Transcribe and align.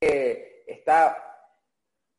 está 0.00 1.28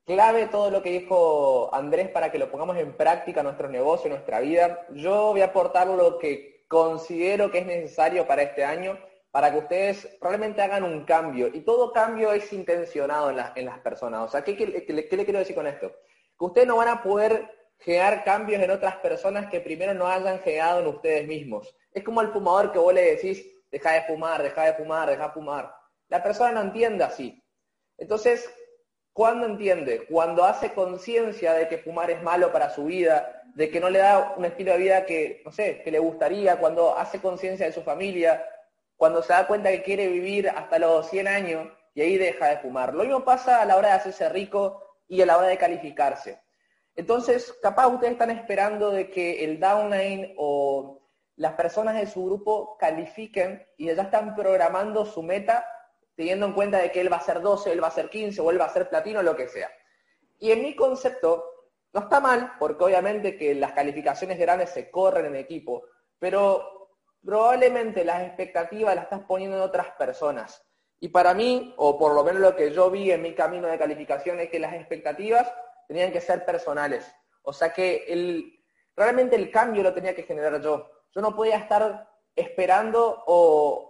clave 0.05 0.47
todo 0.47 0.71
lo 0.71 0.81
que 0.81 0.89
dijo 0.89 1.73
Andrés 1.73 2.09
para 2.09 2.31
que 2.31 2.39
lo 2.39 2.49
pongamos 2.49 2.77
en 2.77 2.93
práctica 2.93 3.41
en 3.41 3.45
nuestro 3.45 3.69
negocio, 3.69 4.07
en 4.07 4.13
nuestra 4.13 4.39
vida. 4.39 4.87
Yo 4.91 5.27
voy 5.27 5.41
a 5.41 5.45
aportar 5.45 5.87
lo 5.87 6.17
que 6.17 6.65
considero 6.67 7.51
que 7.51 7.59
es 7.59 7.65
necesario 7.65 8.25
para 8.25 8.43
este 8.43 8.63
año, 8.63 8.97
para 9.31 9.51
que 9.51 9.59
ustedes 9.59 10.17
realmente 10.21 10.61
hagan 10.61 10.83
un 10.83 11.05
cambio. 11.05 11.47
Y 11.53 11.61
todo 11.61 11.91
cambio 11.91 12.31
es 12.31 12.51
intencionado 12.53 13.29
en, 13.29 13.65
las 13.65 13.79
personas. 13.79 14.21
O 14.21 14.29
sea, 14.29 14.43
¿qué, 14.43 14.53
le 14.55 15.07
quiero 15.07 15.39
decir 15.39 15.55
con 15.55 15.67
esto? 15.67 15.91
Que 16.37 16.45
ustedes 16.45 16.67
no 16.67 16.77
van 16.77 16.87
a 16.87 17.03
poder 17.03 17.47
generar 17.77 18.23
cambios 18.23 18.61
en 18.61 18.71
otras 18.71 18.95
personas 18.97 19.49
que 19.49 19.61
primero 19.61 19.93
no 19.93 20.07
hayan 20.07 20.39
generado 20.39 20.81
en 20.81 20.87
ustedes 20.87 21.27
mismos. 21.27 21.75
Es 21.91 22.03
como 22.03 22.21
el 22.21 22.29
fumador 22.29 22.71
que 22.71 22.79
vos 22.79 22.93
le 22.93 23.15
decís, 23.15 23.45
deja 23.71 23.91
de 23.91 24.01
fumar, 24.03 24.41
deja 24.43 24.63
de 24.65 24.73
fumar, 24.73 25.09
deja 25.09 25.27
de 25.27 25.33
fumar. 25.33 25.75
La 26.07 26.21
persona 26.23 26.51
no 26.51 26.61
entiende 26.61 27.03
así. 27.03 27.43
Entonces, 27.99 28.49
¿Cuándo 29.19 29.47
entiende? 29.47 30.05
Cuando 30.09 30.45
hace 30.45 30.73
conciencia 30.73 31.51
de 31.51 31.67
que 31.67 31.77
fumar 31.77 32.09
es 32.09 32.23
malo 32.23 32.53
para 32.53 32.69
su 32.69 32.85
vida, 32.85 33.43
de 33.53 33.69
que 33.69 33.81
no 33.81 33.89
le 33.89 33.99
da 33.99 34.33
un 34.37 34.45
estilo 34.45 34.71
de 34.71 34.77
vida 34.77 35.05
que, 35.05 35.41
no 35.43 35.51
sé, 35.51 35.81
que 35.83 35.91
le 35.91 35.99
gustaría, 35.99 36.57
cuando 36.57 36.97
hace 36.97 37.19
conciencia 37.19 37.65
de 37.65 37.73
su 37.73 37.81
familia, 37.81 38.45
cuando 38.95 39.21
se 39.21 39.33
da 39.33 39.45
cuenta 39.45 39.71
que 39.71 39.83
quiere 39.83 40.07
vivir 40.07 40.49
hasta 40.49 40.79
los 40.79 41.09
100 41.09 41.27
años 41.27 41.67
y 41.93 41.99
ahí 41.99 42.17
deja 42.17 42.47
de 42.47 42.57
fumar. 42.59 42.93
Lo 42.93 43.03
mismo 43.03 43.25
pasa 43.25 43.61
a 43.61 43.65
la 43.65 43.75
hora 43.75 43.89
de 43.89 43.95
hacerse 43.95 44.29
rico 44.29 44.81
y 45.07 45.21
a 45.21 45.25
la 45.25 45.37
hora 45.37 45.47
de 45.47 45.57
calificarse. 45.57 46.39
Entonces, 46.95 47.53
capaz 47.61 47.87
ustedes 47.87 48.13
están 48.13 48.29
esperando 48.29 48.89
de 48.89 49.09
que 49.09 49.43
el 49.43 49.59
downline 49.59 50.33
o 50.37 51.01
las 51.35 51.55
personas 51.55 51.95
de 51.95 52.07
su 52.07 52.23
grupo 52.23 52.77
califiquen 52.77 53.67
y 53.75 53.87
ya 53.87 54.01
están 54.01 54.33
programando 54.33 55.05
su 55.05 55.23
meta 55.23 55.65
teniendo 56.19 56.47
en 56.47 56.51
cuenta 56.51 56.79
de 56.79 56.91
que 56.91 56.99
él 56.99 57.09
va 57.09 57.15
a 57.15 57.21
ser 57.21 57.39
12, 57.39 57.71
él 57.71 57.81
va 57.81 57.87
a 57.87 57.91
ser 57.91 58.09
15 58.09 58.41
o 58.41 58.51
él 58.51 58.59
va 58.59 58.65
a 58.65 58.73
ser 58.73 58.89
platino, 58.89 59.23
lo 59.23 59.37
que 59.37 59.47
sea. 59.47 59.71
Y 60.37 60.51
en 60.51 60.61
mi 60.63 60.75
concepto, 60.75 61.45
no 61.93 62.01
está 62.01 62.19
mal, 62.19 62.55
porque 62.59 62.83
obviamente 62.83 63.37
que 63.37 63.55
las 63.55 63.71
calificaciones 63.71 64.37
grandes 64.37 64.71
se 64.71 64.91
corren 64.91 65.27
en 65.27 65.37
equipo, 65.37 65.85
pero 66.19 66.89
probablemente 67.23 68.03
las 68.03 68.23
expectativas 68.23 68.95
las 68.95 69.05
estás 69.05 69.21
poniendo 69.21 69.55
en 69.55 69.63
otras 69.63 69.91
personas. 69.91 70.61
Y 70.99 71.07
para 71.07 71.33
mí, 71.33 71.73
o 71.77 71.97
por 71.97 72.13
lo 72.13 72.21
menos 72.25 72.41
lo 72.41 72.53
que 72.53 72.73
yo 72.73 72.91
vi 72.91 73.13
en 73.13 73.21
mi 73.21 73.33
camino 73.33 73.69
de 73.69 73.77
calificación, 73.77 74.41
es 74.41 74.49
que 74.49 74.59
las 74.59 74.73
expectativas 74.73 75.49
tenían 75.87 76.11
que 76.11 76.19
ser 76.19 76.43
personales. 76.43 77.09
O 77.43 77.53
sea 77.53 77.71
que 77.71 78.59
realmente 78.93 79.37
el 79.37 79.49
cambio 79.51 79.83
lo 79.83 79.93
tenía 79.93 80.13
que 80.13 80.23
generar 80.23 80.59
yo. 80.59 80.91
Yo 81.15 81.21
no 81.21 81.33
podía 81.33 81.55
estar 81.55 82.09
esperando 82.35 83.23
o, 83.25 83.88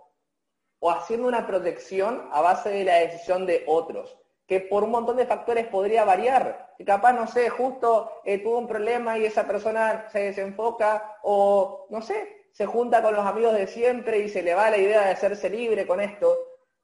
o 0.79 0.91
haciendo 0.91 1.27
una 1.27 1.45
protección 1.45 2.29
a 2.31 2.41
base 2.41 2.69
de 2.69 2.83
la 2.83 2.95
decisión 2.95 3.45
de 3.45 3.63
otros, 3.67 4.17
que 4.47 4.61
por 4.61 4.83
un 4.83 4.91
montón 4.91 5.17
de 5.17 5.25
factores 5.25 5.67
podría 5.67 6.05
variar. 6.05 6.73
Que 6.77 6.85
capaz, 6.85 7.13
no 7.13 7.27
sé, 7.27 7.49
justo 7.49 8.11
eh, 8.23 8.39
tuvo 8.39 8.57
un 8.57 8.67
problema 8.67 9.17
y 9.17 9.25
esa 9.25 9.45
persona 9.45 10.07
se 10.11 10.19
desenfoca 10.19 11.17
o, 11.23 11.85
no 11.89 12.01
sé, 12.01 12.47
se 12.51 12.65
junta 12.65 13.01
con 13.01 13.13
los 13.13 13.25
amigos 13.25 13.53
de 13.53 13.67
siempre 13.67 14.19
y 14.19 14.29
se 14.29 14.41
le 14.41 14.55
va 14.55 14.69
la 14.69 14.77
idea 14.77 15.05
de 15.05 15.11
hacerse 15.11 15.49
libre 15.49 15.85
con 15.85 15.99
esto. 15.99 16.37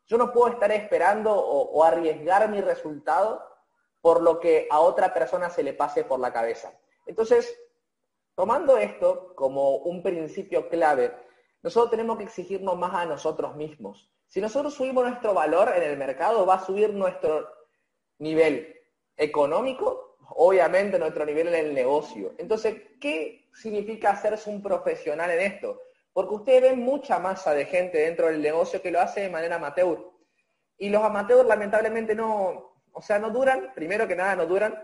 Yo 0.05 0.17
no 0.17 0.31
puedo 0.31 0.49
estar 0.49 0.71
esperando 0.71 1.33
o 1.33 1.83
arriesgar 1.83 2.47
mi 2.49 2.61
resultado 2.61 3.41
por 4.05 4.21
lo 4.21 4.39
que 4.39 4.67
a 4.69 4.81
otra 4.81 5.11
persona 5.15 5.49
se 5.49 5.63
le 5.63 5.73
pase 5.73 6.03
por 6.03 6.19
la 6.19 6.31
cabeza. 6.31 6.71
Entonces, 7.07 7.59
tomando 8.35 8.77
esto 8.77 9.33
como 9.33 9.77
un 9.77 10.03
principio 10.03 10.69
clave, 10.69 11.11
nosotros 11.65 11.89
tenemos 11.89 12.19
que 12.19 12.25
exigirnos 12.25 12.77
más 12.77 12.93
a 12.93 13.07
nosotros 13.07 13.55
mismos. 13.55 14.07
Si 14.27 14.39
nosotros 14.39 14.75
subimos 14.75 15.03
nuestro 15.03 15.33
valor 15.33 15.73
en 15.75 15.81
el 15.81 15.97
mercado, 15.97 16.45
va 16.45 16.57
a 16.57 16.63
subir 16.63 16.93
nuestro 16.93 17.49
nivel 18.19 18.71
económico, 19.17 20.15
obviamente 20.35 20.99
nuestro 20.99 21.25
nivel 21.25 21.47
en 21.47 21.55
el 21.55 21.73
negocio. 21.73 22.35
Entonces, 22.37 22.75
¿qué 23.01 23.49
significa 23.51 24.11
hacerse 24.11 24.47
un 24.47 24.61
profesional 24.61 25.31
en 25.31 25.39
esto? 25.39 25.81
Porque 26.13 26.35
ustedes 26.35 26.61
ven 26.61 26.81
mucha 26.81 27.17
masa 27.17 27.55
de 27.55 27.65
gente 27.65 27.97
dentro 27.97 28.27
del 28.27 28.43
negocio 28.43 28.79
que 28.79 28.91
lo 28.91 29.01
hace 29.01 29.21
de 29.21 29.31
manera 29.31 29.55
amateur. 29.55 30.11
Y 30.77 30.89
los 30.89 31.01
amateurs 31.01 31.47
lamentablemente 31.47 32.13
no, 32.13 32.83
o 32.91 33.01
sea, 33.01 33.17
no 33.17 33.31
duran, 33.31 33.71
primero 33.73 34.07
que 34.07 34.15
nada 34.15 34.35
no 34.35 34.45
duran 34.45 34.79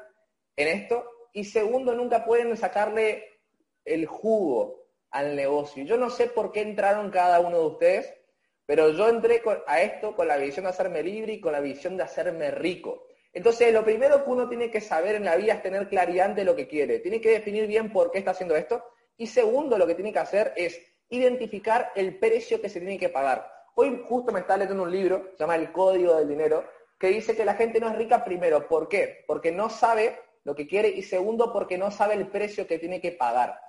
en 0.56 0.68
esto, 0.68 1.06
y 1.32 1.44
segundo, 1.44 1.94
nunca 1.94 2.26
pueden 2.26 2.58
sacarle 2.58 3.40
el 3.86 4.08
jugo 4.08 4.81
al 5.12 5.36
negocio. 5.36 5.84
Yo 5.84 5.98
no 5.98 6.10
sé 6.10 6.28
por 6.28 6.52
qué 6.52 6.62
entraron 6.62 7.12
cada 7.12 7.40
uno 7.40 7.60
de 7.60 7.66
ustedes, 7.66 8.14
pero 8.66 8.90
yo 8.92 9.10
entré 9.10 9.42
a 9.68 9.82
esto 9.82 10.16
con 10.16 10.28
la 10.28 10.38
visión 10.38 10.64
de 10.64 10.72
hacerme 10.72 11.04
libre 11.04 11.34
y 11.34 11.42
con 11.42 11.52
la 11.52 11.60
visión 11.60 11.98
de 11.98 12.04
hacerme 12.04 12.52
rico. 12.52 13.06
Entonces, 13.34 13.74
lo 13.74 13.84
primero 13.84 14.24
que 14.24 14.30
uno 14.30 14.50
tiene 14.50 14.70
que 14.70 14.82
saber 14.82 15.16
en 15.16 15.26
la 15.26 15.36
vida 15.36 15.54
es 15.54 15.64
tener 15.64 15.88
claridad 15.88 16.32
de 16.32 16.44
lo 16.44 16.56
que 16.56 16.68
quiere. 16.68 17.00
Tiene 17.00 17.22
que 17.22 17.30
definir 17.30 17.68
bien 17.68 17.92
por 17.92 18.12
qué 18.12 18.20
está 18.20 18.32
haciendo 18.32 18.56
esto. 18.56 18.84
Y 19.18 19.28
segundo, 19.28 19.78
lo 19.78 19.88
que 19.88 19.96
tiene 19.96 20.12
que 20.12 20.20
hacer 20.20 20.54
es 20.56 20.82
identificar 21.10 21.92
el 21.96 22.18
precio 22.18 22.62
que 22.62 22.70
se 22.70 22.80
tiene 22.80 22.98
que 22.98 23.10
pagar. 23.10 23.50
Hoy 23.76 24.04
justo 24.06 24.32
me 24.32 24.42
está 24.42 24.58
leyendo 24.58 24.84
un 24.84 24.92
libro, 24.92 25.32
se 25.32 25.44
llama 25.44 25.56
El 25.56 25.72
Código 25.72 26.16
del 26.16 26.28
Dinero, 26.28 26.66
que 27.00 27.08
dice 27.08 27.36
que 27.36 27.46
la 27.46 27.56
gente 27.56 27.80
no 27.80 27.90
es 27.90 27.96
rica 27.96 28.24
primero. 28.24 28.68
¿Por 28.68 28.90
qué? 28.90 29.24
Porque 29.28 29.52
no 29.52 29.70
sabe 29.70 30.20
lo 30.44 30.56
que 30.56 30.68
quiere 30.68 30.90
y 30.90 31.04
segundo, 31.04 31.54
porque 31.54 31.78
no 31.78 31.92
sabe 31.92 32.16
el 32.16 32.28
precio 32.28 32.68
que 32.68 32.80
tiene 32.80 33.00
que 33.00 33.12
pagar. 33.12 33.60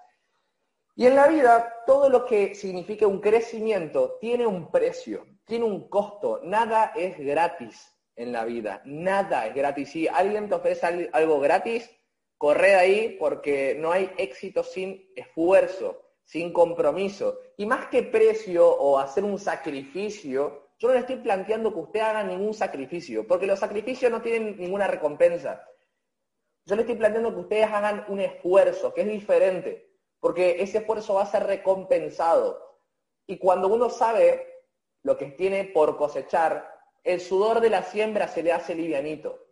Y 0.95 1.07
en 1.07 1.17
la 1.17 1.27
vida, 1.27 1.83
todo 1.87 2.11
lo 2.11 2.27
que 2.27 2.55
signifique 2.55 3.07
un 3.07 3.21
crecimiento 3.21 4.19
tiene 4.21 4.47
un 4.47 4.71
precio, 4.71 5.27
tiene 5.47 5.65
un 5.65 5.89
costo. 5.89 6.41
Nada 6.45 6.93
es 6.95 7.19
gratis 7.19 7.91
en 8.15 8.31
la 8.31 8.45
vida, 8.45 8.83
nada 8.85 9.47
es 9.47 9.55
gratis. 9.55 9.91
Si 9.91 10.07
alguien 10.07 10.51
te 10.51 10.55
ofrece 10.55 11.09
algo 11.13 11.41
gratis, 11.41 11.91
corre 12.37 12.75
ahí 12.75 13.17
porque 13.19 13.75
no 13.79 13.91
hay 13.91 14.11
éxito 14.19 14.63
sin 14.63 15.11
esfuerzo, 15.17 15.99
sin 16.25 16.53
compromiso. 16.53 17.39
Y 17.57 17.65
más 17.65 17.87
que 17.87 18.03
precio 18.03 18.69
o 18.69 18.99
hacer 18.99 19.25
un 19.25 19.39
sacrificio, 19.39 20.73
yo 20.79 20.89
no 20.89 20.95
le 20.95 21.01
estoy 21.01 21.17
planteando 21.17 21.73
que 21.73 21.81
usted 21.81 22.01
haga 22.01 22.23
ningún 22.23 22.53
sacrificio, 22.53 23.27
porque 23.27 23.47
los 23.47 23.61
sacrificios 23.61 24.11
no 24.11 24.21
tienen 24.21 24.59
ninguna 24.59 24.89
recompensa. 24.89 25.67
Yo 26.67 26.77
le 26.77 26.83
estoy 26.83 26.97
planteando 26.97 27.33
que 27.33 27.41
ustedes 27.41 27.67
hagan 27.67 28.05
un 28.09 28.21
esfuerzo, 28.21 28.93
que 28.93 29.01
es 29.01 29.09
diferente 29.09 29.92
porque 30.23 30.63
ese 30.63 30.79
esfuerzo 30.79 31.15
va 31.15 31.23
a 31.23 31.27
ser 31.27 31.49
recompensado. 31.49 32.79
Y 33.27 33.39
cuando 33.39 33.67
uno 33.67 33.91
sabe 33.91 34.63
lo 35.03 35.19
que 35.19 35.27
tiene 35.27 35.65
por 35.65 35.97
cosechar, 35.97 36.73
el 37.03 37.21
sudor 37.21 37.61
de 37.61 37.71
la 37.71 37.83
siembra 37.83 38.29
se 38.29 38.45
le 38.45 38.53
hace 38.53 38.77
livianito. 38.77 39.49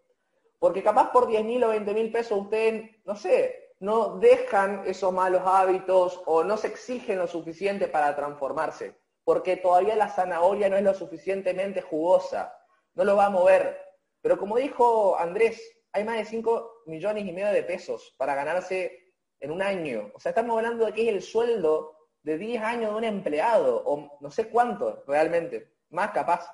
Porque 0.61 0.85
capaz 0.85 1.11
por 1.11 1.27
10 1.27 1.45
mil 1.45 1.65
o 1.65 1.71
20 1.71 1.93
mil 1.93 2.13
pesos 2.13 2.43
ustedes, 2.43 2.89
no 3.05 3.17
sé, 3.17 3.75
no 3.81 4.19
dejan 4.19 4.85
esos 4.87 5.13
malos 5.13 5.43
hábitos 5.45 6.23
o 6.27 6.45
no 6.45 6.57
se 6.57 6.69
exigen 6.69 7.19
lo 7.19 7.27
suficiente 7.27 7.89
para 7.89 8.15
transformarse. 8.15 8.95
Porque 9.25 9.57
todavía 9.57 9.97
la 9.97 10.09
zanahoria 10.09 10.69
no 10.69 10.77
es 10.77 10.85
lo 10.85 10.95
suficientemente 10.95 11.83
jugosa, 11.83 12.57
no 12.95 13.03
lo 13.03 13.17
va 13.17 13.27
a 13.27 13.31
mover. 13.31 13.77
Pero 14.23 14.39
como 14.39 14.57
dijo 14.57 15.19
Andrés, 15.19 15.61
hay 15.91 16.05
más 16.05 16.17
de 16.17 16.27
5 16.27 16.83
millones 16.87 17.27
y 17.27 17.33
medio 17.33 17.51
de 17.51 17.65
pesos 17.65 18.15
para 18.17 18.37
ganarse 18.37 19.10
en 19.41 19.51
un 19.51 19.63
año. 19.63 20.11
O 20.15 20.21
sea, 20.21 20.31
estamos 20.31 20.57
hablando 20.57 20.87
de 20.87 20.93
que 20.93 21.03
es 21.03 21.09
el 21.09 21.23
sueldo 21.23 21.97
de 22.23 22.39
10 22.39 22.63
años 22.63 22.91
de 22.93 22.97
un 22.97 23.05
empleado, 23.05 23.83
o 23.85 24.19
no 24.21 24.31
sé 24.31 24.49
cuánto 24.49 25.03
realmente, 25.07 25.73
más 25.91 26.11
capaz. 26.11 26.47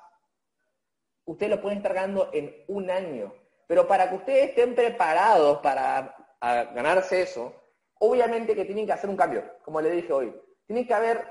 Ustedes 1.25 1.51
lo 1.51 1.61
pueden 1.61 1.79
estar 1.79 1.93
ganando 1.93 2.29
en 2.33 2.63
un 2.67 2.89
año. 2.89 3.33
Pero 3.67 3.85
para 3.85 4.09
que 4.09 4.15
ustedes 4.15 4.49
estén 4.49 4.73
preparados 4.73 5.59
para 5.59 6.15
ganarse 6.39 7.21
eso, 7.21 7.53
obviamente 7.99 8.55
que 8.55 8.65
tienen 8.65 8.85
que 8.85 8.93
hacer 8.93 9.09
un 9.09 9.17
cambio, 9.17 9.43
como 9.63 9.81
le 9.81 9.91
dije 9.91 10.13
hoy. 10.13 10.33
Tiene 10.65 10.87
que 10.87 10.93
haber 10.93 11.25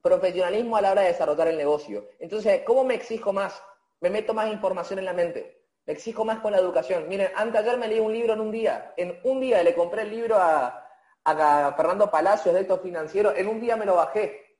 profesionalismo 0.00 0.76
a 0.76 0.80
la 0.80 0.92
hora 0.92 1.02
de 1.02 1.08
desarrollar 1.08 1.48
el 1.48 1.58
negocio. 1.58 2.08
Entonces, 2.18 2.62
¿cómo 2.64 2.84
me 2.84 2.94
exijo 2.94 3.32
más? 3.32 3.62
Me 4.00 4.08
meto 4.08 4.32
más 4.32 4.50
información 4.50 4.98
en 4.98 5.04
la 5.04 5.12
mente. 5.12 5.57
Me 5.88 5.94
exijo 5.94 6.22
más 6.22 6.40
con 6.40 6.52
la 6.52 6.58
educación. 6.58 7.08
Miren, 7.08 7.30
antes 7.34 7.62
ayer 7.62 7.78
me 7.78 7.88
leí 7.88 7.98
un 7.98 8.12
libro 8.12 8.34
en 8.34 8.40
un 8.40 8.50
día. 8.50 8.92
En 8.98 9.18
un 9.24 9.40
día 9.40 9.62
le 9.62 9.74
compré 9.74 10.02
el 10.02 10.10
libro 10.10 10.36
a, 10.38 10.84
Fernando 11.24 12.10
Palacios 12.10 12.54
de 12.54 12.60
estos 12.60 12.82
financieros. 12.82 13.32
En 13.38 13.48
un 13.48 13.58
día 13.58 13.74
me 13.74 13.86
lo 13.86 13.94
bajé. 13.94 14.58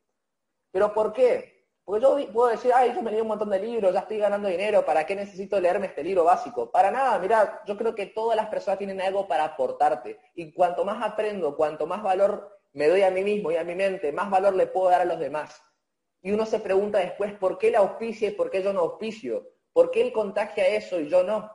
¿Pero 0.71 0.95
por 0.95 1.13
qué? 1.13 1.67
Porque 1.85 2.01
yo 2.01 2.33
puedo 2.33 2.49
decir, 2.49 2.73
ay, 2.75 2.95
yo 2.95 3.03
me 3.03 3.11
leí 3.11 3.21
un 3.21 3.29
montón 3.29 3.51
de 3.51 3.59
libros, 3.59 3.93
ya 3.93 4.01
estoy 4.01 4.17
ganando 4.17 4.49
dinero, 4.49 4.87
¿para 4.87 5.05
qué 5.05 5.15
necesito 5.15 5.61
leerme 5.61 5.89
este 5.89 6.03
libro 6.03 6.25
básico? 6.25 6.71
Para 6.71 6.91
nada, 6.91 7.19
mira, 7.19 7.63
yo 7.67 7.77
creo 7.77 7.95
que 7.95 8.07
todas 8.07 8.35
las 8.35 8.49
personas 8.49 8.79
tienen 8.79 8.99
algo 9.03 9.29
para 9.29 9.45
aportarte. 9.45 10.19
Y 10.35 10.55
cuanto 10.55 10.87
más 10.87 11.03
aprendo, 11.03 11.59
cuanto 11.59 11.87
más 11.87 12.03
valor 12.03 12.59
me 12.73 12.89
doy 12.89 13.03
a 13.03 13.11
mí 13.11 13.23
mismo 13.23 13.53
y 13.53 13.57
a 13.57 13.65
mi 13.65 13.75
mente, 13.75 14.13
más 14.13 14.31
valor 14.31 14.55
le 14.55 14.67
puedo 14.67 14.89
dar 14.89 15.03
a 15.03 15.05
los 15.05 15.19
demás. 15.19 15.63
Y 16.23 16.31
uno 16.31 16.47
se 16.47 16.59
pregunta 16.59 17.01
después, 17.01 17.35
¿por 17.35 17.59
qué 17.59 17.71
la 17.71 17.81
auspicia 17.81 18.29
y 18.29 18.33
por 18.33 18.51
qué 18.51 18.63
yo 18.63 18.73
no 18.73 18.81
auspicio? 18.81 19.58
¿Por 19.79 19.93
qué 19.93 20.01
él 20.01 20.13
contagia 20.13 20.67
eso 20.67 20.99
y 20.99 21.09
yo 21.09 21.23
no? 21.23 21.53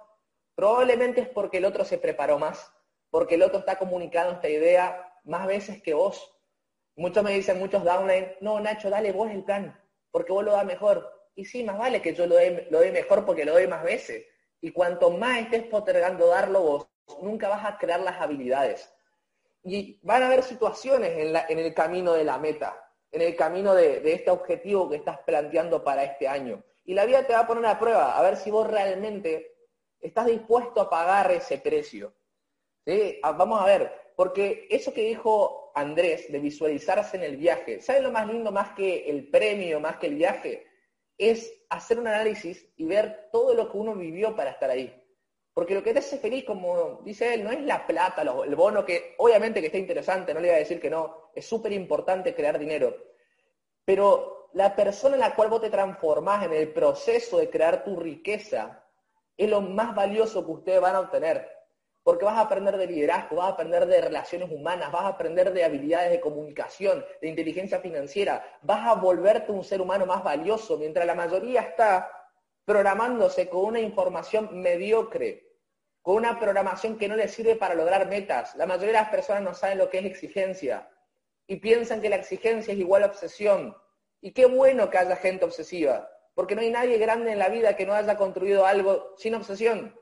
Probablemente 0.56 1.20
es 1.20 1.28
porque 1.28 1.58
el 1.58 1.66
otro 1.66 1.84
se 1.84 1.98
preparó 1.98 2.40
más, 2.40 2.72
porque 3.10 3.36
el 3.36 3.42
otro 3.42 3.60
está 3.60 3.78
comunicando 3.78 4.32
esta 4.32 4.48
idea 4.48 5.20
más 5.26 5.46
veces 5.46 5.82
que 5.82 5.94
vos. 5.94 6.34
Muchos 6.96 7.22
me 7.22 7.34
dicen, 7.34 7.60
muchos 7.60 7.84
downline, 7.84 8.38
no, 8.40 8.62
Nacho, 8.62 8.90
dale 8.90 9.12
vos 9.12 9.30
el 9.30 9.44
plan, 9.44 9.78
porque 10.10 10.32
vos 10.32 10.42
lo 10.42 10.54
das 10.54 10.64
mejor. 10.64 11.12
Y 11.36 11.44
sí, 11.44 11.66
más 11.66 11.78
vale 11.78 12.02
que 12.02 12.16
yo 12.16 12.26
lo 12.26 12.36
dé, 12.36 12.92
mejor 12.94 13.26
porque 13.26 13.44
lo 13.44 13.52
doy 13.52 13.68
más 13.68 13.84
veces. 13.84 14.26
Y 14.62 14.72
cuanto 14.72 15.12
más 15.12 15.40
estés 15.40 15.64
postergando 15.64 16.28
darlo 16.28 16.62
vos, 16.62 16.88
nunca 17.22 17.50
vas 17.50 17.66
a 17.66 17.78
crear 17.78 18.00
las 18.00 18.22
habilidades. 18.22 18.90
Y 19.66 20.00
van 20.02 20.24
a 20.24 20.28
haber 20.28 20.44
situaciones 20.44 21.12
en, 21.50 21.60
el 21.60 21.74
camino 21.74 22.14
de 22.14 22.24
la 22.24 22.38
meta, 22.38 22.90
en 23.12 23.22
el 23.22 23.36
camino 23.36 23.76
de 23.76 24.14
este 24.14 24.32
objetivo 24.32 24.90
que 24.90 24.96
estás 24.96 25.20
planteando 25.26 25.84
para 25.84 26.06
este 26.06 26.26
año. 26.26 26.64
Y 26.86 26.94
la 26.94 27.06
vida 27.06 27.26
te 27.26 27.34
va 27.34 27.40
a 27.40 27.48
poner 27.48 27.66
a 27.66 27.80
prueba, 27.80 28.18
a 28.18 28.22
ver 28.22 28.36
si 28.38 28.52
vos 28.52 28.70
realmente 28.70 29.56
estás 30.00 30.26
dispuesto 30.26 30.82
a 30.82 30.90
pagar 30.90 31.32
ese 31.32 31.58
precio. 31.58 32.14
¿Sí? 32.86 33.20
Ah, 33.24 33.32
vamos 33.32 33.62
a 33.62 33.66
ver, 33.66 34.12
porque 34.16 34.68
eso 34.70 34.94
que 34.94 35.08
dijo 35.08 35.72
Andrés 35.76 36.32
de 36.32 36.40
visualizarse 36.40 37.18
en 37.18 37.24
el 37.24 37.38
viaje, 37.38 37.82
¿saben 37.82 38.04
lo 38.04 38.12
más 38.12 38.28
lindo 38.28 38.52
más 38.52 38.72
que 38.74 39.10
el 39.10 39.30
premio, 39.30 39.80
más 39.80 39.98
que 39.98 40.08
el 40.08 40.16
viaje? 40.16 40.68
Es 41.18 41.54
hacer 41.70 42.00
un 42.00 42.08
análisis 42.08 42.68
y 42.76 42.86
ver 42.86 43.30
todo 43.32 43.54
lo 43.54 43.72
que 43.72 43.78
uno 43.78 43.96
vivió 43.96 44.36
para 44.36 44.52
estar 44.52 44.70
ahí. 44.70 45.00
Porque 45.54 45.76
lo 45.76 45.84
que 45.84 45.94
te 45.94 46.00
hace 46.00 46.18
feliz, 46.18 46.44
como 46.46 47.02
dice 47.04 47.36
él, 47.36 47.44
no 47.44 47.52
es 47.52 47.62
la 47.62 47.86
plata, 47.86 48.24
el 48.24 48.56
bono, 48.56 48.84
que 48.84 49.14
obviamente 49.20 49.62
que 49.62 49.68
está 49.68 49.78
interesante, 49.78 50.34
no 50.34 50.40
le 50.40 50.48
voy 50.48 50.56
a 50.56 50.60
decir 50.60 50.82
que 50.82 50.90
no, 50.90 51.30
es 51.36 51.46
súper 51.46 51.72
importante 51.72 52.34
crear 52.34 52.58
dinero. 52.58 52.96
Pero 53.86 54.43
la 54.54 54.76
persona 54.76 55.16
en 55.16 55.22
la 55.22 55.36
cual 55.36 55.50
vos 55.50 55.62
te 55.62 55.70
transformás 55.70 56.46
en 56.46 56.54
el 56.54 56.72
proceso 56.72 57.38
de 57.38 57.50
crear 57.50 57.84
tu 57.84 58.00
riqueza 58.00 58.84
es 59.36 59.50
lo 59.50 59.62
más 59.62 59.96
valioso 59.96 60.46
que 60.46 60.52
ustedes 60.52 60.82
van 60.82 60.96
a 60.96 61.00
obtener 61.02 61.54
porque 62.04 62.26
vas 62.26 62.38
a 62.38 62.42
aprender 62.42 62.78
de 62.78 62.86
liderazgo, 62.86 63.38
vas 63.38 63.48
a 63.50 63.54
aprender 63.54 63.86
de 63.86 64.02
relaciones 64.02 64.52
humanas, 64.52 64.92
vas 64.92 65.04
a 65.04 65.08
aprender 65.10 65.54
de 65.54 65.64
habilidades 65.64 66.12
de 66.12 66.20
comunicación, 66.20 67.04
de 67.22 67.30
inteligencia 67.30 67.80
financiera, 67.80 68.46
vas 68.62 68.86
a 68.86 68.96
volverte 68.96 69.54
un 69.54 69.64
ser 69.64 69.82
humano 69.82 70.06
más 70.06 70.22
valioso, 70.22 70.78
mientras 70.78 71.06
la 71.06 71.16
mayoría 71.16 71.62
está 71.62 72.12
programándose 72.66 73.48
con 73.48 73.66
una 73.66 73.80
información 73.80 74.50
mediocre, 74.62 75.48
con 76.02 76.16
una 76.16 76.38
programación 76.38 76.98
que 76.98 77.08
no 77.08 77.16
les 77.16 77.34
sirve 77.34 77.56
para 77.56 77.74
lograr 77.74 78.08
metas. 78.08 78.54
La 78.56 78.66
mayoría 78.66 78.88
de 78.88 79.00
las 79.00 79.10
personas 79.10 79.42
no 79.42 79.54
saben 79.54 79.78
lo 79.78 79.90
que 79.90 80.00
es 80.00 80.06
exigencia 80.06 80.90
y 81.48 81.58
piensan 81.58 82.02
que 82.02 82.10
la 82.10 82.18
exigencia 82.18 82.74
es 82.74 82.80
igual 82.80 83.04
a 83.04 83.08
obsesión. 83.08 83.76
Y 84.24 84.32
qué 84.32 84.46
bueno 84.46 84.90
que 84.90 84.98
haya 84.98 85.18
gente 85.18 85.44
obsesiva, 85.44 86.10
porque 86.34 86.56
no 86.56 86.62
hay 86.62 86.72
nadie 86.72 86.98
grande 86.98 87.34
en 87.34 87.40
la 87.40 87.50
vida 87.50 87.76
que 87.76 87.86
no 87.86 87.94
haya 87.94 88.16
construido 88.16 88.66
algo 88.66 89.14
sin 89.18 89.36
obsesión. 89.36 90.00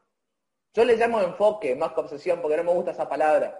Yo 0.75 0.85
le 0.85 0.95
llamo 0.95 1.21
enfoque 1.21 1.75
más 1.75 1.93
que 1.93 2.01
obsesión 2.01 2.39
porque 2.39 2.55
no 2.57 2.63
me 2.63 2.71
gusta 2.71 2.91
esa 2.91 3.09
palabra. 3.09 3.57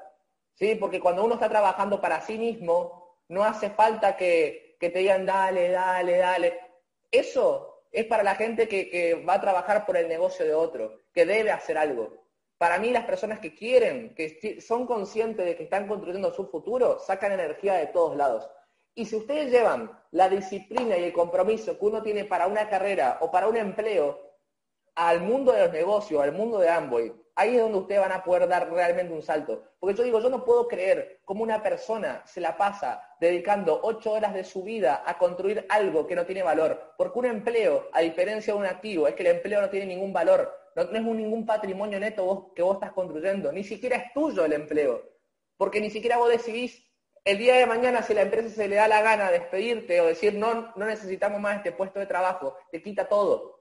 ¿Sí? 0.54 0.76
Porque 0.76 1.00
cuando 1.00 1.24
uno 1.26 1.34
está 1.34 1.50
trabajando 1.50 2.00
para 2.00 2.22
sí 2.22 2.38
mismo, 2.38 3.18
no 3.30 3.44
hace 3.44 3.72
falta 3.72 4.16
que, 4.16 4.78
te 4.80 4.90
digan 4.90 5.26
dale, 5.26 5.70
dale, 5.70 6.18
dale. 6.18 6.60
Eso 7.10 7.86
es 7.92 8.06
para 8.06 8.22
la 8.22 8.36
gente 8.36 8.68
que, 8.68 8.88
que 8.88 9.16
va 9.16 9.34
a 9.34 9.42
trabajar 9.42 9.84
por 9.84 9.98
el 9.98 10.08
negocio 10.08 10.46
de 10.46 10.54
otro, 10.54 11.06
que 11.12 11.26
debe 11.26 11.50
hacer 11.50 11.76
algo. 11.76 12.22
Para 12.60 12.78
mí 12.78 12.92
las 12.92 13.06
personas 13.06 13.40
que 13.40 13.56
quieren, 13.56 14.14
que 14.14 14.62
son 14.62 14.86
conscientes 14.86 15.44
de 15.44 15.56
que 15.56 15.64
están 15.64 15.88
construyendo 15.88 16.32
su 16.32 16.46
futuro, 16.52 17.00
sacan 17.00 17.32
energía 17.32 17.74
de 17.74 17.88
todos 17.88 18.16
lados. 18.16 18.48
Y 18.94 19.06
si 19.06 19.16
ustedes 19.16 19.52
llevan 19.52 19.92
la 20.12 20.28
disciplina 20.28 20.98
y 20.98 21.06
el 21.06 21.14
compromiso 21.14 21.80
que 21.80 21.86
uno 21.86 22.02
tiene 22.02 22.26
para 22.26 22.48
una 22.48 22.68
carrera 22.68 23.18
o 23.22 23.32
para 23.32 23.48
un 23.48 23.56
empleo 23.56 24.20
al 24.96 25.22
mundo 25.22 25.54
de 25.54 25.66
los 25.66 25.74
negocios, 25.74 26.22
al 26.22 26.34
mundo 26.34 26.60
de 26.60 26.70
Amway, 26.70 27.14
ahí 27.36 27.56
es 27.56 27.62
donde 27.62 27.78
ustedes 27.78 28.02
van 28.02 28.12
a 28.12 28.24
poder 28.24 28.48
dar 28.50 28.70
realmente 28.70 29.14
un 29.14 29.22
salto. 29.22 29.64
Porque 29.80 29.96
yo 29.96 30.04
digo, 30.04 30.20
yo 30.20 30.30
no 30.30 30.44
puedo 30.44 30.68
creer 30.68 31.22
cómo 31.24 31.44
una 31.44 31.64
persona 31.64 32.22
se 32.26 32.42
la 32.42 32.58
pasa 32.58 33.02
dedicando 33.20 33.80
ocho 33.84 34.12
horas 34.12 34.34
de 34.34 34.44
su 34.44 34.64
vida 34.64 35.04
a 35.06 35.18
construir 35.18 35.66
algo 35.70 36.06
que 36.06 36.16
no 36.16 36.26
tiene 36.26 36.44
valor. 36.44 36.94
Porque 36.98 37.20
un 37.20 37.26
empleo, 37.26 37.88
a 37.94 38.02
diferencia 38.02 38.54
de 38.54 38.60
un 38.60 38.66
activo, 38.66 39.08
es 39.08 39.16
que 39.16 39.24
el 39.24 39.36
empleo 39.36 39.62
no 39.62 39.70
tiene 39.70 39.86
ningún 39.86 40.12
valor. 40.12 40.54
No, 40.76 40.84
es 40.84 40.92
ningún 41.02 41.46
patrimonio 41.46 42.00
neto 42.00 42.52
que 42.56 42.62
vos 42.62 42.76
estás 42.76 42.92
construyendo. 42.92 43.52
Ni 43.52 43.64
siquiera 43.64 43.96
es 43.96 44.14
tuyo 44.14 44.44
el 44.44 44.54
empleo. 44.54 45.02
Porque 45.58 45.80
ni 45.80 45.90
siquiera 45.90 46.18
vos 46.18 46.30
decidís 46.30 46.91
el 47.24 47.38
día 47.38 47.56
de 47.56 47.68
mañana 47.68 48.02
si 48.02 48.14
la 48.14 48.24
empresa 48.24 48.50
se 48.50 48.68
le 48.68 48.78
da 48.78 48.88
la 48.88 49.02
gana 49.02 49.30
de 49.30 49.40
despedirte 49.40 50.02
o 50.02 50.08
decir 50.08 50.34
no, 50.34 50.74
no 50.76 50.86
necesitamos 50.86 51.40
más 51.40 51.58
este 51.58 51.72
puesto 51.72 52.00
de 52.00 52.08
trabajo, 52.08 52.56
te 52.72 52.82
quita 52.82 53.08
todo. 53.08 53.60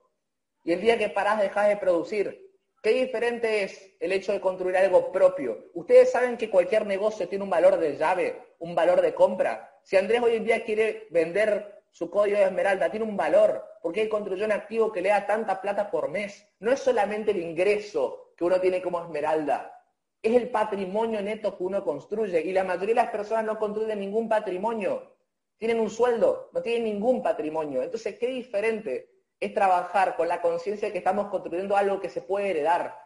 Y 0.64 0.72
el 0.72 0.80
día 0.80 0.98
que 0.98 1.08
parás 1.08 1.40
dejas 1.40 1.68
de 1.68 1.76
producir. 1.76 2.46
¿Qué 2.82 2.90
diferente 2.90 3.62
es 3.62 3.94
el 4.00 4.12
hecho 4.12 4.32
de 4.32 4.40
construir 4.40 4.76
algo 4.78 5.12
propio? 5.12 5.66
Ustedes 5.74 6.10
saben 6.10 6.38
que 6.38 6.48
cualquier 6.48 6.86
negocio 6.86 7.28
tiene 7.28 7.44
un 7.44 7.50
valor 7.50 7.78
de 7.78 7.96
llave, 7.98 8.42
un 8.58 8.74
valor 8.74 9.02
de 9.02 9.14
compra. 9.14 9.78
Si 9.82 9.98
Andrés 9.98 10.22
hoy 10.22 10.36
en 10.36 10.44
día 10.44 10.64
quiere 10.64 11.06
vender 11.10 11.82
su 11.90 12.10
código 12.10 12.38
de 12.38 12.44
esmeralda, 12.44 12.90
tiene 12.90 13.04
un 13.04 13.18
valor, 13.18 13.62
porque 13.82 14.00
él 14.00 14.08
construyó 14.08 14.46
un 14.46 14.52
activo 14.52 14.92
que 14.92 15.02
le 15.02 15.10
da 15.10 15.26
tanta 15.26 15.60
plata 15.60 15.90
por 15.90 16.08
mes. 16.08 16.46
No 16.58 16.72
es 16.72 16.80
solamente 16.80 17.32
el 17.32 17.42
ingreso 17.42 18.32
que 18.34 18.44
uno 18.44 18.58
tiene 18.60 18.80
como 18.80 19.02
esmeralda, 19.02 19.79
es 20.22 20.36
el 20.36 20.50
patrimonio 20.50 21.22
neto 21.22 21.56
que 21.56 21.64
uno 21.64 21.84
construye. 21.84 22.40
Y 22.42 22.52
la 22.52 22.64
mayoría 22.64 22.94
de 22.94 23.02
las 23.02 23.10
personas 23.10 23.44
no 23.44 23.58
construyen 23.58 23.98
ningún 23.98 24.28
patrimonio. 24.28 25.16
Tienen 25.56 25.80
un 25.80 25.90
sueldo, 25.90 26.50
no 26.52 26.62
tienen 26.62 26.84
ningún 26.84 27.22
patrimonio. 27.22 27.82
Entonces, 27.82 28.18
qué 28.18 28.28
diferente 28.28 29.10
es 29.38 29.54
trabajar 29.54 30.16
con 30.16 30.28
la 30.28 30.42
conciencia 30.42 30.88
de 30.88 30.92
que 30.92 30.98
estamos 30.98 31.28
construyendo 31.28 31.76
algo 31.76 32.00
que 32.00 32.10
se 32.10 32.20
puede 32.20 32.50
heredar, 32.50 32.98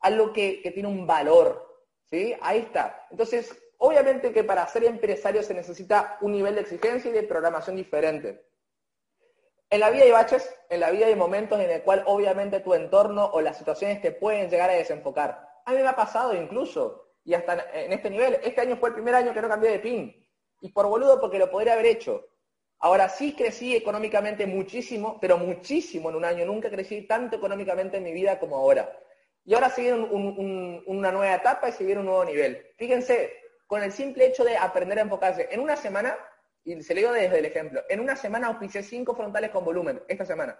algo 0.00 0.32
que, 0.32 0.70
tiene 0.74 0.88
un 0.88 1.06
valor. 1.06 1.86
¿sí? 2.04 2.34
Ahí 2.42 2.60
está. 2.60 3.06
Entonces, 3.10 3.56
obviamente 3.78 4.32
que 4.32 4.44
para 4.44 4.66
ser 4.66 4.84
empresario 4.84 5.42
se 5.42 5.54
necesita 5.54 6.18
un 6.20 6.32
nivel 6.32 6.54
de 6.54 6.62
exigencia 6.62 7.10
y 7.10 7.14
de 7.14 7.22
programación 7.22 7.76
diferente. 7.76 8.44
En 9.68 9.80
la 9.80 9.90
vida 9.90 10.04
hay 10.04 10.12
baches, 10.12 10.54
en 10.68 10.80
la 10.80 10.90
vida 10.90 11.06
hay 11.06 11.16
momentos 11.16 11.58
en 11.58 11.70
el 11.70 11.82
cual 11.82 12.04
obviamente 12.06 12.60
tu 12.60 12.74
entorno 12.74 13.26
o 13.26 13.40
las 13.40 13.58
situaciones 13.58 14.00
te 14.00 14.12
pueden 14.12 14.48
llegar 14.48 14.70
a 14.70 14.74
desenfocar. 14.74 15.55
A 15.66 15.72
mí 15.72 15.78
me 15.82 15.88
ha 15.88 15.96
pasado 15.96 16.32
incluso, 16.32 17.10
y 17.24 17.34
hasta 17.34 17.66
en 17.72 17.92
este 17.92 18.08
nivel, 18.08 18.38
este 18.42 18.60
año 18.60 18.76
fue 18.76 18.90
el 18.90 18.94
primer 18.94 19.16
año 19.16 19.34
que 19.34 19.42
no 19.42 19.48
cambié 19.48 19.72
de 19.72 19.78
PIN. 19.80 20.26
Y 20.60 20.70
por 20.70 20.86
boludo 20.86 21.20
porque 21.20 21.40
lo 21.40 21.50
podría 21.50 21.72
haber 21.72 21.86
hecho. 21.86 22.24
Ahora 22.78 23.08
sí 23.08 23.34
crecí 23.34 23.74
económicamente 23.74 24.46
muchísimo, 24.46 25.18
pero 25.20 25.36
muchísimo 25.36 26.10
en 26.10 26.16
un 26.16 26.24
año. 26.24 26.46
Nunca 26.46 26.70
crecí 26.70 27.02
tanto 27.02 27.36
económicamente 27.36 27.96
en 27.96 28.04
mi 28.04 28.12
vida 28.12 28.38
como 28.38 28.56
ahora. 28.56 28.96
Y 29.44 29.54
ahora 29.54 29.68
se 29.68 29.82
viene 29.82 30.02
una 30.86 31.10
nueva 31.10 31.34
etapa 31.34 31.68
y 31.68 31.72
se 31.72 31.84
viene 31.84 32.00
un 32.00 32.06
nuevo 32.06 32.24
nivel. 32.24 32.64
Fíjense, 32.76 33.32
con 33.66 33.82
el 33.82 33.90
simple 33.90 34.26
hecho 34.26 34.44
de 34.44 34.56
aprender 34.56 34.98
a 34.98 35.02
enfocarse. 35.02 35.48
En 35.50 35.58
una 35.58 35.76
semana, 35.76 36.16
y 36.64 36.80
se 36.80 36.94
lo 36.94 37.00
digo 37.00 37.12
desde 37.12 37.38
el 37.40 37.44
ejemplo, 37.44 37.82
en 37.88 37.98
una 37.98 38.14
semana 38.14 38.46
auspicié 38.48 38.84
cinco 38.84 39.16
frontales 39.16 39.50
con 39.50 39.64
volumen, 39.64 40.00
esta 40.06 40.24
semana. 40.24 40.56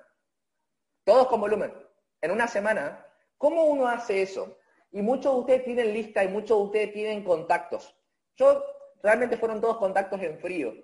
Todos 1.05 1.29
con 1.29 1.41
volumen. 1.41 1.73
En 2.21 2.33
una 2.33 2.49
semana, 2.49 3.07
¿cómo 3.39 3.67
uno 3.67 3.87
hace 3.87 4.23
eso? 4.23 4.59
Y 4.91 5.03
muchos 5.03 5.35
de 5.35 5.41
ustedes 5.41 5.65
tienen 5.65 5.93
lista 5.93 6.25
y 6.25 6.29
muchos 6.29 6.59
de 6.59 6.65
ustedes 6.65 6.93
tienen 6.93 7.25
contactos. 7.25 7.95
Yo 8.37 8.65
realmente 9.03 9.37
fueron 9.37 9.61
todos 9.61 9.79
contactos 9.79 10.21
en 10.23 10.39
frío. 10.39 10.75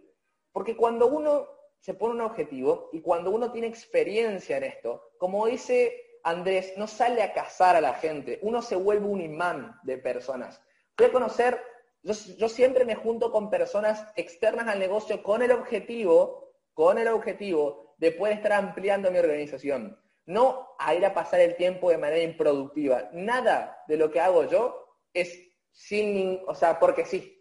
Porque 0.52 0.76
cuando 0.76 1.06
uno 1.06 1.48
se 1.78 1.94
pone 1.94 2.14
un 2.14 2.20
objetivo 2.20 2.90
y 2.92 3.00
cuando 3.00 3.30
uno 3.30 3.50
tiene 3.50 3.66
experiencia 3.66 4.56
en 4.56 4.64
esto, 4.64 5.10
como 5.18 5.46
dice 5.46 6.18
Andrés, 6.22 6.74
no 6.76 6.86
sale 6.86 7.22
a 7.22 7.32
cazar 7.32 7.74
a 7.74 7.80
la 7.80 7.94
gente, 7.94 8.38
uno 8.42 8.62
se 8.62 8.76
vuelve 8.76 9.06
un 9.06 9.20
imán 9.20 9.80
de 9.82 9.98
personas. 9.98 10.62
Voy 10.96 11.08
a 11.08 11.12
conocer, 11.12 11.60
yo, 12.02 12.12
yo 12.38 12.48
siempre 12.48 12.84
me 12.84 12.94
junto 12.94 13.32
con 13.32 13.50
personas 13.50 14.06
externas 14.14 14.68
al 14.68 14.78
negocio 14.78 15.22
con 15.22 15.42
el 15.42 15.50
objetivo, 15.50 16.54
con 16.74 16.98
el 16.98 17.08
objetivo 17.08 17.94
de 17.98 18.12
poder 18.12 18.34
estar 18.34 18.52
ampliando 18.52 19.10
mi 19.10 19.18
organización. 19.18 19.98
No 20.26 20.76
a 20.78 20.94
ir 20.94 21.04
a 21.04 21.14
pasar 21.14 21.40
el 21.40 21.56
tiempo 21.56 21.90
de 21.90 21.98
manera 21.98 22.22
improductiva. 22.22 23.08
Nada 23.12 23.82
de 23.88 23.96
lo 23.96 24.10
que 24.10 24.20
hago 24.20 24.44
yo 24.44 24.98
es 25.12 25.36
sin, 25.70 26.42
o 26.46 26.54
sea, 26.54 26.78
porque 26.78 27.04
sí. 27.04 27.38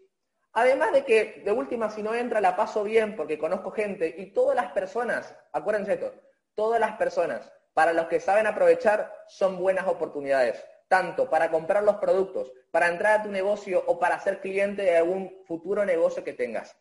Además 0.54 0.92
de 0.92 1.04
que, 1.04 1.42
de 1.44 1.52
última, 1.52 1.90
si 1.90 2.02
no 2.02 2.14
entra, 2.14 2.40
la 2.40 2.56
paso 2.56 2.84
bien 2.84 3.16
porque 3.16 3.38
conozco 3.38 3.70
gente 3.70 4.14
y 4.18 4.32
todas 4.32 4.54
las 4.54 4.72
personas, 4.72 5.34
acuérdense 5.52 5.94
esto, 5.94 6.12
todas 6.54 6.78
las 6.78 6.96
personas, 6.96 7.50
para 7.72 7.92
los 7.92 8.06
que 8.06 8.20
saben 8.20 8.46
aprovechar, 8.46 9.12
son 9.28 9.58
buenas 9.58 9.86
oportunidades, 9.86 10.62
tanto 10.88 11.30
para 11.30 11.50
comprar 11.50 11.84
los 11.84 11.96
productos, 11.96 12.52
para 12.70 12.88
entrar 12.88 13.20
a 13.20 13.22
tu 13.22 13.30
negocio 13.30 13.82
o 13.86 13.98
para 13.98 14.18
ser 14.20 14.40
cliente 14.40 14.82
de 14.82 14.96
algún 14.96 15.42
futuro 15.46 15.86
negocio 15.86 16.22
que 16.22 16.34
tengas. 16.34 16.76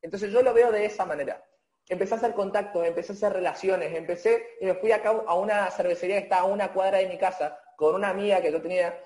Entonces 0.00 0.32
yo 0.32 0.42
lo 0.42 0.54
veo 0.54 0.72
de 0.72 0.86
esa 0.86 1.04
manera. 1.04 1.44
Empecé 1.90 2.14
a 2.14 2.16
hacer 2.16 2.34
contactos, 2.34 2.86
empecé 2.86 3.12
a 3.12 3.16
hacer 3.16 3.32
relaciones, 3.34 3.94
empecé 3.94 4.56
y 4.60 4.64
me 4.64 4.74
fui 4.74 4.92
acá 4.92 5.10
a 5.26 5.34
una 5.34 5.70
cervecería 5.70 6.16
que 6.16 6.22
está 6.22 6.38
a 6.38 6.44
una 6.44 6.72
cuadra 6.72 6.98
de 6.98 7.08
mi 7.08 7.18
casa 7.18 7.60
con 7.76 7.94
una 7.94 8.08
amiga 8.08 8.40
que 8.40 8.50
yo 8.50 8.62
tenía, 8.62 9.04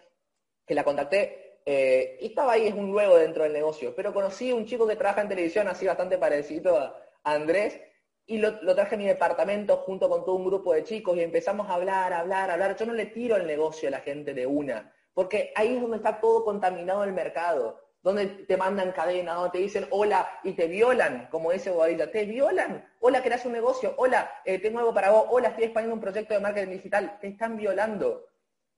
que 0.67 0.75
la 0.75 0.85
contacté 0.85 1.45
eh, 1.67 2.19
y 2.21 2.27
estaba 2.27 2.53
ahí, 2.53 2.67
es 2.67 2.75
un 2.75 2.91
nuevo 2.91 3.17
dentro 3.17 3.43
del 3.43 3.53
negocio, 3.53 3.95
pero 3.95 4.13
conocí 4.13 4.51
a 4.51 4.55
un 4.55 4.67
chico 4.67 4.87
que 4.87 4.97
trabaja 4.97 5.23
en 5.23 5.29
televisión, 5.29 5.67
así 5.67 5.87
bastante 5.87 6.19
parecido 6.19 6.77
a, 6.77 7.01
Andrés, 7.27 7.81
y 8.27 8.37
lo, 8.37 8.59
traje 8.75 8.97
a 8.97 8.99
mi 8.99 9.07
departamento 9.07 9.79
junto 9.79 10.11
con 10.11 10.25
todo 10.27 10.35
un 10.35 10.45
grupo 10.45 10.75
de 10.75 10.85
chicos 10.85 11.17
y 11.17 11.23
empezamos 11.23 11.69
a 11.71 11.75
hablar, 11.75 12.13
hablar, 12.13 12.51
hablar. 12.51 12.77
Yo 12.77 12.85
no 12.85 12.93
le 12.93 13.07
tiro 13.07 13.37
el 13.37 13.47
negocio 13.47 13.89
a 13.89 13.93
la 13.93 14.01
gente 14.01 14.35
de 14.35 14.47
una, 14.47 14.93
porque 15.15 15.53
ahí 15.55 15.77
es 15.77 15.81
donde 15.81 15.97
está 15.99 16.21
todo 16.21 16.45
contaminado 16.45 17.03
el 17.05 17.13
mercado. 17.13 17.81
Donde 18.05 18.27
te 18.27 18.59
mandan 18.59 18.93
cadena, 18.93 19.33
donde 19.33 19.51
te 19.51 19.59
dicen 19.59 19.89
hola 19.91 20.31
y 20.43 20.53
te 20.53 20.69
violan, 20.69 21.27
como 21.31 21.53
dice 21.53 21.71
Bobadilla, 21.71 22.11
te 22.11 22.27
violan, 22.27 22.87
hola, 23.01 23.23
creas 23.23 23.47
un 23.47 23.53
negocio, 23.53 23.95
hola, 23.97 24.31
eh, 24.45 24.59
tengo 24.59 24.79
algo 24.79 24.93
para 24.93 25.11
vos, 25.11 25.27
hola, 25.31 25.49
estoy 25.49 25.65
expandiendo 25.65 25.95
un 25.95 26.03
proyecto 26.03 26.35
de 26.35 26.41
marketing 26.41 26.73
digital, 26.73 27.19
te 27.19 27.29
están 27.29 27.57
violando. 27.57 28.29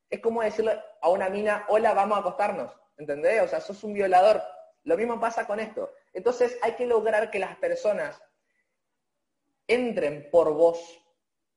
Es 0.09 0.21
como 0.21 0.43
decirle 0.43 0.81
a 1.01 1.09
una 1.09 1.29
mina, 1.29 1.67
hola, 1.69 1.93
vamos 1.93 2.17
a 2.17 2.21
acostarnos, 2.21 2.73
¿entendés? 2.99 3.43
O 3.43 3.49
sea, 3.49 3.61
sos 3.61 3.83
un 3.83 3.95
violador. 3.95 4.41
Lo 4.85 4.97
mismo 4.97 5.19
pasa 5.19 5.45
con 5.45 5.59
esto. 5.59 5.93
Entonces 6.13 6.57
hay 6.63 6.75
que 6.75 6.87
lograr 6.87 7.29
que 7.33 7.41
las 7.41 7.57
personas 7.57 8.23
entren 9.67 10.31
por 10.31 10.55
vos, 10.55 11.03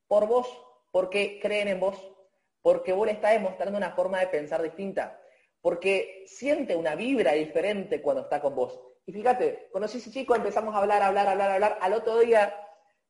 por 0.07 0.25
vos, 0.25 0.47
porque 0.89 1.39
creen 1.39 1.67
en 1.67 1.79
vos, 1.79 1.95
porque 2.63 2.93
vos 2.93 3.05
le 3.05 3.13
estás 3.13 3.33
demostrando 3.33 3.77
una 3.77 3.91
forma 3.91 4.19
de 4.21 4.27
pensar 4.27 4.63
distinta, 4.63 5.21
porque 5.61 6.23
siente 6.27 6.75
una 6.75 6.95
vibra 6.95 7.33
diferente 7.33 8.01
cuando 8.01 8.23
está 8.23 8.41
con 8.41 8.55
vos. 8.55 8.79
Y 9.05 9.11
fíjate, 9.11 9.69
conocí 9.71 9.97
a 9.97 10.01
ese 10.01 10.11
chico, 10.11 10.35
empezamos 10.35 10.75
a 10.75 10.79
hablar, 10.79 11.01
hablar, 11.01 11.27
hablar, 11.27 11.51
hablar, 11.51 11.77
al 11.81 11.93
otro 11.93 12.19
día 12.19 12.55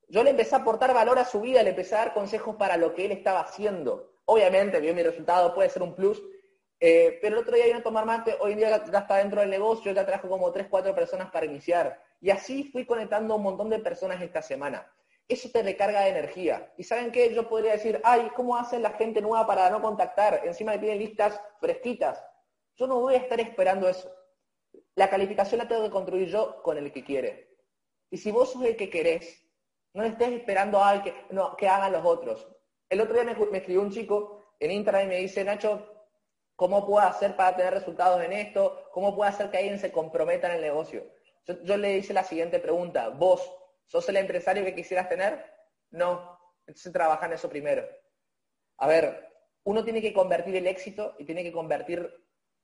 yo 0.08 0.24
le 0.24 0.32
empecé 0.32 0.56
a 0.56 0.60
aportar 0.60 0.94
valor 0.94 1.20
a 1.20 1.26
su 1.26 1.42
vida, 1.42 1.62
le 1.62 1.70
empecé 1.70 1.96
a 1.96 2.00
dar 2.00 2.14
consejos 2.14 2.56
para 2.56 2.78
lo 2.78 2.96
que 2.96 3.06
él 3.06 3.12
estaba 3.12 3.42
haciendo. 3.42 4.14
Obviamente, 4.26 4.80
vio 4.80 4.96
mi 4.96 5.04
resultado, 5.04 5.54
puede 5.54 5.70
ser 5.70 5.84
un 5.84 5.96
plus, 5.96 6.22
eh, 6.80 7.20
pero 7.22 7.36
el 7.36 7.42
otro 7.44 7.56
día 7.56 7.66
vino 7.66 7.80
a 7.80 7.84
tomar 7.84 8.06
mate, 8.06 8.36
hoy 8.40 8.54
en 8.54 8.60
día 8.60 8.84
ya 8.92 9.00
está 9.00 9.18
dentro 9.18 9.42
del 9.42 9.50
negocio, 9.50 9.92
ya 9.92 10.06
trajo 10.06 10.28
como 10.28 10.52
3, 10.52 10.68
4 10.70 10.96
personas 10.96 11.30
para 11.30 11.46
iniciar. 11.46 12.02
Y 12.22 12.32
así 12.32 12.64
fui 12.72 12.86
conectando 12.86 13.34
a 13.34 13.38
un 13.38 13.44
montón 13.44 13.70
de 13.70 13.80
personas 13.80 14.22
esta 14.22 14.42
semana 14.42 14.92
eso 15.30 15.48
te 15.52 15.62
recarga 15.62 16.02
de 16.02 16.10
energía. 16.10 16.74
¿Y 16.76 16.84
saben 16.84 17.12
qué? 17.12 17.32
Yo 17.34 17.48
podría 17.48 17.74
decir, 17.74 18.02
ay, 18.04 18.32
¿cómo 18.36 18.58
hace 18.58 18.80
la 18.80 18.90
gente 18.92 19.22
nueva 19.22 19.46
para 19.46 19.70
no 19.70 19.80
contactar? 19.80 20.42
Encima 20.44 20.72
me 20.72 20.80
piden 20.80 20.98
listas 20.98 21.40
fresquitas. 21.60 22.26
Yo 22.80 22.88
no 22.88 23.00
voy 23.00 23.16
a 23.16 23.18
estar 23.18 23.40
esperando 23.40 23.90
eso. 23.90 24.10
La 24.96 25.10
calificación 25.10 25.60
la 25.60 25.68
tengo 25.68 25.84
que 25.84 25.92
construir 25.92 26.30
yo 26.30 26.64
con 26.64 26.78
el 26.78 26.92
que 26.92 27.04
quiere. 27.04 27.58
Y 28.10 28.18
si 28.18 28.32
vos 28.32 28.54
sos 28.54 28.64
el 28.64 28.78
que 28.78 28.90
querés, 28.90 29.44
no 29.94 30.04
estés 30.04 30.30
esperando 30.30 30.82
a 30.84 31.04
que, 31.04 31.14
no, 31.32 31.56
que 31.58 31.68
hagan 31.68 31.92
los 31.92 32.06
otros. 32.06 32.48
El 32.90 33.02
otro 33.02 33.14
día 33.16 33.26
me, 33.26 33.36
me 33.36 33.58
escribió 33.58 33.82
un 33.82 33.92
chico 33.92 34.56
en 34.60 34.72
Instagram 34.72 35.06
y 35.06 35.10
me 35.10 35.18
dice, 35.18 35.44
Nacho, 35.44 35.86
¿cómo 36.56 36.88
puedo 36.88 37.06
hacer 37.06 37.36
para 37.36 37.56
tener 37.56 37.74
resultados 37.74 38.24
en 38.24 38.32
esto? 38.32 38.90
¿Cómo 38.94 39.14
puedo 39.14 39.30
hacer 39.30 39.52
que 39.52 39.58
alguien 39.58 39.78
se 39.78 39.92
comprometa 39.92 40.48
en 40.48 40.56
el 40.56 40.62
negocio? 40.62 41.06
Yo, 41.46 41.62
yo 41.64 41.78
le 41.78 41.98
hice 41.98 42.14
la 42.14 42.24
siguiente 42.24 42.60
pregunta. 42.60 43.10
Vos, 43.10 43.60
¿Sos 43.90 44.08
el 44.08 44.18
empresario 44.18 44.64
que 44.64 44.76
quisieras 44.76 45.10
tener? 45.10 45.44
No. 45.90 46.40
Entonces 46.68 46.94
trabaja 46.94 47.26
en 47.26 47.34
eso 47.34 47.50
primero. 47.50 47.84
A 48.78 48.88
ver, 48.88 49.28
uno 49.64 49.84
tiene 49.84 50.00
que 50.00 50.14
convertir 50.14 50.56
el 50.56 50.68
éxito 50.68 51.16
y 51.18 51.26
tiene 51.26 51.42
que 51.42 51.52
convertir 51.52 52.08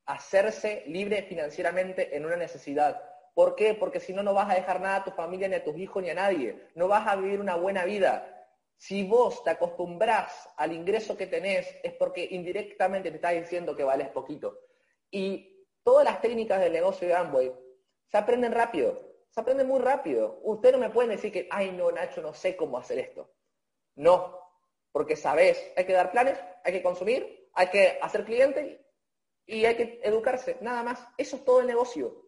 hacerse 0.06 0.84
libre 0.88 1.24
financieramente 1.24 2.16
en 2.16 2.26
una 2.26 2.36
necesidad. 2.36 3.02
¿Por 3.34 3.56
qué? 3.56 3.74
Porque 3.74 4.00
si 4.00 4.14
no, 4.14 4.24
no 4.24 4.34
vas 4.34 4.50
a 4.50 4.56
dejar 4.56 4.80
nada 4.80 4.98
a 4.98 5.04
tu 5.04 5.12
familia, 5.12 5.48
ni 5.48 5.56
a 5.56 5.64
tus 5.64 5.78
hijos, 5.78 6.02
ni 6.02 6.10
a 6.10 6.16
nadie. 6.16 6.70
No 6.76 6.88
vas 6.88 7.08
a 7.08 7.16
vivir 7.16 7.40
una 7.40 7.56
buena 7.56 7.86
vida. 7.86 8.32
Si 8.78 9.08
vos 9.08 9.44
te 9.44 9.50
acostumbras 9.50 10.50
al 10.58 10.74
ingreso 10.74 11.18
que 11.18 11.28
tenés, 11.28 11.68
es 11.84 11.94
porque 11.94 12.28
indirectamente 12.32 13.10
te 13.10 13.16
está 13.16 13.30
diciendo 13.30 13.76
que 13.76 13.84
vales 13.84 14.10
poquito. 14.10 14.60
Y 15.12 15.66
todas 15.84 16.06
las 16.06 16.22
técnicas 16.22 16.60
del 16.60 16.74
negocio 16.74 17.08
de 17.08 17.16
Amway 17.16 17.54
se 18.08 18.18
aprenden 18.18 18.52
rápido 18.52 19.16
se 19.36 19.42
aprende 19.42 19.66
muy 19.66 19.82
rápido. 19.82 20.40
Usted 20.44 20.72
no 20.72 20.78
me 20.78 20.90
puede 20.90 21.10
decir 21.10 21.30
que, 21.30 21.50
ay 21.52 21.74
no, 21.74 21.92
Nacho, 21.92 22.22
no 22.22 22.34
sé 22.34 22.56
cómo 22.56 22.78
hacer 22.78 23.00
esto. 23.00 23.34
No, 23.96 24.40
porque 24.94 25.18
sabes, 25.18 25.74
hay 25.76 25.86
que 25.86 25.92
dar 25.92 26.10
planes, 26.10 26.40
hay 26.64 26.72
que 26.72 26.82
consumir, 26.82 27.50
hay 27.54 27.68
que 27.68 28.00
hacer 28.02 28.24
cliente 28.24 28.85
y 29.46 29.66
hay 29.66 29.76
que 29.76 30.00
educarse, 30.04 30.58
nada 30.62 30.84
más. 30.84 31.08
Eso 31.18 31.38
es 31.38 31.46
todo 31.46 31.62
el 31.62 31.68
negocio. 31.68 32.26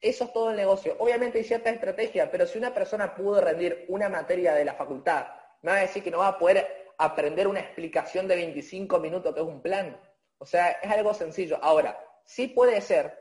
Eso 0.00 0.24
es 0.24 0.32
todo 0.32 0.50
el 0.50 0.56
negocio. 0.56 0.96
Obviamente 0.98 1.38
hay 1.38 1.44
cierta 1.44 1.70
estrategia, 1.70 2.30
pero 2.30 2.46
si 2.46 2.58
una 2.58 2.72
persona 2.72 3.14
pudo 3.14 3.40
rendir 3.40 3.84
una 3.88 4.08
materia 4.08 4.54
de 4.54 4.64
la 4.64 4.74
facultad, 4.74 5.26
me 5.62 5.72
va 5.72 5.78
a 5.78 5.82
decir 5.82 6.02
que 6.02 6.10
no 6.10 6.18
va 6.18 6.28
a 6.28 6.38
poder 6.38 6.92
aprender 6.96 7.46
una 7.46 7.60
explicación 7.60 8.26
de 8.28 8.36
25 8.36 8.98
minutos 8.98 9.34
que 9.34 9.40
es 9.40 9.46
un 9.46 9.60
plan. 9.60 10.00
O 10.38 10.46
sea, 10.46 10.70
es 10.70 10.90
algo 10.90 11.12
sencillo. 11.12 11.58
Ahora, 11.62 11.98
sí 12.24 12.48
puede 12.48 12.80
ser 12.80 13.18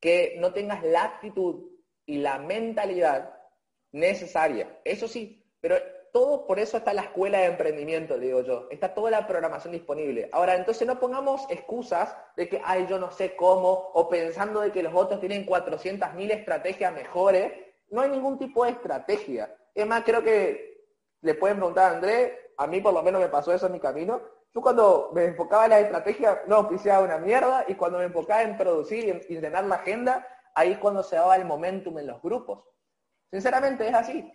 que 0.00 0.36
no 0.38 0.52
tengas 0.52 0.82
la 0.82 1.04
actitud 1.04 1.70
y 2.06 2.18
la 2.18 2.38
mentalidad 2.38 3.34
necesaria. 3.92 4.80
Eso 4.84 5.08
sí, 5.08 5.44
pero 5.60 5.76
todo 6.12 6.46
por 6.46 6.58
eso 6.58 6.76
está 6.76 6.92
la 6.92 7.02
escuela 7.02 7.38
de 7.38 7.46
emprendimiento, 7.46 8.18
digo 8.18 8.42
yo. 8.42 8.66
Está 8.70 8.94
toda 8.94 9.10
la 9.10 9.26
programación 9.26 9.72
disponible. 9.72 10.28
Ahora, 10.32 10.54
entonces 10.54 10.86
no 10.86 10.98
pongamos 10.98 11.46
excusas 11.50 12.16
de 12.36 12.48
que, 12.48 12.60
ay, 12.64 12.86
yo 12.88 12.98
no 12.98 13.10
sé 13.10 13.36
cómo, 13.36 13.90
o 13.94 14.08
pensando 14.08 14.60
de 14.60 14.72
que 14.72 14.82
los 14.82 14.94
otros 14.94 15.20
tienen 15.20 15.46
400.000 15.46 16.30
estrategias 16.32 16.92
mejores. 16.92 17.52
No 17.90 18.00
hay 18.00 18.10
ningún 18.10 18.38
tipo 18.38 18.64
de 18.64 18.72
estrategia. 18.72 19.54
Es 19.74 19.86
más, 19.86 20.02
creo 20.04 20.22
que 20.22 20.84
le 21.20 21.34
pueden 21.34 21.56
preguntar 21.56 21.92
a 21.92 21.96
Andrés, 21.96 22.32
a 22.56 22.66
mí 22.66 22.80
por 22.80 22.92
lo 22.92 23.02
menos 23.02 23.20
me 23.20 23.28
pasó 23.28 23.52
eso 23.52 23.66
en 23.66 23.72
mi 23.72 23.80
camino. 23.80 24.20
Yo 24.54 24.60
cuando 24.60 25.10
me 25.14 25.26
enfocaba 25.26 25.64
en 25.64 25.70
la 25.70 25.80
estrategia, 25.80 26.42
no 26.46 26.60
oficiaba 26.60 27.04
una 27.04 27.18
mierda, 27.18 27.64
y 27.68 27.74
cuando 27.74 27.98
me 27.98 28.04
enfocaba 28.04 28.42
en 28.42 28.56
producir 28.56 29.04
y 29.04 29.10
en 29.10 29.40
llenar 29.40 29.64
la 29.64 29.76
agenda, 29.76 30.26
ahí 30.54 30.72
es 30.72 30.78
cuando 30.78 31.02
se 31.02 31.16
daba 31.16 31.36
el 31.36 31.44
momentum 31.44 31.98
en 31.98 32.06
los 32.06 32.20
grupos. 32.22 32.64
Sinceramente 33.30 33.86
es 33.86 33.94
así. 33.94 34.32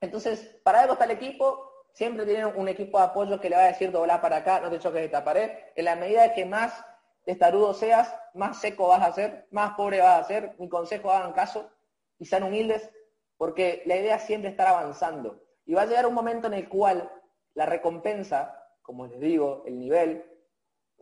Entonces, 0.00 0.40
para 0.62 0.80
algo 0.80 0.94
está 0.94 1.04
el 1.04 1.10
equipo, 1.12 1.70
siempre 1.92 2.24
tienen 2.24 2.52
un 2.56 2.68
equipo 2.68 2.98
de 2.98 3.04
apoyo 3.04 3.40
que 3.40 3.50
le 3.50 3.56
va 3.56 3.62
a 3.62 3.66
decir 3.66 3.90
doblar 3.90 4.20
para 4.20 4.36
acá, 4.38 4.60
no 4.60 4.70
te 4.70 4.78
choques 4.78 5.00
de 5.00 5.06
esta 5.06 5.24
pared. 5.24 5.50
En 5.76 5.84
la 5.84 5.96
medida 5.96 6.32
que 6.32 6.44
más 6.44 6.84
testarudo 7.24 7.74
seas, 7.74 8.14
más 8.34 8.60
seco 8.60 8.88
vas 8.88 9.02
a 9.02 9.12
ser, 9.12 9.46
más 9.50 9.74
pobre 9.74 10.00
vas 10.00 10.20
a 10.20 10.24
ser. 10.24 10.54
Mi 10.58 10.68
consejo, 10.68 11.10
hagan 11.10 11.32
caso 11.32 11.70
y 12.18 12.24
sean 12.24 12.42
humildes, 12.42 12.90
porque 13.36 13.82
la 13.86 13.96
idea 13.96 14.16
es 14.16 14.22
siempre 14.22 14.50
estar 14.50 14.66
avanzando. 14.66 15.42
Y 15.66 15.74
va 15.74 15.82
a 15.82 15.86
llegar 15.86 16.06
un 16.06 16.14
momento 16.14 16.46
en 16.46 16.54
el 16.54 16.68
cual 16.68 17.10
la 17.54 17.66
recompensa, 17.66 18.66
como 18.82 19.06
les 19.06 19.20
digo, 19.20 19.62
el 19.66 19.78
nivel, 19.78 20.24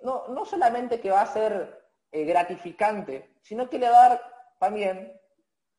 no, 0.03 0.29
no 0.29 0.45
solamente 0.45 1.01
que 1.01 1.11
va 1.11 1.23
a 1.23 1.27
ser 1.27 1.85
eh, 2.13 2.25
gratificante, 2.25 3.35
sino 3.43 3.69
que 3.69 3.79
le 3.79 3.91
va 3.91 4.05
a 4.05 4.09
dar 4.09 4.23
también 4.59 5.21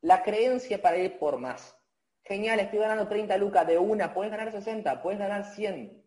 la 0.00 0.22
creencia 0.22 0.80
para 0.80 0.96
ir 0.98 1.18
por 1.18 1.38
más. 1.38 1.79
Genial, 2.30 2.60
estoy 2.60 2.78
ganando 2.78 3.08
30 3.08 3.36
lucas 3.38 3.66
de 3.66 3.76
una, 3.76 4.14
puedes 4.14 4.30
ganar 4.30 4.52
60, 4.52 5.02
puedes 5.02 5.18
ganar 5.18 5.44
100. 5.44 6.00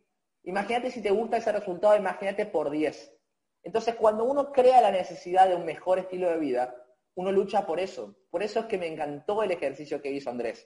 Imagínate 0.43 0.89
si 0.89 1.01
te 1.01 1.11
gusta 1.11 1.35
ese 1.35 1.51
resultado, 1.51 1.97
imagínate 1.97 2.45
por 2.45 2.69
10. 2.69 3.13
Entonces, 3.61 3.95
cuando 3.95 4.23
uno 4.23 4.53
crea 4.53 4.79
la 4.79 4.89
necesidad 4.89 5.49
de 5.49 5.55
un 5.55 5.65
mejor 5.65 5.99
estilo 5.99 6.29
de 6.29 6.37
vida, 6.37 6.73
uno 7.15 7.29
lucha 7.29 7.65
por 7.65 7.81
eso. 7.81 8.15
Por 8.29 8.41
eso 8.41 8.61
es 8.61 8.65
que 8.67 8.77
me 8.77 8.87
encantó 8.87 9.43
el 9.43 9.51
ejercicio 9.51 10.01
que 10.01 10.11
hizo 10.11 10.29
Andrés, 10.29 10.65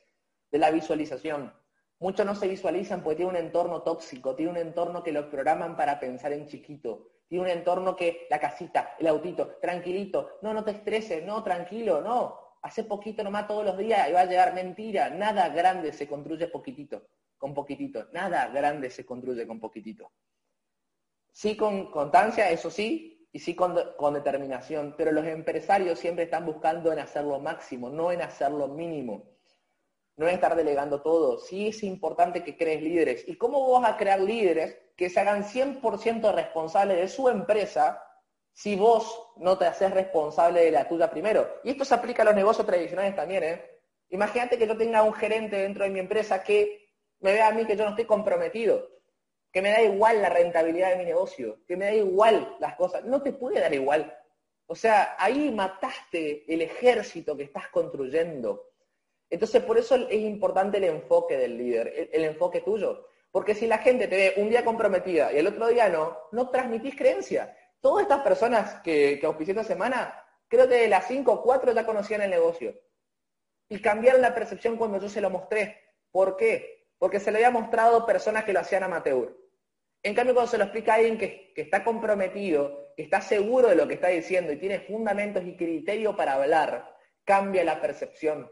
de 0.51 0.59
la 0.59 0.69
visualización. 0.69 1.51
Muchos 1.97 2.23
no 2.23 2.35
se 2.35 2.47
visualizan 2.47 3.01
porque 3.01 3.15
tiene 3.15 3.31
un 3.31 3.37
entorno 3.37 3.81
tóxico, 3.81 4.35
tiene 4.35 4.51
un 4.51 4.57
entorno 4.57 5.01
que 5.01 5.11
lo 5.11 5.27
programan 5.27 5.75
para 5.75 5.99
pensar 5.99 6.33
en 6.33 6.45
chiquito, 6.45 7.13
tiene 7.27 7.45
un 7.45 7.49
entorno 7.49 7.95
que 7.95 8.27
la 8.29 8.39
casita, 8.39 8.93
el 8.99 9.07
autito, 9.07 9.55
tranquilito, 9.59 10.37
no, 10.43 10.53
no 10.53 10.63
te 10.63 10.69
estreses, 10.69 11.25
no, 11.25 11.43
tranquilo, 11.43 11.99
no. 11.99 12.46
Hace 12.67 12.83
poquito 12.83 13.23
nomás 13.23 13.47
todos 13.47 13.63
los 13.63 13.77
días 13.77 14.09
y 14.09 14.11
va 14.11 14.21
a 14.21 14.25
llegar 14.25 14.53
mentira. 14.53 15.09
Nada 15.09 15.47
grande 15.47 15.93
se 15.93 16.05
construye 16.05 16.49
poquitito, 16.49 17.07
con 17.37 17.53
poquitito. 17.53 18.09
Nada 18.11 18.49
grande 18.49 18.89
se 18.89 19.05
construye 19.05 19.47
con 19.47 19.57
poquitito. 19.57 20.11
Sí 21.31 21.55
con 21.55 21.89
constancia, 21.89 22.51
eso 22.51 22.69
sí, 22.69 23.25
y 23.31 23.39
sí 23.39 23.55
con, 23.55 23.73
con 23.95 24.15
determinación, 24.15 24.95
pero 24.97 25.13
los 25.13 25.25
empresarios 25.25 25.97
siempre 25.97 26.25
están 26.25 26.45
buscando 26.45 26.91
en 26.91 26.99
hacer 26.99 27.23
lo 27.23 27.39
máximo, 27.39 27.89
no 27.89 28.11
en 28.11 28.21
hacer 28.21 28.51
lo 28.51 28.67
mínimo. 28.67 29.37
No 30.17 30.27
en 30.27 30.35
estar 30.35 30.53
delegando 30.53 31.01
todo. 31.01 31.39
Sí 31.39 31.69
es 31.69 31.83
importante 31.83 32.43
que 32.43 32.57
crees 32.57 32.81
líderes. 32.81 33.23
¿Y 33.29 33.37
cómo 33.37 33.71
vas 33.71 33.89
a 33.89 33.95
crear 33.95 34.19
líderes 34.19 34.77
que 34.97 35.09
se 35.09 35.21
hagan 35.21 35.45
100% 35.45 36.35
responsables 36.35 36.97
de 36.97 37.07
su 37.07 37.29
empresa 37.29 38.03
si 38.57 38.75
vos 38.75 39.33
no 39.35 39.55
te 39.55 39.65
haces 39.65 39.91
responsable 39.91 40.61
de 40.61 40.71
la 40.71 40.89
tuya 40.89 41.11
primero. 41.11 41.59
Y 41.63 41.69
esto 41.69 41.85
se 41.85 41.93
aplica 41.93 42.23
a 42.23 42.25
los 42.25 42.33
negocios 42.33 42.65
tradicionales 42.65 43.15
también, 43.15 43.43
¿eh? 43.43 43.61
Imagínate 44.09 44.57
que 44.57 44.65
yo 44.65 44.75
tenga 44.75 45.03
un 45.03 45.13
gerente 45.13 45.57
dentro 45.57 45.83
de 45.83 45.91
mi 45.91 45.99
empresa 45.99 46.41
que 46.41 46.89
me 47.19 47.33
vea 47.33 47.49
a 47.49 47.51
mí 47.51 47.65
que 47.65 47.75
yo 47.75 47.83
no 47.83 47.91
estoy 47.91 48.05
comprometido, 48.05 48.89
que 49.51 49.61
me 49.61 49.69
da 49.69 49.83
igual 49.83 50.23
la 50.23 50.29
rentabilidad 50.29 50.89
de 50.89 50.95
mi 50.95 51.05
negocio, 51.05 51.59
que 51.67 51.77
me 51.77 51.85
da 51.85 51.93
igual 51.93 52.55
las 52.59 52.75
cosas. 52.75 53.05
No 53.05 53.21
te 53.21 53.31
puede 53.31 53.59
dar 53.59 53.75
igual. 53.75 54.17
O 54.65 54.73
sea, 54.73 55.15
ahí 55.19 55.51
mataste 55.51 56.51
el 56.51 56.63
ejército 56.63 57.37
que 57.37 57.43
estás 57.43 57.67
construyendo. 57.67 58.71
Entonces, 59.29 59.61
por 59.61 59.77
eso 59.77 59.95
es 60.09 60.21
importante 60.21 60.77
el 60.77 60.85
enfoque 60.85 61.37
del 61.37 61.59
líder, 61.59 62.09
el 62.11 62.23
enfoque 62.23 62.61
tuyo. 62.61 63.05
Porque 63.29 63.53
si 63.53 63.67
la 63.67 63.77
gente 63.77 64.07
te 64.07 64.15
ve 64.15 64.33
un 64.37 64.49
día 64.49 64.65
comprometida 64.65 65.31
y 65.31 65.37
el 65.37 65.45
otro 65.45 65.67
día 65.67 65.89
no, 65.89 66.17
no 66.31 66.49
transmitís 66.49 66.95
creencia. 66.95 67.55
Todas 67.81 68.03
estas 68.03 68.21
personas 68.21 68.81
que, 68.81 69.17
que 69.19 69.25
auspicié 69.25 69.53
esta 69.53 69.63
semana, 69.63 70.23
creo 70.47 70.67
que 70.67 70.75
de 70.75 70.87
las 70.87 71.07
cinco 71.07 71.33
o 71.33 71.41
cuatro 71.41 71.71
ya 71.73 71.85
conocían 71.85 72.21
el 72.21 72.29
negocio. 72.29 72.79
Y 73.69 73.81
cambiaron 73.81 74.21
la 74.21 74.33
percepción 74.33 74.77
cuando 74.77 74.99
yo 74.99 75.09
se 75.09 75.21
lo 75.21 75.29
mostré. 75.29 75.81
¿Por 76.11 76.37
qué? 76.37 76.87
Porque 76.97 77.19
se 77.19 77.31
le 77.31 77.37
había 77.37 77.51
mostrado 77.51 78.05
personas 78.05 78.43
que 78.43 78.53
lo 78.53 78.59
hacían 78.59 78.83
amateur. 78.83 79.37
En 80.03 80.15
cambio, 80.15 80.33
cuando 80.33 80.51
se 80.51 80.57
lo 80.57 80.65
explica 80.65 80.93
a 80.93 80.95
alguien 80.95 81.17
que, 81.17 81.53
que 81.53 81.61
está 81.61 81.83
comprometido, 81.83 82.93
que 82.95 83.03
está 83.03 83.21
seguro 83.21 83.67
de 83.67 83.75
lo 83.75 83.87
que 83.87 83.95
está 83.95 84.07
diciendo 84.07 84.51
y 84.51 84.57
tiene 84.57 84.79
fundamentos 84.79 85.43
y 85.43 85.55
criterio 85.55 86.15
para 86.15 86.33
hablar, 86.33 86.95
cambia 87.25 87.63
la 87.63 87.81
percepción. 87.81 88.49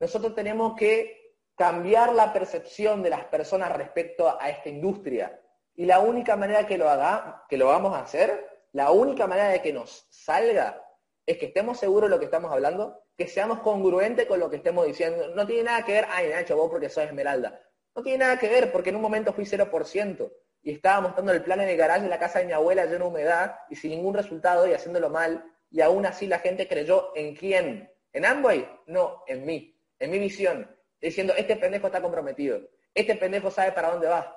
Nosotros 0.00 0.34
tenemos 0.34 0.74
que 0.74 1.36
cambiar 1.54 2.14
la 2.14 2.32
percepción 2.32 3.02
de 3.02 3.10
las 3.10 3.24
personas 3.24 3.76
respecto 3.76 4.38
a 4.40 4.48
esta 4.50 4.68
industria. 4.68 5.40
Y 5.74 5.86
la 5.86 6.00
única 6.00 6.36
manera 6.36 6.66
que 6.66 6.78
lo, 6.78 6.88
haga, 6.88 7.44
que 7.48 7.56
lo 7.56 7.66
vamos 7.66 7.94
a 7.94 8.00
hacer, 8.00 8.55
la 8.76 8.90
única 8.90 9.26
manera 9.26 9.48
de 9.48 9.62
que 9.62 9.72
nos 9.72 10.06
salga, 10.10 10.84
es 11.24 11.38
que 11.38 11.46
estemos 11.46 11.78
seguros 11.78 12.10
de 12.10 12.14
lo 12.14 12.18
que 12.18 12.26
estamos 12.26 12.52
hablando, 12.52 13.04
que 13.16 13.26
seamos 13.26 13.60
congruentes 13.60 14.26
con 14.26 14.38
lo 14.38 14.50
que 14.50 14.56
estemos 14.56 14.84
diciendo. 14.84 15.34
No 15.34 15.46
tiene 15.46 15.62
nada 15.62 15.82
que 15.82 15.92
ver, 15.92 16.06
ay 16.10 16.28
Nacho, 16.28 16.58
vos 16.58 16.70
porque 16.70 16.90
sos 16.90 17.04
esmeralda. 17.04 17.58
No 17.94 18.02
tiene 18.02 18.18
nada 18.18 18.38
que 18.38 18.50
ver, 18.50 18.70
porque 18.70 18.90
en 18.90 18.96
un 18.96 19.00
momento 19.02 19.32
fui 19.32 19.44
0% 19.44 20.30
y 20.60 20.72
estaba 20.72 21.00
mostrando 21.00 21.32
el 21.32 21.42
plan 21.42 21.62
en 21.62 21.70
el 21.70 21.76
garaje 21.78 22.02
de 22.02 22.10
la 22.10 22.18
casa 22.18 22.40
de 22.40 22.44
mi 22.44 22.52
abuela 22.52 22.84
lleno 22.84 23.06
de 23.06 23.10
humedad 23.12 23.56
y 23.70 23.76
sin 23.76 23.92
ningún 23.92 24.12
resultado 24.12 24.68
y 24.68 24.74
haciéndolo 24.74 25.08
mal, 25.08 25.42
y 25.70 25.80
aún 25.80 26.04
así 26.04 26.26
la 26.26 26.40
gente 26.40 26.68
creyó 26.68 27.16
en 27.16 27.34
quién. 27.34 27.90
¿En 28.12 28.26
Amway? 28.26 28.68
No, 28.88 29.22
en 29.26 29.46
mí, 29.46 29.74
en 29.98 30.10
mi 30.10 30.18
visión, 30.18 30.70
diciendo, 31.00 31.32
este 31.34 31.56
pendejo 31.56 31.86
está 31.86 32.02
comprometido, 32.02 32.60
este 32.92 33.14
pendejo 33.14 33.50
sabe 33.50 33.72
para 33.72 33.90
dónde 33.90 34.08
va. 34.08 34.36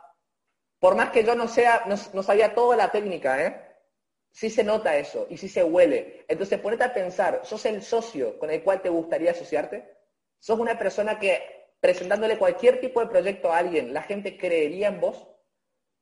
Por 0.80 0.96
más 0.96 1.10
que 1.10 1.26
yo 1.26 1.36
no 1.36 1.50
sea, 1.50 1.84
no, 1.88 2.24
sabía 2.24 2.56
toda 2.56 2.78
la 2.78 2.90
técnica, 2.90 3.46
¿eh? 3.46 3.69
Sí 4.32 4.50
se 4.50 4.64
nota 4.64 4.98
eso 4.98 5.28
y 5.30 5.38
sí 5.38 5.50
se 5.50 5.64
huele. 5.64 6.26
Entonces 6.28 6.60
ponete 6.60 6.84
a 6.84 6.94
pensar, 6.94 7.42
¿sos 7.44 7.66
el 7.66 7.82
socio 7.82 8.38
con 8.38 8.50
el 8.50 8.64
cual 8.64 8.82
te 8.82 8.90
gustaría 8.90 9.32
asociarte? 9.32 9.98
¿Sos 10.40 10.60
una 10.60 10.78
persona 10.78 11.20
que 11.20 11.42
presentándole 11.80 12.38
cualquier 12.38 12.80
tipo 12.80 13.00
de 13.00 13.08
proyecto 13.08 13.52
a 13.52 13.58
alguien, 13.58 13.94
la 13.94 14.04
gente 14.04 14.38
creería 14.38 14.88
en 14.88 15.00
vos? 15.02 15.28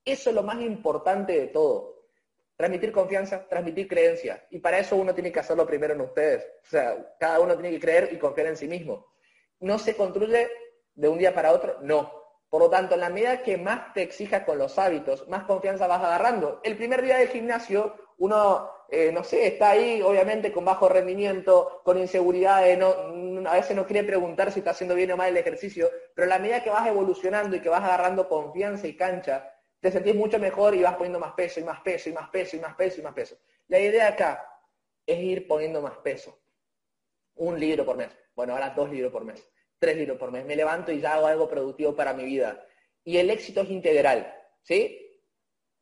Eso 0.06 0.30
es 0.30 0.36
lo 0.36 0.44
más 0.44 0.62
importante 0.62 1.34
de 1.34 1.48
todo. 1.48 1.98
Transmitir 2.56 2.92
confianza, 2.92 3.48
transmitir 3.48 3.88
creencia. 3.88 4.48
Y 4.50 4.60
para 4.60 4.80
eso 4.80 4.96
uno 4.96 5.14
tiene 5.14 5.32
que 5.32 5.40
hacerlo 5.40 5.66
primero 5.66 5.94
en 5.94 6.02
ustedes. 6.02 6.46
O 6.64 6.70
sea, 6.70 7.16
cada 7.20 7.40
uno 7.40 7.54
tiene 7.54 7.72
que 7.72 7.80
creer 7.80 8.10
y 8.12 8.18
confiar 8.18 8.48
en 8.48 8.58
sí 8.58 8.68
mismo. 8.68 9.08
No 9.60 9.78
se 9.78 9.96
construye 9.96 10.50
de 10.96 11.08
un 11.08 11.18
día 11.18 11.34
para 11.34 11.52
otro, 11.52 11.78
no. 11.82 12.12
Por 12.50 12.62
lo 12.62 12.70
tanto, 12.70 12.96
en 12.96 13.02
la 13.02 13.10
medida 13.10 13.44
que 13.44 13.58
más 13.58 13.94
te 13.94 14.02
exijas 14.02 14.44
con 14.44 14.58
los 14.58 14.80
hábitos, 14.80 15.28
más 15.28 15.44
confianza 15.44 15.88
vas 15.88 16.04
agarrando. 16.04 16.62
El 16.64 16.78
primer 16.78 17.02
día 17.02 17.18
del 17.18 17.28
gimnasio, 17.28 17.96
uno, 18.18 18.72
eh, 18.90 19.12
no 19.12 19.24
sé, 19.24 19.48
está 19.48 19.72
ahí 19.72 20.02
obviamente 20.02 20.52
con 20.52 20.66
bajo 20.66 20.90
rendimiento, 20.90 21.82
con 21.84 21.98
inseguridades, 21.98 22.80
a 22.82 23.54
veces 23.54 23.76
no 23.76 23.86
quiere 23.86 24.04
preguntar 24.04 24.52
si 24.52 24.60
está 24.60 24.72
haciendo 24.72 24.96
bien 24.96 25.12
o 25.12 25.18
mal 25.18 25.30
el 25.30 25.38
ejercicio, 25.38 25.90
pero 26.16 26.26
a 26.26 26.30
la 26.30 26.40
medida 26.40 26.64
que 26.64 26.70
vas 26.70 26.88
evolucionando 26.88 27.56
y 27.56 27.62
que 27.62 27.70
vas 27.70 27.84
agarrando 27.84 28.28
confianza 28.28 28.88
y 28.88 28.96
cancha, 28.96 29.54
te 29.80 29.92
sentís 29.92 30.16
mucho 30.16 30.40
mejor 30.40 30.76
y 30.76 30.82
vas 30.82 30.96
poniendo 30.96 31.20
más 31.20 31.34
peso 31.34 31.60
y 31.60 31.64
más 31.64 31.82
peso 31.82 32.10
y 32.10 32.14
más 32.14 32.30
peso 32.30 32.56
y 32.56 32.60
más 32.60 32.76
peso 32.76 33.00
y 33.00 33.04
más 33.04 33.14
peso. 33.14 33.38
La 33.68 33.80
idea 33.80 34.08
acá 34.08 34.50
es 35.06 35.20
ir 35.20 35.48
poniendo 35.48 35.82
más 35.82 35.98
peso. 35.98 36.40
Un 37.36 37.60
libro 37.60 37.86
por 37.86 37.98
mes. 37.98 38.10
Bueno, 38.36 38.54
ahora 38.54 38.72
dos 38.72 38.90
libros 38.90 39.12
por 39.12 39.24
mes. 39.24 39.48
Tres 39.78 39.96
libros 39.96 40.18
por 40.18 40.32
mes. 40.32 40.46
Me 40.46 40.56
levanto 40.56 40.92
y 40.92 41.00
ya 41.00 41.14
hago 41.16 41.28
algo 41.28 41.48
productivo 41.48 41.96
para 41.96 42.14
mi 42.14 42.26
vida. 42.26 42.66
Y 43.04 43.18
el 43.18 43.30
éxito 43.30 43.62
es 43.62 43.70
integral. 43.70 44.34
¿Sí? 44.64 45.22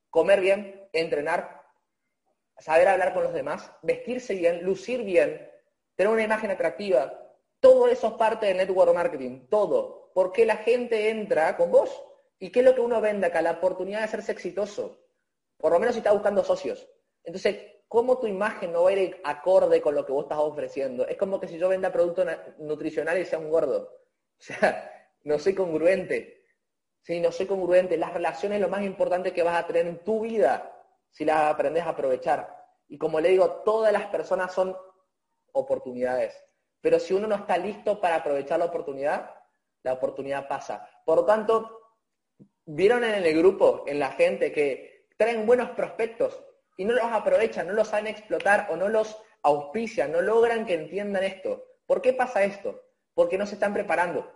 Comer 0.09 0.41
bien, 0.41 0.87
entrenar, 0.91 1.54
saber 2.57 2.87
hablar 2.87 3.13
con 3.13 3.23
los 3.23 3.33
demás, 3.33 3.71
vestirse 3.81 4.35
bien, 4.35 4.63
lucir 4.63 5.03
bien, 5.03 5.49
tener 5.95 6.11
una 6.11 6.23
imagen 6.23 6.51
atractiva. 6.51 7.21
Todo 7.59 7.87
eso 7.87 8.07
es 8.07 8.13
parte 8.13 8.45
de 8.47 8.53
network 8.53 8.93
marketing. 8.93 9.47
Todo. 9.49 10.11
Porque 10.13 10.45
la 10.45 10.57
gente 10.57 11.09
entra 11.09 11.57
con 11.57 11.71
vos 11.71 11.91
¿Y 12.39 12.51
qué 12.51 12.59
es 12.59 12.65
lo 12.65 12.75
que 12.75 12.81
uno 12.81 13.01
vende 13.01 13.27
acá? 13.27 13.41
La 13.41 13.51
oportunidad 13.51 13.99
de 13.99 14.05
hacerse 14.05 14.31
exitoso. 14.31 14.99
Por 15.57 15.71
lo 15.71 15.79
menos 15.79 15.95
si 15.95 15.99
está 15.99 16.11
buscando 16.11 16.43
socios. 16.43 16.87
Entonces, 17.23 17.57
¿cómo 17.87 18.19
tu 18.19 18.27
imagen 18.27 18.73
no 18.73 18.83
va 18.83 18.89
a 18.89 18.93
ir 18.93 19.21
acorde 19.23 19.81
con 19.81 19.95
lo 19.95 20.05
que 20.05 20.11
vos 20.11 20.25
estás 20.25 20.39
ofreciendo? 20.39 21.07
Es 21.07 21.17
como 21.17 21.39
que 21.39 21.47
si 21.47 21.57
yo 21.57 21.69
venda 21.69 21.91
producto 21.91 22.25
nutricional 22.59 23.17
y 23.17 23.25
sea 23.25 23.39
un 23.39 23.49
gordo. 23.49 23.89
O 24.37 24.43
sea, 24.43 24.91
no 25.23 25.39
soy 25.39 25.55
congruente. 25.55 26.43
Sí, 27.01 27.21
no 27.21 27.31
soy 27.31 27.45
congruente. 27.45 27.95
Las 27.95 28.13
relaciones 28.13 28.57
es 28.57 28.61
lo 28.61 28.69
más 28.69 28.83
importante 28.83 29.31
que 29.31 29.43
vas 29.43 29.63
a 29.63 29.65
tener 29.65 29.87
en 29.87 30.03
tu 30.03 30.21
vida 30.21 30.74
si 31.15 31.23
las 31.23 31.53
aprendes 31.53 31.85
a 31.85 31.91
aprovechar. 31.91 32.53
Y 32.89 32.97
como 32.97 33.21
le 33.21 33.29
digo, 33.29 33.61
todas 33.63 33.93
las 33.93 34.07
personas 34.07 34.53
son 34.53 34.75
oportunidades. 35.53 36.37
Pero 36.81 36.99
si 36.99 37.13
uno 37.13 37.25
no 37.25 37.35
está 37.35 37.57
listo 37.57 38.01
para 38.01 38.17
aprovechar 38.17 38.59
la 38.59 38.65
oportunidad, 38.65 39.33
la 39.81 39.93
oportunidad 39.93 40.49
pasa. 40.49 40.89
Por 41.05 41.19
lo 41.19 41.25
tanto, 41.25 41.79
vieron 42.65 43.05
en 43.05 43.13
el 43.13 43.37
grupo, 43.37 43.85
en 43.87 43.97
la 43.97 44.11
gente, 44.11 44.51
que 44.51 45.07
traen 45.15 45.45
buenos 45.45 45.69
prospectos 45.69 46.43
y 46.75 46.83
no 46.83 46.93
los 46.93 47.05
aprovechan, 47.05 47.67
no 47.67 47.73
los 47.73 47.87
saben 47.87 48.07
explotar 48.07 48.67
o 48.69 48.75
no 48.75 48.89
los 48.89 49.17
auspician, 49.43 50.11
no 50.11 50.21
logran 50.21 50.65
que 50.65 50.73
entiendan 50.73 51.23
esto. 51.23 51.63
¿Por 51.85 52.01
qué 52.01 52.11
pasa 52.11 52.43
esto? 52.43 52.83
Porque 53.13 53.37
no 53.37 53.47
se 53.47 53.53
están 53.53 53.73
preparando. 53.73 54.29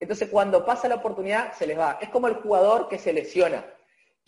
Entonces, 0.00 0.28
cuando 0.30 0.66
pasa 0.66 0.88
la 0.88 0.96
oportunidad, 0.96 1.52
se 1.52 1.68
les 1.68 1.78
va. 1.78 2.00
Es 2.02 2.08
como 2.08 2.26
el 2.26 2.34
jugador 2.34 2.88
que 2.88 2.98
se 2.98 3.12
lesiona 3.12 3.64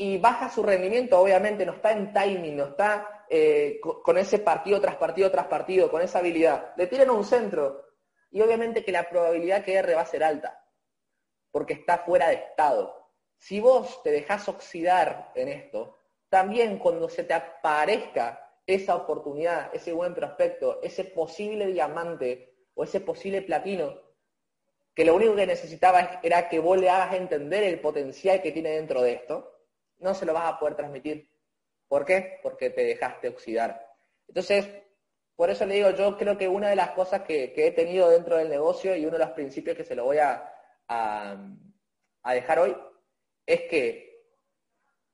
y 0.00 0.16
baja 0.16 0.48
su 0.48 0.62
rendimiento, 0.62 1.20
obviamente, 1.20 1.66
no 1.66 1.72
está 1.72 1.92
en 1.92 2.10
timing, 2.10 2.56
no 2.56 2.64
está 2.68 3.26
eh, 3.28 3.78
con 3.82 4.16
ese 4.16 4.38
partido 4.38 4.80
tras 4.80 4.96
partido 4.96 5.30
tras 5.30 5.46
partido, 5.46 5.90
con 5.90 6.00
esa 6.00 6.20
habilidad. 6.20 6.72
Le 6.78 6.86
tiran 6.86 7.10
un 7.10 7.22
centro 7.22 7.84
y 8.30 8.40
obviamente 8.40 8.82
que 8.82 8.92
la 8.92 9.10
probabilidad 9.10 9.62
que 9.62 9.74
erre 9.74 9.94
va 9.94 10.00
a 10.00 10.06
ser 10.06 10.24
alta, 10.24 10.64
porque 11.50 11.74
está 11.74 11.98
fuera 11.98 12.30
de 12.30 12.36
estado. 12.36 13.10
Si 13.36 13.60
vos 13.60 14.02
te 14.02 14.10
dejás 14.10 14.48
oxidar 14.48 15.32
en 15.34 15.48
esto, 15.48 15.98
también 16.30 16.78
cuando 16.78 17.10
se 17.10 17.24
te 17.24 17.34
aparezca 17.34 18.54
esa 18.66 18.96
oportunidad, 18.96 19.68
ese 19.74 19.92
buen 19.92 20.14
prospecto, 20.14 20.80
ese 20.82 21.04
posible 21.04 21.66
diamante 21.66 22.54
o 22.72 22.84
ese 22.84 23.00
posible 23.00 23.42
platino, 23.42 24.00
que 24.94 25.04
lo 25.04 25.14
único 25.14 25.36
que 25.36 25.46
necesitaba 25.46 26.20
era 26.22 26.48
que 26.48 26.58
vos 26.58 26.78
le 26.78 26.88
hagas 26.88 27.16
entender 27.16 27.64
el 27.64 27.80
potencial 27.80 28.40
que 28.40 28.52
tiene 28.52 28.70
dentro 28.70 29.02
de 29.02 29.12
esto, 29.12 29.59
no 30.00 30.14
se 30.14 30.26
lo 30.26 30.32
vas 30.32 30.52
a 30.52 30.58
poder 30.58 30.74
transmitir. 30.74 31.30
¿Por 31.88 32.04
qué? 32.04 32.38
Porque 32.42 32.70
te 32.70 32.84
dejaste 32.84 33.28
oxidar. 33.28 33.86
Entonces, 34.28 34.68
por 35.36 35.50
eso 35.50 35.64
le 35.66 35.76
digo, 35.76 35.90
yo 35.90 36.16
creo 36.16 36.36
que 36.36 36.48
una 36.48 36.68
de 36.68 36.76
las 36.76 36.90
cosas 36.90 37.22
que, 37.22 37.52
he 37.56 37.70
tenido 37.72 38.10
dentro 38.10 38.36
del 38.36 38.48
negocio 38.48 38.94
y 38.94 39.06
uno 39.06 39.18
de 39.18 39.24
los 39.24 39.34
principios 39.34 39.76
que 39.76 39.84
se 39.84 39.94
lo 39.94 40.04
voy 40.04 40.18
a, 40.18 40.52
a 40.88 42.34
dejar 42.34 42.58
hoy 42.58 42.76
es 43.46 43.62
que 43.62 44.26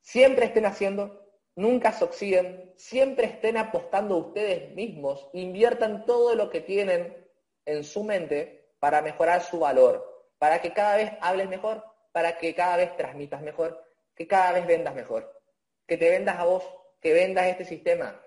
siempre 0.01 0.46
estén 0.46 0.66
haciendo, 0.66 1.27
nunca 1.55 1.92
se 1.92 2.05
oxiden, 2.05 2.72
siempre 2.77 3.27
estén 3.27 3.57
apostando 3.57 4.16
ustedes 4.16 4.75
mismos, 4.75 5.29
inviertan 5.33 6.05
todo 6.05 6.35
lo 6.35 6.51
que 6.51 6.61
tienen 6.61 7.27
en 7.64 7.85
su 7.85 8.05
mente 8.05 8.75
para 8.79 9.03
mejorar 9.03 9.42
su 9.42 9.59
valor, 9.59 10.29
para 10.38 10.61
que 10.61 10.72
cada 10.72 10.96
vez 10.96 11.12
hables 11.20 11.49
mejor, 11.49 11.85
para 12.12 12.38
que 12.38 12.55
cada 12.55 12.77
vez 12.77 12.96
transmitas 12.96 13.42
mejor, 13.42 13.86
que 14.16 14.26
cada 14.26 14.52
vez 14.52 14.66
vendas 14.66 14.94
mejor, 14.94 15.40
que 15.87 15.96
te 15.96 16.11
vendas 16.11 16.38
a 16.38 16.44
vos, 16.44 16.64
que 17.00 17.12
vendas 17.12 17.46
este 17.46 17.64
sistema, 17.64 18.20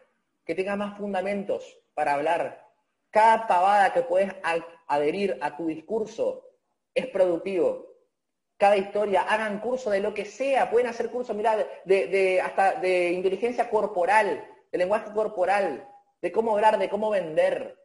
que 0.46 0.56
tengas 0.56 0.78
más 0.78 0.98
fundamentos 0.98 1.78
para 1.94 2.14
hablar. 2.14 2.66
Cada 3.10 3.48
pavada 3.48 3.92
que 3.92 4.04
puedes 4.04 4.32
adherir 4.88 5.38
a 5.42 5.58
tu 5.58 5.66
discurso 5.66 6.46
es 6.94 7.08
productivo, 7.08 7.90
cada 8.60 8.76
historia, 8.76 9.22
hagan 9.22 9.62
curso 9.62 9.90
de 9.90 10.02
lo 10.02 10.14
que 10.14 10.26
sea, 10.26 10.70
pueden 10.70 10.88
hacer 10.88 11.10
cursos, 11.10 11.34
mirá, 11.34 11.66
de, 11.86 12.42
hasta 12.42 12.74
de 12.74 13.12
inteligencia 13.12 13.70
corporal, 13.70 14.46
de 14.70 14.78
lenguaje 14.78 15.14
corporal, 15.14 15.88
de 16.22 16.32
cómo 16.34 16.54
hablar, 16.54 16.78
de 16.78 16.90
cómo 16.90 17.10
vender. 17.10 17.80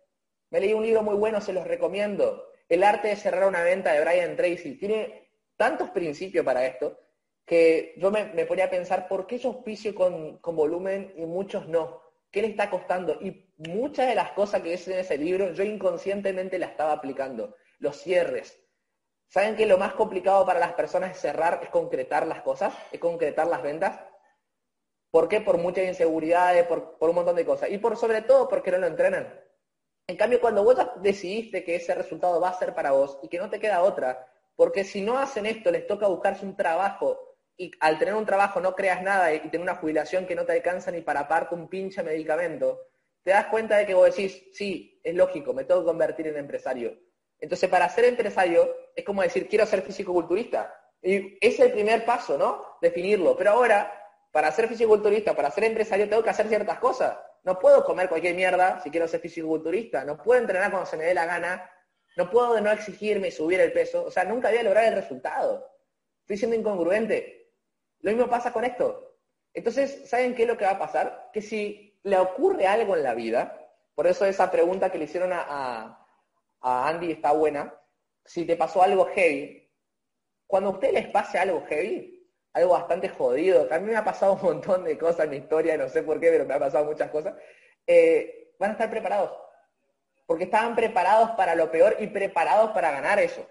Me 0.51 0.59
leí 0.59 0.73
un 0.73 0.83
libro 0.83 1.05
muy 1.05 1.15
bueno, 1.15 1.41
se 1.41 1.53
los 1.53 1.65
recomiendo. 1.65 2.51
El 2.69 2.83
arte 2.83 3.07
de 3.07 3.17
cerrar 3.17 3.47
una 3.47 3.63
venta 3.63 3.93
de 3.93 4.01
Brian 4.01 4.35
Tracy. 4.35 4.77
Tiene 4.77 5.31
tantos 5.57 5.91
principios 5.91 6.45
para 6.45 6.67
esto 6.67 6.99
que 7.47 7.95
yo 7.99 8.11
me, 8.11 8.25
ponía 8.47 8.67
a 8.67 8.71
pensar 8.71 9.09
por 9.09 9.27
qué 9.27 9.39
yo 9.39 9.51
auspicio 9.51 9.95
con, 9.95 10.39
con 10.39 10.57
volumen 10.57 11.13
y 11.17 11.27
muchos 11.27 11.69
no. 11.69 12.03
¿Qué 12.31 12.43
le 12.43 12.49
está 12.49 12.71
costando? 12.71 13.19
Y 13.21 13.53
muchas 13.59 14.09
de 14.09 14.15
las 14.15 14.33
cosas 14.33 14.63
que 14.63 14.71
dice 14.71 14.93
en 14.93 15.01
ese 15.01 15.19
libro 15.19 15.53
yo 15.53 15.63
inconscientemente 15.63 16.59
las 16.59 16.71
estaba 16.71 16.93
aplicando. 16.93 17.55
Los 17.79 17.97
cierres, 17.99 18.65
¿Saben 19.35 19.57
que 19.57 19.67
lo 19.67 19.79
más 19.79 19.95
complicado 19.95 20.47
para 20.47 20.61
las 20.61 20.75
personas 20.75 21.11
es 21.11 21.21
cerrar, 21.21 21.59
es 21.61 21.69
concretar 21.69 22.25
las 22.25 22.43
cosas, 22.43 22.73
es 22.93 23.01
concretar 23.01 23.49
las 23.49 23.63
ventas? 23.65 24.01
¿Por 25.11 25.29
qué? 25.29 25.41
Por 25.41 25.59
muchas 25.59 25.87
inseguridades, 25.87 26.65
por, 26.69 26.97
un 27.01 27.15
montón 27.17 27.35
de 27.35 27.45
cosas. 27.45 27.69
Y 27.71 27.79
por 27.79 27.97
sobre 27.97 28.23
todo 28.23 28.49
porque 28.49 28.71
no 28.71 28.79
lo 28.79 28.87
entrenan. 28.87 29.41
En 30.07 30.17
cambio, 30.17 30.41
cuando 30.41 30.63
vos 30.63 30.77
decidiste 31.03 31.65
que 31.65 31.75
ese 31.75 31.97
resultado 31.97 32.41
va 32.41 32.51
a 32.51 32.59
ser 32.61 32.75
para 32.75 32.93
vos 32.93 33.19
y 33.23 33.29
que 33.29 33.39
no 33.39 33.51
te 33.51 33.59
queda 33.59 33.83
otra, 33.83 34.25
porque 34.55 34.85
si 34.85 35.01
no 35.01 35.19
hacen 35.19 35.47
esto, 35.47 35.73
les 35.73 35.87
toca 35.89 36.07
buscarse 36.07 36.47
un 36.47 36.55
trabajo 36.55 37.34
y 37.57 37.71
al 37.81 37.99
tener 37.99 38.15
un 38.15 38.27
trabajo 38.27 38.61
no 38.61 38.75
creas 38.75 39.03
nada 39.03 39.33
y 39.33 39.41
tener 39.41 39.61
una 39.61 39.77
jubilación 39.77 40.27
que 40.27 40.35
no 40.35 40.45
te 40.45 40.53
alcanza 40.53 40.91
ni 40.91 41.01
para 41.01 41.29
pagarte 41.29 41.55
un 41.55 41.69
pinche 41.69 42.03
medicamento, 42.03 42.81
te 43.23 43.31
das 43.31 43.47
cuenta 43.47 43.77
de 43.77 43.87
que 43.87 43.95
vos 43.95 44.15
decís, 44.15 44.45
sí, 44.53 45.01
es 45.03 45.15
lógico, 45.15 45.55
me 45.55 45.65
tengo 45.65 45.81
que 45.81 45.87
convertir 45.87 46.27
en 46.27 46.37
empresario. 46.37 46.99
Entonces, 47.39 47.69
para 47.69 47.89
ser 47.89 48.07
empresario 48.07 48.75
es 48.95 49.05
como 49.05 49.23
decir, 49.23 49.49
quiero 49.49 49.67
ser 49.67 49.83
físico-culturista. 49.83 50.75
Y 51.03 51.37
es 51.41 51.61
el 51.61 51.73
primer 51.73 52.05
paso, 52.05 52.39
¿no? 52.39 52.79
Definirlo. 52.81 53.37
Pero 53.37 53.51
ahora 53.51 53.93
para 54.35 54.51
ser 54.51 54.67
fisiculturista, 54.67 55.37
para 55.37 55.49
ser 55.53 55.63
empresario, 55.63 56.09
tengo 56.09 56.25
que 56.25 56.31
hacer 56.31 56.49
ciertas 56.49 56.81
cosas. 56.81 57.17
No 57.45 57.57
puedo 57.57 57.85
comer 57.85 58.09
cualquier 58.09 58.35
mierda 58.35 58.81
si 58.83 58.91
quiero 58.91 59.07
ser 59.07 59.21
fisiculturista. 59.21 60.05
No 60.05 60.21
puedo 60.21 60.41
entrenar 60.41 60.73
cuando 60.73 60.91
se 60.91 60.97
me 60.97 61.05
dé 61.05 61.15
la 61.15 61.25
gana. 61.25 61.71
No 62.17 62.29
puedo 62.29 62.61
no 62.61 62.73
exigirme 62.73 63.31
subir 63.31 63.61
el 63.61 63.73
peso. 63.73 64.05
O 64.05 64.11
sea, 64.11 64.25
nunca 64.25 64.49
voy 64.49 64.59
a 64.59 64.65
lograr 64.65 64.87
el 64.87 64.95
resultado. 64.95 65.71
Estoy 66.23 66.37
siendo 66.37 66.57
incongruente. 66.57 67.44
Lo 68.05 68.11
mismo 68.11 68.29
pasa 68.29 68.53
con 68.53 68.65
esto. 68.65 69.17
Entonces, 69.55 70.07
¿saben 70.07 70.35
qué 70.35 70.43
es 70.43 70.49
lo 70.49 70.59
que 70.59 70.67
va 70.67 70.73
a 70.73 70.79
pasar? 70.79 71.31
Que 71.33 71.41
si 71.41 71.99
le 72.03 72.19
ocurre 72.19 72.67
algo 72.67 72.95
en 72.95 73.03
la 73.03 73.15
vida, 73.15 73.67
por 73.95 74.07
eso 74.07 74.27
esa 74.27 74.51
pregunta 74.51 74.93
que 74.93 74.99
le 74.99 75.07
hicieron 75.07 75.31
a, 75.33 76.07
Andy 76.61 77.13
está 77.13 77.33
buena, 77.33 77.75
si 78.23 78.45
te 78.45 78.57
pasó 78.57 78.83
algo 78.83 79.07
heavy, 79.07 79.73
cuando 80.47 80.69
a 80.69 80.73
ustedes 80.75 80.93
les 80.93 81.09
pase 81.09 81.39
algo 81.39 81.65
heavy, 81.67 82.29
algo 82.53 82.75
bastante 82.75 83.09
jodido, 83.09 83.67
mí 83.81 83.87
me 83.87 83.97
ha 83.97 84.05
pasado 84.05 84.35
un 84.35 84.43
montón 84.43 84.85
de 84.85 84.99
cosas 84.99 85.25
en 85.25 85.31
mi 85.31 85.37
historia, 85.39 85.79
no 85.79 85.89
sé 85.89 86.03
por 86.03 86.21
qué, 86.21 86.29
pero 86.29 86.45
me 86.45 86.53
ha 86.53 86.59
pasado 86.59 86.85
muchas 86.85 87.11
cosas, 87.11 87.35
eh, 87.87 88.55
van 88.59 88.71
a 88.71 88.73
estar 88.75 88.91
preparados. 88.91 89.33
Porque 90.27 90.45
estaban 90.45 90.77
preparados 90.77 91.31
para 91.31 91.55
lo 91.55 91.71
peor 91.71 91.97
y 92.01 92.09
preparados 92.09 92.73
para 92.73 92.91
ganar 92.91 93.19
eso. 93.19 93.49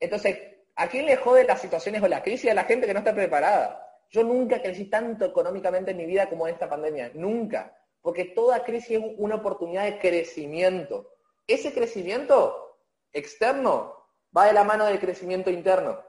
Entonces, 0.00 0.55
¿a 0.76 0.88
quién 0.88 1.06
le 1.06 1.16
jode 1.16 1.44
las 1.44 1.60
situaciones 1.60 2.02
o 2.02 2.08
la 2.08 2.22
crisis? 2.22 2.50
A 2.50 2.54
la 2.54 2.64
gente 2.64 2.86
que 2.86 2.92
no 2.92 3.00
está 3.00 3.14
preparada. 3.14 3.82
Yo 4.10 4.22
nunca 4.22 4.62
crecí 4.62 4.84
tanto 4.84 5.24
económicamente 5.24 5.90
en 5.90 5.96
mi 5.96 6.06
vida 6.06 6.28
como 6.28 6.46
en 6.46 6.54
esta 6.54 6.68
pandemia. 6.68 7.10
Nunca. 7.14 7.76
Porque 8.00 8.24
toda 8.24 8.62
crisis 8.62 8.98
es 8.98 9.04
una 9.18 9.36
oportunidad 9.36 9.84
de 9.84 9.98
crecimiento. 9.98 11.10
Ese 11.46 11.72
crecimiento 11.72 12.78
externo 13.12 14.06
va 14.36 14.46
de 14.46 14.52
la 14.52 14.64
mano 14.64 14.84
del 14.84 15.00
crecimiento 15.00 15.50
interno. 15.50 16.00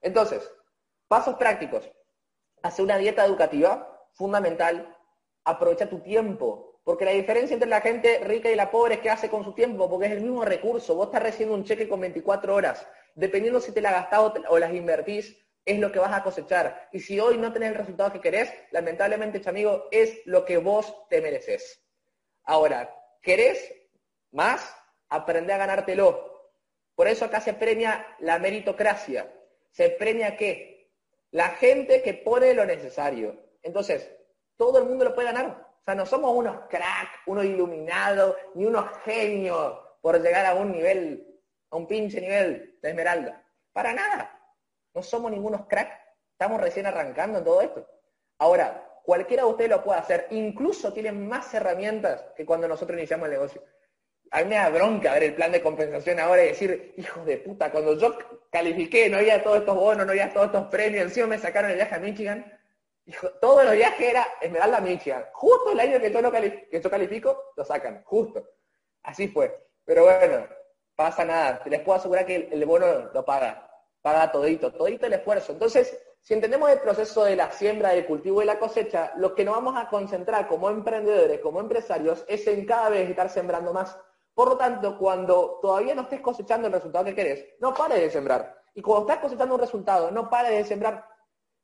Entonces, 0.00 0.50
pasos 1.06 1.36
prácticos. 1.36 1.88
Hace 2.62 2.82
una 2.82 2.98
dieta 2.98 3.24
educativa 3.24 4.08
fundamental. 4.14 4.96
Aprovecha 5.44 5.88
tu 5.88 6.00
tiempo. 6.00 6.80
Porque 6.82 7.04
la 7.04 7.12
diferencia 7.12 7.54
entre 7.54 7.68
la 7.68 7.80
gente 7.80 8.18
rica 8.24 8.50
y 8.50 8.56
la 8.56 8.70
pobre 8.70 8.94
es 8.94 9.00
que 9.00 9.10
hace 9.10 9.30
con 9.30 9.42
su 9.44 9.54
tiempo, 9.54 9.88
porque 9.88 10.06
es 10.06 10.12
el 10.12 10.20
mismo 10.20 10.44
recurso. 10.44 10.94
Vos 10.94 11.06
estás 11.06 11.22
recibiendo 11.22 11.54
un 11.54 11.64
cheque 11.64 11.88
con 11.88 12.00
24 12.00 12.54
horas. 12.54 12.86
Dependiendo 13.14 13.60
si 13.60 13.72
te 13.72 13.80
la 13.80 13.92
gastás 13.92 14.32
o 14.48 14.58
las 14.58 14.72
invertís, 14.72 15.36
es 15.64 15.78
lo 15.78 15.90
que 15.90 15.98
vas 15.98 16.12
a 16.12 16.22
cosechar. 16.22 16.88
Y 16.92 17.00
si 17.00 17.18
hoy 17.20 17.38
no 17.38 17.52
tenés 17.52 17.70
el 17.70 17.76
resultado 17.76 18.12
que 18.12 18.20
querés, 18.20 18.52
lamentablemente, 18.70 19.40
amigo, 19.48 19.88
es 19.90 20.20
lo 20.26 20.44
que 20.44 20.58
vos 20.58 21.08
te 21.08 21.20
mereces. 21.20 21.82
Ahora, 22.44 22.94
¿querés 23.22 23.72
más? 24.32 24.74
Aprende 25.08 25.52
a 25.52 25.58
ganártelo. 25.58 26.52
Por 26.94 27.08
eso 27.08 27.24
acá 27.24 27.40
se 27.40 27.54
premia 27.54 28.06
la 28.20 28.38
meritocracia. 28.38 29.32
¿Se 29.70 29.90
premia 29.90 30.36
qué? 30.36 30.92
La 31.30 31.50
gente 31.50 32.02
que 32.02 32.14
pone 32.14 32.54
lo 32.54 32.64
necesario. 32.64 33.36
Entonces, 33.62 34.10
todo 34.56 34.78
el 34.78 34.84
mundo 34.84 35.04
lo 35.04 35.14
puede 35.14 35.32
ganar. 35.32 35.66
O 35.80 35.84
sea, 35.84 35.94
no 35.94 36.06
somos 36.06 36.34
unos 36.34 36.68
crack, 36.68 37.22
unos 37.26 37.44
iluminados, 37.44 38.36
ni 38.54 38.66
unos 38.66 38.86
genios 39.04 39.78
por 40.00 40.20
llegar 40.20 40.46
a 40.46 40.54
un 40.54 40.72
nivel, 40.72 41.33
un 41.76 41.86
pinche 41.86 42.20
nivel 42.20 42.78
de 42.80 42.88
esmeralda. 42.88 43.44
Para 43.72 43.92
nada. 43.92 44.40
No 44.94 45.02
somos 45.02 45.30
ningunos 45.30 45.66
crack. 45.66 45.90
Estamos 46.32 46.60
recién 46.60 46.86
arrancando 46.86 47.38
en 47.38 47.44
todo 47.44 47.60
esto. 47.60 47.88
Ahora, 48.38 49.00
cualquiera 49.04 49.44
de 49.44 49.50
ustedes 49.50 49.70
lo 49.70 49.84
puede 49.84 50.00
hacer. 50.00 50.26
Incluso 50.30 50.92
tienen 50.92 51.28
más 51.28 51.52
herramientas 51.54 52.24
que 52.36 52.44
cuando 52.44 52.68
nosotros 52.68 52.98
iniciamos 52.98 53.26
el 53.26 53.34
negocio 53.34 53.62
a 54.34 54.42
mí 54.42 54.46
me 54.46 54.56
da 54.56 54.68
bronca 54.68 55.12
ver 55.14 55.22
el 55.22 55.34
plan 55.34 55.52
de 55.52 55.62
compensación 55.62 56.18
ahora 56.18 56.42
y 56.42 56.48
decir, 56.48 56.92
hijos 56.96 57.24
de 57.24 57.36
puta, 57.38 57.70
cuando 57.70 57.96
yo 57.96 58.18
califiqué, 58.50 59.08
no 59.08 59.18
había 59.18 59.44
todos 59.44 59.58
estos 59.58 59.76
bonos, 59.76 60.04
no 60.04 60.10
había 60.10 60.32
todos 60.32 60.46
estos 60.46 60.66
premios, 60.66 61.04
encima 61.04 61.28
me 61.28 61.38
sacaron 61.38 61.70
el 61.70 61.76
viaje 61.76 61.94
a 61.94 62.00
Michigan. 62.00 62.60
Hijo, 63.06 63.30
todos 63.40 63.64
los 63.64 63.74
viajes 63.74 64.08
era 64.08 64.26
Esmeralda 64.40 64.80
Michigan. 64.80 65.24
Justo 65.32 65.70
el 65.70 65.78
año 65.78 66.00
que 66.00 66.10
que 66.10 66.80
yo 66.80 66.90
califico, 66.90 67.52
lo 67.56 67.64
sacan, 67.64 68.02
justo. 68.02 68.44
Así 69.04 69.28
fue. 69.28 69.56
Pero 69.84 70.02
bueno, 70.02 70.48
pasa 70.96 71.24
nada. 71.24 71.62
Les 71.66 71.80
puedo 71.80 71.98
asegurar 71.98 72.26
que 72.26 72.48
el, 72.50 72.64
bono 72.64 72.86
lo 73.12 73.24
paga. 73.24 73.70
Paga 74.02 74.30
todito, 74.30 74.72
todito 74.72 75.06
el 75.06 75.14
esfuerzo. 75.14 75.52
Entonces, 75.52 75.98
si 76.20 76.34
entendemos 76.34 76.70
el 76.70 76.80
proceso 76.80 77.24
de 77.24 77.36
la 77.36 77.50
siembra, 77.50 77.90
del 77.90 78.06
cultivo 78.06 78.42
y 78.42 78.46
la 78.46 78.58
cosecha, 78.58 79.12
lo 79.16 79.34
que 79.34 79.44
nos 79.44 79.54
vamos 79.54 79.76
a 79.76 79.88
concentrar 79.88 80.46
como 80.46 80.70
emprendedores, 80.70 81.40
como 81.40 81.60
empresarios, 81.60 82.24
es 82.28 82.46
en 82.46 82.66
cada 82.66 82.90
vez 82.90 83.08
estar 83.08 83.30
sembrando 83.30 83.72
más 83.72 83.96
por 84.34 84.48
lo 84.48 84.56
tanto, 84.56 84.98
cuando 84.98 85.60
todavía 85.62 85.94
no 85.94 86.02
estés 86.02 86.20
cosechando 86.20 86.66
el 86.66 86.72
resultado 86.72 87.04
que 87.04 87.14
querés, 87.14 87.46
no 87.60 87.72
pares 87.72 88.00
de 88.00 88.10
sembrar. 88.10 88.60
Y 88.74 88.82
cuando 88.82 89.08
estás 89.08 89.22
cosechando 89.22 89.54
un 89.54 89.60
resultado, 89.60 90.10
no 90.10 90.28
pares 90.28 90.50
de 90.50 90.64
sembrar, 90.64 91.06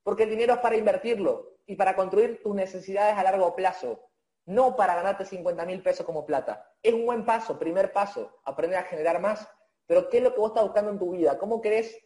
porque 0.05 0.23
el 0.23 0.31
dinero 0.31 0.55
es 0.55 0.61
para 0.61 0.77
invertirlo 0.77 1.57
y 1.67 1.75
para 1.75 1.97
construir 1.97 2.41
tus 2.43 2.55
necesidades 2.55 3.19
a 3.19 3.25
largo 3.25 3.57
plazo, 3.57 4.10
no 4.47 4.77
para 4.77 4.95
ganarte 4.95 5.25
50 5.25 5.65
mil 5.67 5.83
pesos 5.83 6.05
como 6.07 6.27
plata. 6.27 6.73
Es 6.83 6.93
un 6.93 7.07
buen 7.07 7.25
paso, 7.25 7.59
primer 7.59 7.93
paso, 7.93 8.41
aprender 8.45 8.79
a 8.79 8.85
generar 8.85 9.21
más. 9.21 9.49
Pero 9.87 10.09
¿qué 10.09 10.19
es 10.19 10.23
lo 10.23 10.35
que 10.35 10.41
vos 10.41 10.51
estás 10.51 10.65
buscando 10.65 10.91
en 10.91 10.99
tu 10.99 11.11
vida? 11.11 11.39
¿Cómo 11.39 11.61
querés 11.61 11.99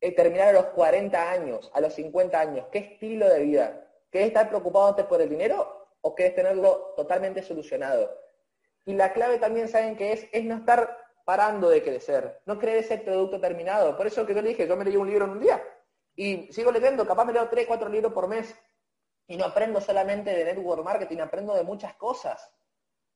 eh, 0.00 0.12
terminar 0.12 0.48
a 0.48 0.52
los 0.52 0.66
40 0.66 1.30
años, 1.30 1.70
a 1.74 1.80
los 1.80 1.94
50 1.94 2.38
años? 2.38 2.66
¿Qué 2.70 2.78
estilo 2.78 3.28
de 3.28 3.40
vida? 3.40 3.88
¿Querés 4.10 4.28
estar 4.28 4.48
preocupándote 4.48 5.04
por 5.04 5.20
el 5.20 5.28
dinero 5.28 5.88
o 6.00 6.14
querés 6.14 6.34
tenerlo 6.34 6.94
totalmente 6.96 7.42
solucionado? 7.42 8.10
Y 8.84 8.94
la 8.94 9.12
clave 9.12 9.38
también, 9.38 9.68
¿saben 9.68 9.96
qué 9.96 10.12
es? 10.12 10.26
Es 10.32 10.44
no 10.44 10.56
estar 10.56 10.96
parando 11.24 11.68
de 11.68 11.82
crecer, 11.82 12.40
no 12.46 12.56
creer 12.56 12.78
ese 12.78 12.98
producto 12.98 13.40
terminado. 13.40 13.96
Por 13.96 14.06
eso 14.06 14.24
que 14.24 14.34
yo 14.34 14.40
le 14.40 14.50
dije, 14.50 14.68
yo 14.68 14.76
me 14.76 14.84
leí 14.84 14.96
un 14.96 15.08
libro 15.08 15.24
en 15.24 15.32
un 15.32 15.40
día 15.40 15.60
y 16.14 16.50
sigo 16.52 16.70
leyendo, 16.70 17.06
capaz 17.06 17.24
me 17.24 17.32
leo 17.32 17.48
tres, 17.48 17.66
cuatro 17.66 17.88
libros 17.88 18.12
por 18.12 18.28
mes 18.28 18.54
y 19.26 19.36
no 19.36 19.44
aprendo 19.44 19.80
solamente 19.80 20.30
de 20.30 20.44
network 20.44 20.84
marketing, 20.84 21.18
aprendo 21.18 21.54
de 21.54 21.64
muchas 21.64 21.94
cosas. 21.94 22.52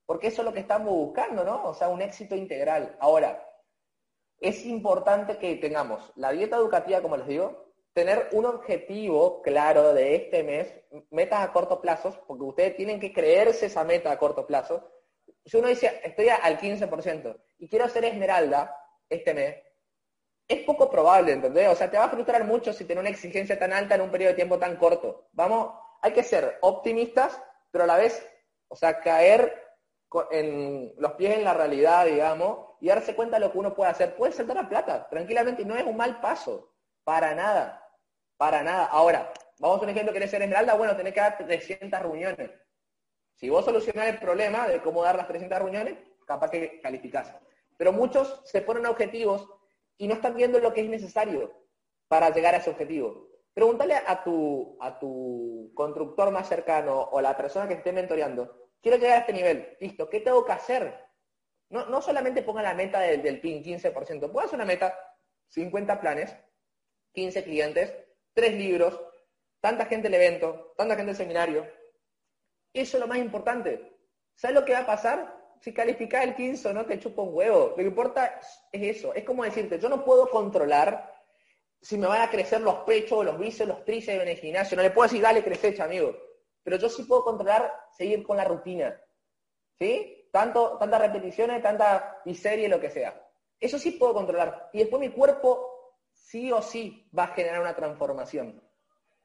Porque 0.06 0.28
eso 0.28 0.42
es 0.42 0.46
lo 0.46 0.52
que 0.52 0.60
estamos 0.60 0.92
buscando, 0.92 1.44
¿no? 1.44 1.68
O 1.68 1.74
sea, 1.74 1.88
un 1.88 2.02
éxito 2.02 2.34
integral. 2.34 2.96
Ahora, 3.00 3.46
es 4.38 4.64
importante 4.66 5.38
que 5.38 5.56
tengamos 5.56 6.12
la 6.16 6.32
dieta 6.32 6.56
educativa, 6.56 7.00
como 7.00 7.16
les 7.16 7.26
digo, 7.26 7.70
tener 7.92 8.28
un 8.32 8.46
objetivo 8.46 9.42
claro 9.42 9.92
de 9.94 10.14
este 10.16 10.42
mes, 10.42 10.72
metas 11.10 11.40
a 11.40 11.52
corto 11.52 11.80
plazo, 11.80 12.24
porque 12.26 12.44
ustedes 12.44 12.76
tienen 12.76 12.98
que 12.98 13.12
creerse 13.12 13.66
esa 13.66 13.84
meta 13.84 14.10
a 14.10 14.18
corto 14.18 14.46
plazo, 14.46 14.90
si 15.44 15.56
uno 15.56 15.68
dice, 15.68 16.00
estoy 16.04 16.28
al 16.28 16.58
15% 16.58 17.40
y 17.58 17.68
quiero 17.68 17.88
ser 17.88 18.04
esmeralda 18.04 18.76
este 19.08 19.34
mes, 19.34 19.56
es 20.46 20.64
poco 20.64 20.90
probable, 20.90 21.32
¿entendés? 21.32 21.68
O 21.68 21.74
sea, 21.74 21.90
te 21.90 21.96
va 21.96 22.04
a 22.04 22.10
frustrar 22.10 22.44
mucho 22.44 22.72
si 22.72 22.84
tienes 22.84 23.02
una 23.02 23.10
exigencia 23.10 23.58
tan 23.58 23.72
alta 23.72 23.94
en 23.94 24.00
un 24.00 24.10
periodo 24.10 24.30
de 24.30 24.36
tiempo 24.36 24.58
tan 24.58 24.76
corto. 24.76 25.28
Vamos, 25.32 25.74
hay 26.02 26.12
que 26.12 26.22
ser 26.22 26.58
optimistas, 26.62 27.40
pero 27.70 27.84
a 27.84 27.86
la 27.86 27.96
vez, 27.96 28.26
o 28.68 28.76
sea, 28.76 29.00
caer 29.00 29.70
en 30.30 30.92
los 30.96 31.12
pies 31.12 31.36
en 31.36 31.44
la 31.44 31.54
realidad, 31.54 32.06
digamos, 32.06 32.70
y 32.80 32.88
darse 32.88 33.14
cuenta 33.14 33.36
de 33.36 33.46
lo 33.46 33.52
que 33.52 33.58
uno 33.58 33.74
puede 33.74 33.90
hacer. 33.90 34.16
Puede 34.16 34.32
saltar 34.32 34.58
a 34.58 34.68
plata, 34.68 35.08
tranquilamente, 35.08 35.62
y 35.62 35.64
no 35.64 35.76
es 35.76 35.84
un 35.84 35.96
mal 35.96 36.20
paso, 36.20 36.72
para 37.04 37.34
nada, 37.34 37.86
para 38.36 38.62
nada. 38.62 38.86
Ahora, 38.86 39.32
vamos 39.58 39.80
a 39.80 39.82
un 39.84 39.90
ejemplo, 39.90 40.12
¿querés 40.12 40.30
ser 40.30 40.42
esmeralda? 40.42 40.74
Bueno, 40.74 40.96
tenés 40.96 41.14
que 41.14 41.20
dar 41.20 41.38
300 41.38 42.00
reuniones. 42.00 42.50
Si 43.34 43.48
vos 43.48 43.64
solucionás 43.64 44.08
el 44.08 44.18
problema 44.18 44.68
de 44.68 44.82
cómo 44.82 45.02
dar 45.02 45.16
las 45.16 45.28
300 45.28 45.58
reuniones, 45.58 45.98
capaz 46.26 46.50
que 46.50 46.80
calificás. 46.80 47.34
Pero 47.76 47.92
muchos 47.92 48.42
se 48.44 48.60
ponen 48.60 48.86
objetivos 48.86 49.48
y 49.96 50.08
no 50.08 50.14
están 50.14 50.34
viendo 50.34 50.58
lo 50.58 50.72
que 50.72 50.82
es 50.82 50.88
necesario 50.88 51.52
para 52.08 52.30
llegar 52.30 52.54
a 52.54 52.58
ese 52.58 52.70
objetivo. 52.70 53.29
Pregúntale 53.52 53.94
a 53.94 54.22
tu, 54.22 54.76
a 54.80 54.98
tu 54.98 55.72
constructor 55.74 56.30
más 56.30 56.48
cercano 56.48 56.98
o 56.98 57.18
a 57.18 57.22
la 57.22 57.36
persona 57.36 57.66
que 57.66 57.74
esté 57.74 57.92
mentoreando, 57.92 58.68
quiero 58.80 58.96
llegar 58.96 59.16
a 59.16 59.20
este 59.20 59.32
nivel, 59.32 59.76
listo, 59.80 60.08
¿qué 60.08 60.20
tengo 60.20 60.44
que 60.44 60.52
hacer? 60.52 61.06
No, 61.68 62.02
solamente 62.02 62.42
ponga 62.42 62.62
la 62.62 62.74
meta 62.74 63.00
del, 63.00 63.22
del 63.22 63.40
PIN 63.40 63.62
15%, 63.62 64.30
puedes 64.32 64.46
hacer 64.46 64.58
una 64.58 64.64
meta, 64.64 64.98
50 65.48 66.00
planes, 66.00 66.34
15 67.12 67.44
clientes, 67.44 67.94
3 68.34 68.54
libros, 68.54 69.00
tanta 69.60 69.86
gente 69.86 70.08
el 70.08 70.14
evento, 70.14 70.74
tanta 70.76 70.96
gente 70.96 71.12
el 71.12 71.16
seminario, 71.16 71.66
eso 72.72 72.96
es 72.96 73.00
lo 73.00 73.08
más 73.08 73.18
importante. 73.18 73.98
¿Sabes 74.34 74.54
lo 74.54 74.64
que 74.64 74.72
va 74.72 74.80
a 74.80 74.86
pasar? 74.86 75.36
Si 75.60 75.74
calificas 75.74 76.24
el 76.24 76.34
15 76.34 76.68
o 76.68 76.72
no, 76.72 76.86
te 76.86 76.98
chupa 76.98 77.22
un 77.22 77.34
huevo. 77.34 77.70
Lo 77.70 77.76
que 77.76 77.82
importa 77.82 78.40
es 78.72 78.96
eso. 78.96 79.12
Es 79.14 79.24
como 79.24 79.44
decirte, 79.44 79.78
yo 79.78 79.88
no 79.88 80.04
puedo 80.04 80.30
controlar 80.30 81.19
si 81.80 81.96
me 81.96 82.06
van 82.06 82.22
a 82.22 82.30
crecer 82.30 82.60
los 82.60 82.80
pechos, 82.80 83.24
los 83.24 83.38
bíceps, 83.38 83.68
los 83.68 83.84
tríceps 83.84 84.22
en 84.22 84.28
el 84.28 84.36
gimnasio. 84.36 84.76
No 84.76 84.82
le 84.82 84.90
puedo 84.90 85.08
decir, 85.08 85.22
dale, 85.22 85.42
crece, 85.42 85.80
amigo. 85.82 86.16
Pero 86.62 86.76
yo 86.76 86.88
sí 86.88 87.04
puedo 87.04 87.24
controlar 87.24 87.72
seguir 87.96 88.22
con 88.22 88.36
la 88.36 88.44
rutina. 88.44 89.00
¿Sí? 89.78 90.28
Tanto, 90.30 90.76
tantas 90.78 91.00
repeticiones, 91.00 91.62
tanta 91.62 92.20
miseria 92.24 92.68
lo 92.68 92.80
que 92.80 92.90
sea. 92.90 93.26
Eso 93.58 93.78
sí 93.78 93.92
puedo 93.92 94.14
controlar. 94.14 94.68
Y 94.72 94.78
después 94.78 95.00
mi 95.00 95.10
cuerpo 95.10 95.96
sí 96.12 96.52
o 96.52 96.60
sí 96.60 97.10
va 97.16 97.24
a 97.24 97.34
generar 97.34 97.60
una 97.60 97.74
transformación. 97.74 98.62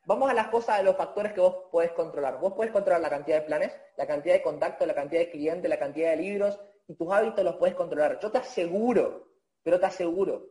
Vamos 0.06 0.30
a 0.30 0.34
las 0.34 0.48
cosas, 0.48 0.80
a 0.80 0.84
los 0.84 0.96
factores 0.96 1.34
que 1.34 1.42
vos 1.42 1.56
podés 1.72 1.92
controlar. 1.92 2.40
Vos 2.40 2.54
podés 2.54 2.72
controlar 2.72 3.02
la 3.02 3.10
cantidad 3.10 3.40
de 3.40 3.46
planes, 3.46 3.72
la 3.98 4.08
cantidad 4.08 4.36
de 4.36 4.42
contactos, 4.42 4.88
la 4.88 4.94
cantidad 4.94 5.22
de 5.22 5.32
clientes, 5.32 5.70
la 5.70 5.80
cantidad 5.80 6.12
de 6.12 6.18
libros, 6.18 6.60
y 6.88 6.96
tus 6.96 7.12
hábitos 7.12 7.44
los 7.44 7.56
puedes 7.56 7.76
controlar. 7.76 8.20
Yo 8.20 8.32
te 8.32 8.38
aseguro, 8.38 9.28
pero 9.64 9.80
te 9.80 9.88
aseguro, 9.88 10.46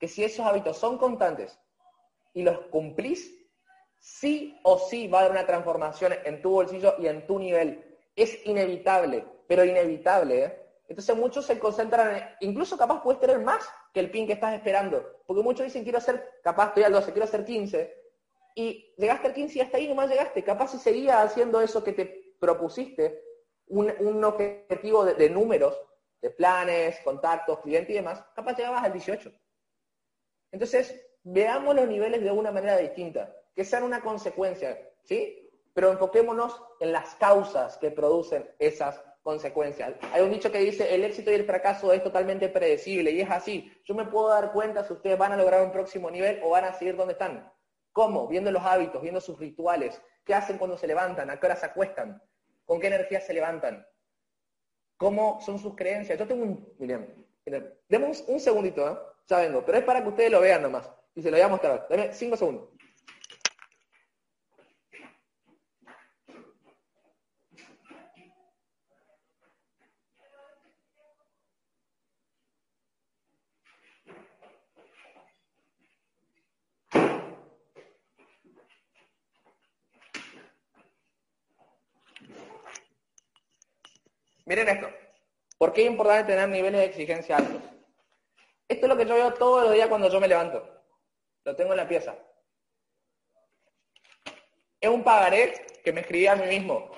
que 0.00 0.08
si 0.08 0.24
esos 0.24 0.44
hábitos 0.44 0.78
son 0.78 0.98
constantes 0.98 1.56
y 2.32 2.42
los 2.42 2.58
cumplís, 2.68 3.36
sí 3.98 4.58
o 4.64 4.78
sí 4.78 5.06
va 5.06 5.18
a 5.18 5.20
haber 5.20 5.32
una 5.32 5.46
transformación 5.46 6.14
en 6.24 6.40
tu 6.40 6.50
bolsillo 6.50 6.94
y 6.98 7.06
en 7.06 7.26
tu 7.26 7.38
nivel. 7.38 7.84
Es 8.16 8.44
inevitable, 8.46 9.24
pero 9.46 9.62
inevitable. 9.62 10.44
¿eh? 10.44 10.60
Entonces 10.88 11.14
muchos 11.14 11.44
se 11.44 11.58
concentran, 11.58 12.16
en, 12.16 12.24
incluso 12.40 12.78
capaz 12.78 13.02
puedes 13.02 13.20
tener 13.20 13.38
más 13.40 13.68
que 13.92 14.00
el 14.00 14.10
pin 14.10 14.26
que 14.26 14.32
estás 14.32 14.54
esperando. 14.54 15.04
Porque 15.26 15.42
muchos 15.42 15.66
dicen, 15.66 15.82
quiero 15.82 15.98
hacer, 15.98 16.40
capaz 16.42 16.68
estoy 16.68 16.84
al 16.84 16.92
12, 16.92 17.12
quiero 17.12 17.24
hacer 17.24 17.44
15. 17.44 17.94
Y 18.54 18.94
llegaste 18.96 19.28
al 19.28 19.34
15 19.34 19.58
y 19.58 19.60
hasta 19.60 19.76
ahí 19.76 19.86
nomás 19.86 20.08
llegaste. 20.08 20.42
Capaz 20.42 20.68
si 20.68 20.78
seguías 20.78 21.24
haciendo 21.24 21.60
eso 21.60 21.84
que 21.84 21.92
te 21.92 22.34
propusiste, 22.40 23.22
un, 23.66 24.24
objetivo 24.24 25.04
de, 25.04 25.14
de 25.14 25.30
números, 25.30 25.78
de 26.20 26.30
planes, 26.30 26.98
contactos, 27.04 27.60
clientes 27.60 27.90
y 27.90 27.94
demás, 27.94 28.24
capaz 28.34 28.56
llegabas 28.56 28.82
al 28.82 28.92
18. 28.92 29.30
Entonces, 30.52 31.06
veamos 31.22 31.74
los 31.74 31.88
niveles 31.88 32.22
de 32.22 32.30
una 32.30 32.50
manera 32.50 32.76
distinta, 32.76 33.34
que 33.54 33.64
sean 33.64 33.82
una 33.82 34.00
consecuencia, 34.00 34.78
¿sí? 35.04 35.50
Pero 35.74 35.92
enfoquémonos 35.92 36.62
en 36.80 36.92
las 36.92 37.14
causas 37.16 37.76
que 37.78 37.90
producen 37.90 38.48
esas 38.58 39.02
consecuencias. 39.22 39.94
Hay 40.12 40.22
un 40.22 40.30
dicho 40.30 40.50
que 40.50 40.58
dice, 40.58 40.94
el 40.94 41.04
éxito 41.04 41.30
y 41.30 41.34
el 41.34 41.44
fracaso 41.44 41.92
es 41.92 42.02
totalmente 42.02 42.48
predecible, 42.48 43.10
y 43.10 43.20
es 43.20 43.30
así. 43.30 43.72
Yo 43.84 43.94
me 43.94 44.06
puedo 44.06 44.28
dar 44.28 44.52
cuenta 44.52 44.84
si 44.84 44.92
ustedes 44.92 45.18
van 45.18 45.32
a 45.32 45.36
lograr 45.36 45.62
un 45.62 45.72
próximo 45.72 46.10
nivel 46.10 46.40
o 46.42 46.50
van 46.50 46.64
a 46.64 46.72
seguir 46.72 46.96
donde 46.96 47.12
están. 47.12 47.52
¿Cómo? 47.92 48.28
Viendo 48.28 48.50
los 48.50 48.62
hábitos, 48.62 49.02
viendo 49.02 49.20
sus 49.20 49.38
rituales, 49.38 50.00
qué 50.24 50.34
hacen 50.34 50.58
cuando 50.58 50.78
se 50.78 50.86
levantan, 50.86 51.28
a 51.30 51.38
qué 51.38 51.46
hora 51.46 51.56
se 51.56 51.66
acuestan, 51.66 52.22
con 52.64 52.80
qué 52.80 52.86
energía 52.86 53.20
se 53.20 53.34
levantan, 53.34 53.86
cómo 54.96 55.40
son 55.40 55.58
sus 55.58 55.74
creencias. 55.74 56.18
Yo 56.18 56.26
tengo 56.26 56.44
un... 56.44 56.72
Miren, 56.78 57.26
demos 57.88 58.24
un, 58.26 58.40
segundito, 58.40 58.88
¿eh? 58.88 58.98
ya 59.28 59.38
vengo, 59.38 59.64
pero 59.64 59.78
es 59.78 59.84
para 59.84 60.02
que 60.02 60.08
ustedes 60.08 60.30
lo 60.30 60.40
vean 60.40 60.62
nomás. 60.62 60.88
Y 61.14 61.22
se 61.22 61.30
lo 61.30 61.36
voy 61.36 61.44
a 61.44 61.48
mostrar. 61.48 61.86
Dame 61.88 62.12
cinco 62.12 62.36
segundos. 62.36 62.68
Miren 84.50 84.68
esto. 84.68 84.99
¿Por 85.60 85.74
qué 85.74 85.82
es 85.82 85.88
importante 85.88 86.32
tener 86.32 86.48
niveles 86.48 86.80
de 86.80 86.86
exigencia 86.86 87.36
altos? 87.36 87.60
Esto 88.66 88.86
es 88.86 88.88
lo 88.88 88.96
que 88.96 89.04
yo 89.04 89.14
veo 89.14 89.34
todos 89.34 89.64
los 89.64 89.74
días 89.74 89.88
cuando 89.88 90.08
yo 90.08 90.18
me 90.18 90.26
levanto. 90.26 90.66
Lo 91.44 91.54
tengo 91.54 91.72
en 91.72 91.76
la 91.76 91.86
pieza. 91.86 92.16
Es 94.80 94.88
un 94.88 95.04
pagaré 95.04 95.66
que 95.84 95.92
me 95.92 96.00
escribí 96.00 96.26
a 96.26 96.34
mí 96.34 96.46
mismo. 96.46 96.90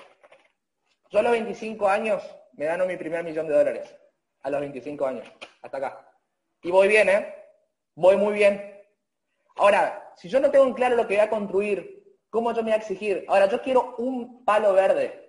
Yo 1.09 1.19
a 1.19 1.23
los 1.23 1.33
25 1.33 1.89
años 1.89 2.23
me 2.53 2.63
gano 2.63 2.85
mi 2.85 2.95
primer 2.95 3.25
millón 3.25 3.49
de 3.49 3.53
dólares. 3.53 3.97
A 4.43 4.49
los 4.49 4.61
25 4.61 5.05
años. 5.07 5.29
Hasta 5.61 5.77
acá. 5.79 6.17
Y 6.61 6.71
voy 6.71 6.87
bien, 6.87 7.09
¿eh? 7.09 7.35
Voy 7.95 8.15
muy 8.15 8.33
bien. 8.33 8.81
Ahora, 9.57 10.13
si 10.15 10.29
yo 10.29 10.39
no 10.39 10.49
tengo 10.49 10.67
en 10.67 10.73
claro 10.73 10.95
lo 10.95 11.05
que 11.05 11.15
voy 11.15 11.25
a 11.25 11.29
construir, 11.29 12.17
¿cómo 12.29 12.53
yo 12.53 12.63
me 12.63 12.71
voy 12.71 12.71
a 12.71 12.77
exigir? 12.77 13.25
Ahora, 13.27 13.49
yo 13.49 13.61
quiero 13.61 13.93
un 13.97 14.45
palo 14.45 14.71
verde. 14.71 15.22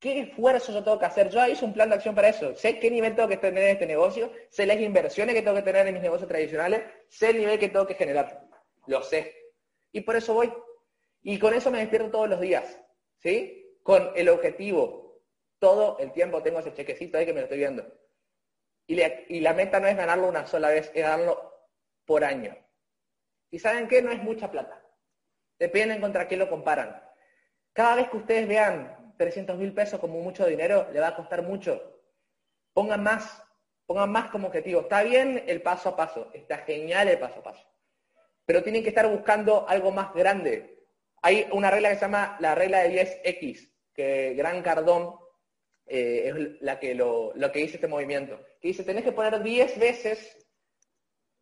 ¿Qué 0.00 0.20
esfuerzo 0.20 0.72
yo 0.72 0.84
tengo 0.84 0.98
que 0.98 1.06
hacer? 1.06 1.28
Yo 1.28 1.44
hice 1.46 1.64
un 1.64 1.72
plan 1.72 1.88
de 1.88 1.96
acción 1.96 2.14
para 2.14 2.28
eso. 2.28 2.54
Sé 2.54 2.78
qué 2.78 2.90
nivel 2.90 3.16
tengo 3.16 3.28
que 3.28 3.36
tener 3.36 3.64
en 3.64 3.70
este 3.70 3.86
negocio, 3.86 4.32
sé 4.48 4.64
las 4.64 4.78
inversiones 4.78 5.34
que 5.34 5.42
tengo 5.42 5.56
que 5.56 5.62
tener 5.62 5.86
en 5.86 5.94
mis 5.94 6.02
negocios 6.02 6.28
tradicionales, 6.28 6.82
sé 7.08 7.30
el 7.30 7.38
nivel 7.38 7.58
que 7.58 7.68
tengo 7.68 7.86
que 7.86 7.94
generar. 7.94 8.48
Lo 8.86 9.02
sé. 9.02 9.34
Y 9.90 10.02
por 10.02 10.14
eso 10.14 10.34
voy. 10.34 10.52
Y 11.22 11.38
con 11.38 11.52
eso 11.52 11.70
me 11.70 11.80
despierto 11.80 12.10
todos 12.10 12.28
los 12.28 12.40
días. 12.40 12.80
¿Sí? 13.16 13.76
Con 13.82 14.12
el 14.14 14.28
objetivo. 14.28 15.20
Todo 15.58 15.98
el 15.98 16.12
tiempo 16.12 16.42
tengo 16.42 16.60
ese 16.60 16.72
chequecito 16.72 17.18
ahí 17.18 17.26
que 17.26 17.32
me 17.32 17.40
lo 17.40 17.44
estoy 17.44 17.58
viendo. 17.58 17.84
Y, 18.86 19.40
la 19.40 19.52
meta 19.52 19.80
no 19.80 19.86
es 19.86 19.96
ganarlo 19.96 20.28
una 20.28 20.46
sola 20.46 20.68
vez, 20.68 20.90
es 20.94 21.02
ganarlo 21.02 21.52
por 22.06 22.24
año. 22.24 22.56
¿Y 23.50 23.58
saben 23.58 23.86
qué? 23.86 24.00
No 24.00 24.12
es 24.12 24.22
mucha 24.22 24.50
plata. 24.50 24.82
Depende 25.58 26.00
contra 26.00 26.26
qué 26.26 26.36
lo 26.36 26.48
comparan. 26.48 27.02
Cada 27.74 27.96
vez 27.96 28.08
que 28.08 28.16
ustedes 28.16 28.48
vean 28.48 28.97
300 29.18 29.58
mil 29.58 29.74
pesos 29.74 30.00
como 30.00 30.20
mucho 30.20 30.46
dinero, 30.46 30.88
le 30.92 31.00
va 31.00 31.08
a 31.08 31.16
costar 31.16 31.42
mucho. 31.42 32.00
Pongan 32.72 33.02
más, 33.02 33.42
pongan 33.84 34.10
más 34.10 34.30
como 34.30 34.46
objetivo. 34.46 34.82
Está 34.82 35.02
bien 35.02 35.44
el 35.46 35.60
paso 35.60 35.90
a 35.90 35.96
paso, 35.96 36.30
está 36.32 36.58
genial 36.58 37.08
el 37.08 37.18
paso 37.18 37.40
a 37.40 37.42
paso, 37.42 37.66
pero 38.46 38.62
tienen 38.62 38.82
que 38.82 38.90
estar 38.90 39.08
buscando 39.08 39.68
algo 39.68 39.90
más 39.90 40.14
grande. 40.14 40.86
Hay 41.20 41.48
una 41.52 41.70
regla 41.70 41.90
que 41.90 41.96
se 41.96 42.02
llama 42.02 42.36
la 42.40 42.54
regla 42.54 42.78
de 42.78 43.22
10X, 43.24 43.72
que 43.92 44.34
Gran 44.34 44.62
Cardón 44.62 45.16
eh, 45.86 46.28
es 46.28 46.62
la 46.62 46.78
que 46.78 46.94
lo, 46.94 47.32
lo 47.34 47.50
que 47.50 47.58
dice 47.58 47.74
este 47.74 47.88
movimiento, 47.88 48.38
que 48.60 48.68
dice, 48.68 48.84
tenés 48.84 49.04
que 49.04 49.12
poner 49.12 49.42
10 49.42 49.78
veces 49.80 50.46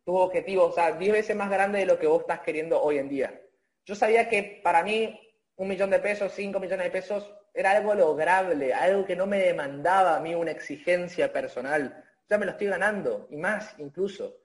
tu 0.03 0.15
objetivo, 0.15 0.65
o 0.65 0.71
sea, 0.71 0.93
10 0.93 1.11
veces 1.11 1.35
más 1.35 1.49
grande 1.49 1.79
de 1.79 1.85
lo 1.85 1.99
que 1.99 2.07
vos 2.07 2.21
estás 2.21 2.39
queriendo 2.39 2.81
hoy 2.81 2.97
en 2.97 3.09
día. 3.09 3.41
Yo 3.85 3.93
sabía 3.93 4.29
que 4.29 4.61
para 4.63 4.81
mí 4.81 5.19
un 5.57 5.67
millón 5.67 5.89
de 5.89 5.99
pesos, 5.99 6.31
5 6.33 6.59
millones 6.59 6.85
de 6.85 6.91
pesos, 6.91 7.29
era 7.57 7.71
algo 7.71 7.95
lograble, 7.95 8.71
algo 8.71 9.03
que 9.03 9.15
no 9.15 9.25
me 9.25 9.39
demandaba 9.39 10.15
a 10.15 10.19
mí 10.19 10.35
una 10.35 10.51
exigencia 10.51 11.33
personal. 11.33 12.05
Ya 12.29 12.37
me 12.37 12.45
lo 12.45 12.51
estoy 12.51 12.67
ganando, 12.67 13.27
y 13.31 13.37
más 13.37 13.73
incluso. 13.79 14.37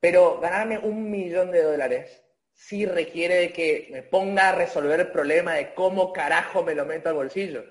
Pero 0.00 0.40
ganarme 0.40 0.78
un 0.78 1.08
millón 1.08 1.52
de 1.52 1.62
dólares 1.62 2.24
sí 2.52 2.84
requiere 2.84 3.36
de 3.36 3.52
que 3.52 3.88
me 3.92 4.02
ponga 4.02 4.48
a 4.48 4.54
resolver 4.56 4.98
el 4.98 5.12
problema 5.12 5.54
de 5.54 5.72
cómo 5.72 6.12
carajo 6.12 6.64
me 6.64 6.74
lo 6.74 6.84
meto 6.84 7.10
al 7.10 7.14
bolsillo. 7.14 7.62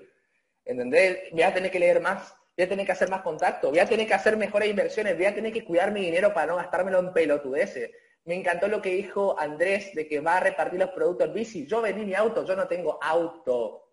¿Entendés? 0.64 1.18
Voy 1.32 1.42
a 1.42 1.52
tener 1.52 1.70
que 1.70 1.78
leer 1.78 2.00
más, 2.00 2.34
voy 2.56 2.64
a 2.64 2.68
tener 2.70 2.86
que 2.86 2.92
hacer 2.92 3.10
más 3.10 3.20
contacto, 3.20 3.68
voy 3.68 3.80
a 3.80 3.86
tener 3.86 4.06
que 4.06 4.14
hacer 4.14 4.38
mejores 4.38 4.70
inversiones, 4.70 5.18
voy 5.18 5.26
a 5.26 5.34
tener 5.34 5.52
que 5.52 5.66
cuidar 5.66 5.92
mi 5.92 6.00
dinero 6.00 6.32
para 6.32 6.46
no 6.46 6.56
gastármelo 6.56 6.98
en 7.00 7.12
pelotudeces. 7.12 7.90
Me 8.24 8.36
encantó 8.36 8.68
lo 8.68 8.80
que 8.80 8.94
dijo 8.94 9.38
Andrés 9.38 9.94
de 9.94 10.08
que 10.08 10.20
va 10.20 10.38
a 10.38 10.40
repartir 10.40 10.80
los 10.80 10.90
productos 10.92 11.30
bici. 11.34 11.66
Yo 11.66 11.82
vendí 11.82 12.06
mi 12.06 12.14
auto, 12.14 12.46
yo 12.46 12.56
no 12.56 12.66
tengo 12.66 12.98
auto 13.02 13.89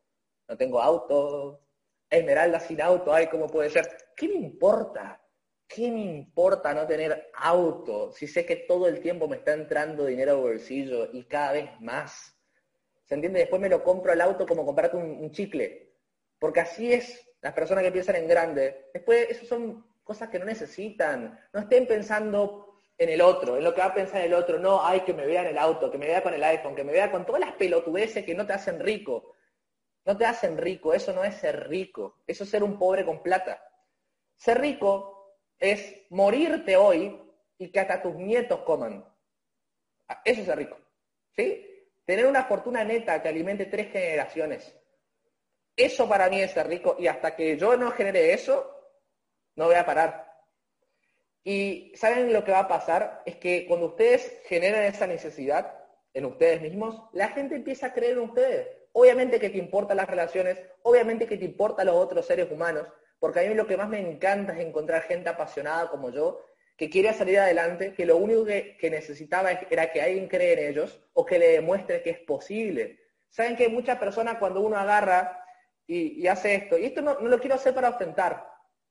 no 0.48 0.58
tengo 0.58 0.82
auto, 0.82 1.62
Esmeralda 2.10 2.60
sin 2.60 2.82
auto, 2.82 3.14
ay, 3.14 3.28
¿cómo 3.28 3.48
puede 3.48 3.70
ser? 3.70 3.86
¿Qué 4.16 4.28
me 4.28 4.36
importa? 4.36 5.22
¿Qué 5.68 5.92
me 5.92 6.02
importa 6.02 6.74
no 6.74 6.88
tener 6.88 7.30
auto 7.34 8.14
si 8.14 8.26
sé 8.28 8.46
que 8.46 8.56
todo 8.56 8.88
el 8.88 9.02
tiempo 9.02 9.28
me 9.28 9.38
está 9.38 9.54
entrando 9.54 10.06
dinero 10.06 10.32
al 10.32 10.38
bolsillo 10.38 11.10
y 11.12 11.26
cada 11.26 11.52
vez 11.52 11.70
más? 11.82 12.34
¿Se 13.04 13.16
entiende? 13.16 13.40
Después 13.40 13.62
me 13.62 13.70
lo 13.70 13.84
compro 13.84 14.14
el 14.14 14.22
auto 14.22 14.46
como 14.46 14.66
comprarte 14.66 14.96
un, 14.96 15.32
chicle. 15.32 15.94
Porque 16.40 16.62
así 16.62 16.94
es 16.94 17.30
las 17.42 17.54
personas 17.54 17.84
que 17.84 17.92
piensan 17.92 18.16
en 18.16 18.28
grande. 18.28 18.90
Después, 18.94 19.28
eso 19.30 19.46
son 19.46 19.86
cosas 20.04 20.30
que 20.30 20.40
no 20.40 20.46
necesitan. 20.46 21.38
No 21.52 21.60
estén 21.62 21.88
pensando 21.88 22.80
en 22.98 23.10
el 23.10 23.22
otro, 23.22 23.58
en 23.58 23.64
lo 23.64 23.74
que 23.74 23.82
va 23.82 23.88
a 23.88 23.94
pensar 23.94 24.22
el 24.22 24.34
otro. 24.34 24.60
No, 24.60 24.86
ay, 24.86 25.02
que 25.02 25.14
me 25.14 25.26
vea 25.26 25.42
en 25.42 25.48
el 25.48 25.58
auto, 25.58 25.92
que 25.92 25.98
me 25.98 26.08
vea 26.08 26.24
con 26.24 26.34
el 26.34 26.44
iPhone, 26.44 26.76
que 26.76 26.84
me 26.84 26.94
vea 26.94 27.12
con 27.12 27.26
todas 27.26 27.42
las 27.42 27.54
pelotudeces 27.54 28.26
que 28.26 28.36
no 28.36 28.46
te 28.46 28.54
hacen 28.54 28.80
rico. 28.80 29.36
No 30.08 30.16
te 30.16 30.26
hacen 30.26 30.58
rico, 30.58 30.94
eso 30.94 31.12
no 31.12 31.26
es 31.26 31.36
ser 31.36 31.68
rico, 31.68 32.22
eso 32.26 32.46
es 32.46 32.50
ser 32.50 32.64
un 32.64 32.80
pobre 32.80 33.04
con 33.04 33.22
plata. 33.22 33.62
Ser 34.38 34.62
rico 34.62 35.36
es 35.60 36.06
morirte 36.12 36.78
hoy 36.78 37.22
y 37.58 37.70
que 37.70 37.80
hasta 37.82 38.02
tus 38.02 38.16
nietos 38.16 38.62
coman. 38.62 39.04
Eso 40.24 40.40
es 40.40 40.48
ser 40.48 40.58
rico. 40.60 40.78
¿Sí? 41.36 41.90
Tener 42.06 42.26
una 42.26 42.46
fortuna 42.46 42.86
neta 42.86 43.22
que 43.22 43.28
alimente 43.28 43.66
tres 43.66 43.92
generaciones. 43.92 44.74
Eso 45.76 46.08
para 46.08 46.30
mí 46.30 46.40
es 46.40 46.52
ser 46.52 46.68
rico 46.70 46.96
y 46.98 47.08
hasta 47.08 47.36
que 47.36 47.58
yo 47.58 47.76
no 47.76 47.92
genere 47.92 48.32
eso, 48.32 48.80
no 49.58 49.66
voy 49.66 49.76
a 49.76 49.86
parar. 49.86 50.42
Y 51.44 51.92
¿saben 51.98 52.32
lo 52.32 52.46
que 52.46 52.54
va 52.54 52.60
a 52.60 52.68
pasar? 52.70 53.24
Es 53.26 53.36
que 53.36 53.68
cuando 53.68 53.88
ustedes 53.88 54.42
generan 54.46 54.86
esa 54.86 55.06
necesidad 55.06 55.86
en 56.14 56.24
ustedes 56.24 56.62
mismos, 56.62 57.10
la 57.12 57.28
gente 57.28 57.56
empieza 57.56 57.88
a 57.88 57.94
creer 57.94 58.14
en 58.14 58.20
ustedes. 58.20 58.77
Obviamente 59.00 59.40
que 59.40 59.52
te 59.52 59.60
importan 59.60 59.98
las 59.98 60.10
relaciones, 60.10 60.60
obviamente 60.82 61.28
que 61.28 61.38
te 61.38 61.46
importan 61.46 61.86
los 61.86 61.96
otros 61.98 62.26
seres 62.26 62.52
humanos, 62.52 62.88
porque 63.20 63.42
a 63.42 63.44
mí 63.44 63.54
lo 63.54 63.68
que 63.68 63.78
más 63.78 63.88
me 63.88 64.00
encanta 64.00 64.54
es 64.54 64.60
encontrar 64.66 65.04
gente 65.04 65.30
apasionada 65.30 65.92
como 65.92 66.10
yo, 66.10 66.44
que 66.76 66.90
quiere 66.90 67.14
salir 67.14 67.38
adelante, 67.38 67.94
que 67.94 68.08
lo 68.08 68.18
único 68.18 68.44
que, 68.44 68.90
necesitaba 68.90 69.52
era 69.52 69.92
que 69.92 70.02
alguien 70.02 70.28
cree 70.28 70.54
en 70.54 70.72
ellos 70.72 71.00
o 71.14 71.24
que 71.28 71.38
le 71.38 71.50
demuestre 71.50 72.02
que 72.02 72.10
es 72.10 72.20
posible. 72.22 73.00
Saben 73.30 73.56
que 73.56 73.70
muchas 73.70 74.00
personas 74.00 74.40
cuando 74.40 74.62
uno 74.62 74.78
agarra 74.78 75.46
y, 75.86 76.26
hace 76.26 76.56
esto, 76.56 76.76
y 76.76 76.86
esto 76.86 77.04
no, 77.04 77.20
lo 77.20 77.40
quiero 77.40 77.54
hacer 77.54 77.76
para 77.76 77.90
ostentar, 77.90 78.48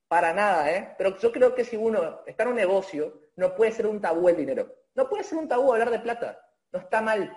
para 0.07 0.33
nada, 0.33 0.71
¿eh? 0.71 0.95
pero 0.97 1.19
yo 1.19 1.33
creo 1.33 1.53
que 1.53 1.65
si 1.65 1.77
uno 1.77 2.23
está 2.27 2.45
en 2.45 2.51
un 2.51 2.55
negocio, 2.55 3.23
no 3.35 3.57
puede 3.57 3.73
ser 3.73 3.89
un 3.89 4.01
tabú 4.01 4.29
el 4.29 4.37
dinero. 4.37 4.73
No 4.95 5.09
puede 5.09 5.25
ser 5.25 5.39
un 5.39 5.49
tabú 5.49 5.73
hablar 5.73 5.91
de 5.91 5.99
plata. 5.99 6.41
No 6.71 6.79
está 6.79 7.03
mal. 7.03 7.37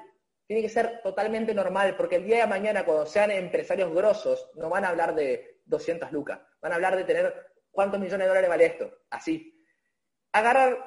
Tiene 0.50 0.64
que 0.64 0.70
ser 0.70 1.04
totalmente 1.04 1.54
normal, 1.54 1.96
porque 1.96 2.16
el 2.16 2.26
día 2.26 2.40
de 2.40 2.48
mañana, 2.48 2.84
cuando 2.84 3.06
sean 3.06 3.30
empresarios 3.30 3.94
grosos, 3.94 4.50
no 4.56 4.68
van 4.68 4.84
a 4.84 4.90
hablar 4.90 5.14
de 5.14 5.62
200 5.66 6.12
lucas, 6.12 6.40
van 6.60 6.72
a 6.72 6.76
hablar 6.76 6.96
de 6.96 7.04
tener 7.04 7.54
cuántos 7.70 8.00
millones 8.00 8.26
de 8.26 8.28
dólares 8.30 8.50
vale 8.50 8.66
esto, 8.66 8.92
así. 9.12 9.64
Agarrar... 10.32 10.84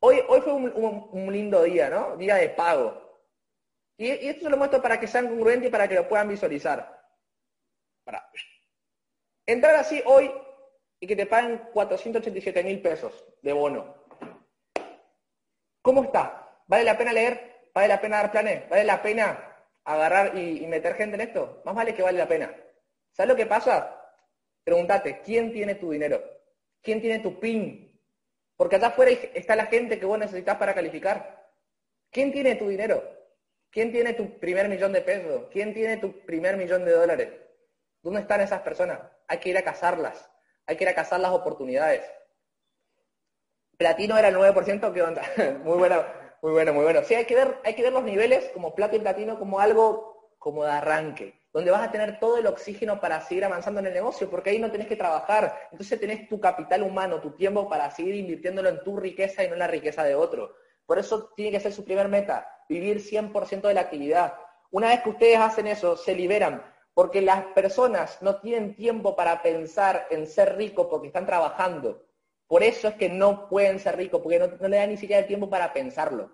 Hoy, 0.00 0.20
hoy 0.28 0.42
fue 0.42 0.52
un, 0.52 1.32
lindo 1.32 1.62
día, 1.62 1.88
¿no? 1.88 2.18
Día 2.18 2.34
de 2.34 2.50
pago. 2.50 3.24
Y, 3.96 4.10
esto 4.10 4.44
se 4.44 4.50
lo 4.50 4.58
muestro 4.58 4.82
para 4.82 5.00
que 5.00 5.06
sean 5.06 5.26
congruentes 5.26 5.68
y 5.68 5.72
para 5.72 5.88
que 5.88 5.94
lo 5.94 6.06
puedan 6.06 6.28
visualizar. 6.28 7.00
Entrar 9.46 9.76
así 9.76 10.02
hoy 10.04 10.30
y 11.00 11.06
que 11.06 11.16
te 11.16 11.24
paguen 11.24 11.70
487 11.72 12.64
mil 12.64 12.82
pesos 12.82 13.24
de 13.40 13.54
bono. 13.54 13.94
¿Cómo 15.80 16.04
está? 16.04 16.62
¿Vale 16.66 16.84
la 16.84 16.98
pena 16.98 17.14
leer? 17.14 17.49
¿Vale 17.74 17.88
la 17.88 18.00
pena 18.00 18.16
dar 18.18 18.30
planes? 18.30 18.68
¿Vale 18.68 18.84
la 18.84 19.02
pena 19.02 19.56
agarrar 19.84 20.36
y, 20.36 20.66
meter 20.66 20.94
gente 20.94 21.14
en 21.14 21.22
esto? 21.22 21.62
Más 21.64 21.74
vale 21.74 21.94
que 21.94 22.02
vale 22.02 22.18
la 22.18 22.28
pena. 22.28 22.54
¿Sabes 23.12 23.28
lo 23.28 23.36
que 23.36 23.46
pasa? 23.46 23.96
Pregúntate, 24.64 25.20
¿quién 25.22 25.52
tiene 25.52 25.74
tu 25.74 25.90
dinero? 25.90 26.22
¿Quién 26.82 27.00
tiene 27.00 27.20
tu 27.20 27.38
PIN? 27.38 27.98
Porque 28.56 28.76
allá 28.76 28.88
afuera 28.88 29.10
está 29.34 29.56
la 29.56 29.66
gente 29.66 29.98
que 29.98 30.06
vos 30.06 30.18
necesitas 30.18 30.56
para 30.56 30.74
calificar. 30.74 31.48
¿Quién 32.10 32.32
tiene 32.32 32.56
tu 32.56 32.68
dinero? 32.68 33.02
¿Quién 33.70 33.92
tiene 33.92 34.14
tu 34.14 34.38
primer 34.38 34.68
millón 34.68 34.92
de 34.92 35.00
pesos? 35.00 35.44
¿Quién 35.50 35.72
tiene 35.72 35.96
tu 35.96 36.24
primer 36.24 36.56
millón 36.56 36.84
de 36.84 36.92
dólares? 36.92 37.28
¿Dónde 38.02 38.20
están 38.20 38.40
esas 38.40 38.62
personas? 38.62 39.00
Hay 39.28 39.38
que 39.38 39.50
ir 39.50 39.58
a 39.58 39.62
cazarlas. 39.62 40.30
Hay 40.66 40.76
que 40.76 40.84
ir 40.84 40.90
a 40.90 40.94
cazar 40.94 41.20
las 41.20 41.30
oportunidades. 41.30 42.02
Platino 43.76 44.18
era 44.18 44.28
el 44.28 44.36
9%, 44.36 44.92
¿qué 44.92 45.02
onda? 45.02 45.22
muy 45.64 45.78
bueno, 45.78 46.04
muy 46.42 46.52
bueno, 46.52 46.72
muy 46.72 46.84
bueno. 46.84 47.00
Sí, 47.04 47.14
hay 47.14 47.24
que 47.24 47.34
ver, 47.34 47.58
hay 47.64 47.74
que 47.74 47.82
ver 47.82 47.92
los 47.92 48.04
niveles 48.04 48.50
como 48.54 48.74
plato 48.74 48.96
y 48.96 49.00
platino 49.00 49.38
como 49.38 49.60
algo 49.60 50.34
como 50.38 50.64
de 50.64 50.70
arranque 50.70 51.40
donde 51.52 51.70
vas 51.70 51.82
a 51.82 51.90
tener 51.90 52.18
todo 52.20 52.38
el 52.38 52.46
oxígeno 52.46 53.00
para 53.00 53.20
seguir 53.20 53.44
avanzando 53.44 53.80
en 53.80 53.86
el 53.86 53.94
negocio, 53.94 54.30
porque 54.30 54.50
ahí 54.50 54.58
no 54.58 54.70
tenés 54.70 54.86
que 54.86 54.96
trabajar. 54.96 55.68
Entonces 55.72 55.98
tenés 55.98 56.28
tu 56.28 56.40
capital 56.40 56.82
humano, 56.82 57.20
tu 57.20 57.32
tiempo 57.32 57.68
para 57.68 57.90
seguir 57.90 58.14
invirtiéndolo 58.14 58.68
en 58.68 58.82
tu 58.84 58.96
riqueza 58.96 59.42
y 59.42 59.48
no 59.48 59.54
en 59.54 59.58
la 59.58 59.66
riqueza 59.66 60.04
de 60.04 60.14
otro. 60.14 60.54
Por 60.86 60.98
eso 60.98 61.30
tiene 61.36 61.50
que 61.50 61.60
ser 61.60 61.72
su 61.72 61.84
primer 61.84 62.08
meta, 62.08 62.48
vivir 62.68 63.00
100% 63.00 63.68
de 63.68 63.74
la 63.74 63.80
actividad. 63.82 64.34
Una 64.70 64.88
vez 64.88 65.00
que 65.02 65.10
ustedes 65.10 65.38
hacen 65.38 65.66
eso, 65.66 65.96
se 65.96 66.14
liberan, 66.14 66.62
porque 66.94 67.20
las 67.20 67.44
personas 67.46 68.22
no 68.22 68.40
tienen 68.40 68.76
tiempo 68.76 69.16
para 69.16 69.42
pensar 69.42 70.06
en 70.10 70.26
ser 70.28 70.56
ricos 70.56 70.86
porque 70.88 71.08
están 71.08 71.26
trabajando. 71.26 72.04
Por 72.50 72.64
eso 72.64 72.88
es 72.88 72.96
que 72.96 73.08
no 73.08 73.48
pueden 73.48 73.78
ser 73.78 73.96
ricos, 73.96 74.20
porque 74.20 74.40
no, 74.40 74.68
le 74.68 74.76
dan 74.76 74.90
ni 74.90 74.96
siquiera 74.96 75.20
el 75.20 75.28
tiempo 75.28 75.48
para 75.48 75.72
pensarlo. 75.72 76.32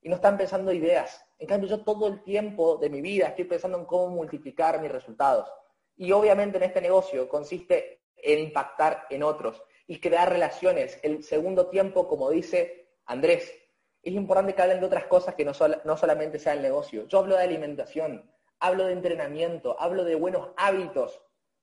Y 0.00 0.08
no 0.08 0.14
están 0.14 0.38
pensando 0.38 0.72
ideas. 0.72 1.26
En 1.36 1.48
cambio, 1.48 1.68
yo 1.68 1.82
todo 1.82 2.06
el 2.06 2.22
tiempo 2.22 2.76
de 2.76 2.88
mi 2.88 3.00
vida 3.00 3.26
estoy 3.26 3.46
pensando 3.46 3.76
en 3.76 3.84
cómo 3.84 4.06
multiplicar 4.06 4.80
mis 4.80 4.92
resultados. 4.92 5.50
Y 5.96 6.12
obviamente 6.12 6.58
en 6.58 6.62
este 6.62 6.80
negocio 6.80 7.28
consiste 7.28 8.04
en 8.14 8.38
impactar 8.38 9.06
en 9.10 9.24
otros 9.24 9.60
y 9.88 9.98
crear 9.98 10.30
relaciones. 10.30 11.00
El 11.02 11.24
segundo 11.24 11.66
tiempo, 11.66 12.06
como 12.06 12.30
dice 12.30 12.92
Andrés, 13.06 13.52
es 14.00 14.14
importante 14.14 14.54
que 14.54 14.62
hablen 14.62 14.78
de 14.78 14.86
otras 14.86 15.06
cosas 15.06 15.34
que 15.34 15.44
no, 15.44 15.50
no 15.84 15.96
solamente 15.96 16.38
sea 16.38 16.52
el 16.52 16.62
negocio. 16.62 17.08
Yo 17.08 17.18
hablo 17.18 17.34
de 17.34 17.42
alimentación, 17.42 18.30
hablo 18.60 18.86
de 18.86 18.92
entrenamiento, 18.92 19.74
hablo 19.80 20.04
de 20.04 20.14
buenos 20.14 20.50
hábitos 20.56 21.20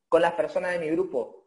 con 0.09 0.21
las 0.21 0.33
personas 0.33 0.73
de 0.73 0.79
mi 0.79 0.89
grupo. 0.89 1.44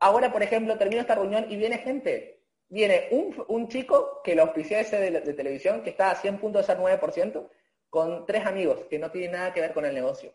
Ahora, 0.00 0.32
por 0.32 0.42
ejemplo, 0.42 0.76
termino 0.76 1.00
esta 1.00 1.14
reunión 1.14 1.46
y 1.50 1.56
viene 1.56 1.78
gente 1.78 2.36
viene 2.68 3.08
un, 3.48 3.68
chico 3.68 4.20
que 4.22 4.34
lo 4.34 4.42
auspició 4.42 4.78
ese 4.78 4.98
de, 4.98 5.34
televisión, 5.34 5.82
que 5.82 5.90
está 5.90 6.10
a 6.10 6.16
100 6.16 6.38
puntos 6.38 6.66
de 6.66 6.74
ser 6.74 6.82
9%, 6.82 7.48
con 7.88 8.26
tres 8.26 8.44
amigos 8.44 8.84
que 8.90 8.98
no 8.98 9.10
tienen 9.10 9.32
nada 9.32 9.52
que 9.52 9.60
ver 9.60 9.72
con 9.72 9.84
el 9.84 9.94
negocio. 9.94 10.34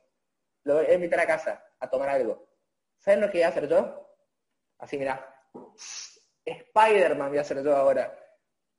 Lo 0.63 0.75
voy 0.75 0.85
a 0.85 0.93
invitar 0.93 1.19
a 1.19 1.27
casa 1.27 1.63
a 1.79 1.89
tomar 1.89 2.09
algo. 2.09 2.47
¿Saben 2.99 3.21
lo 3.21 3.27
que 3.27 3.39
voy 3.39 3.43
a 3.43 3.49
hacer 3.49 3.67
yo? 3.67 4.07
Así, 4.77 4.97
mira. 4.97 5.27
Spider-Man 6.45 7.29
voy 7.29 7.37
a 7.37 7.41
hacer 7.41 7.63
yo 7.63 7.75
ahora. 7.75 8.17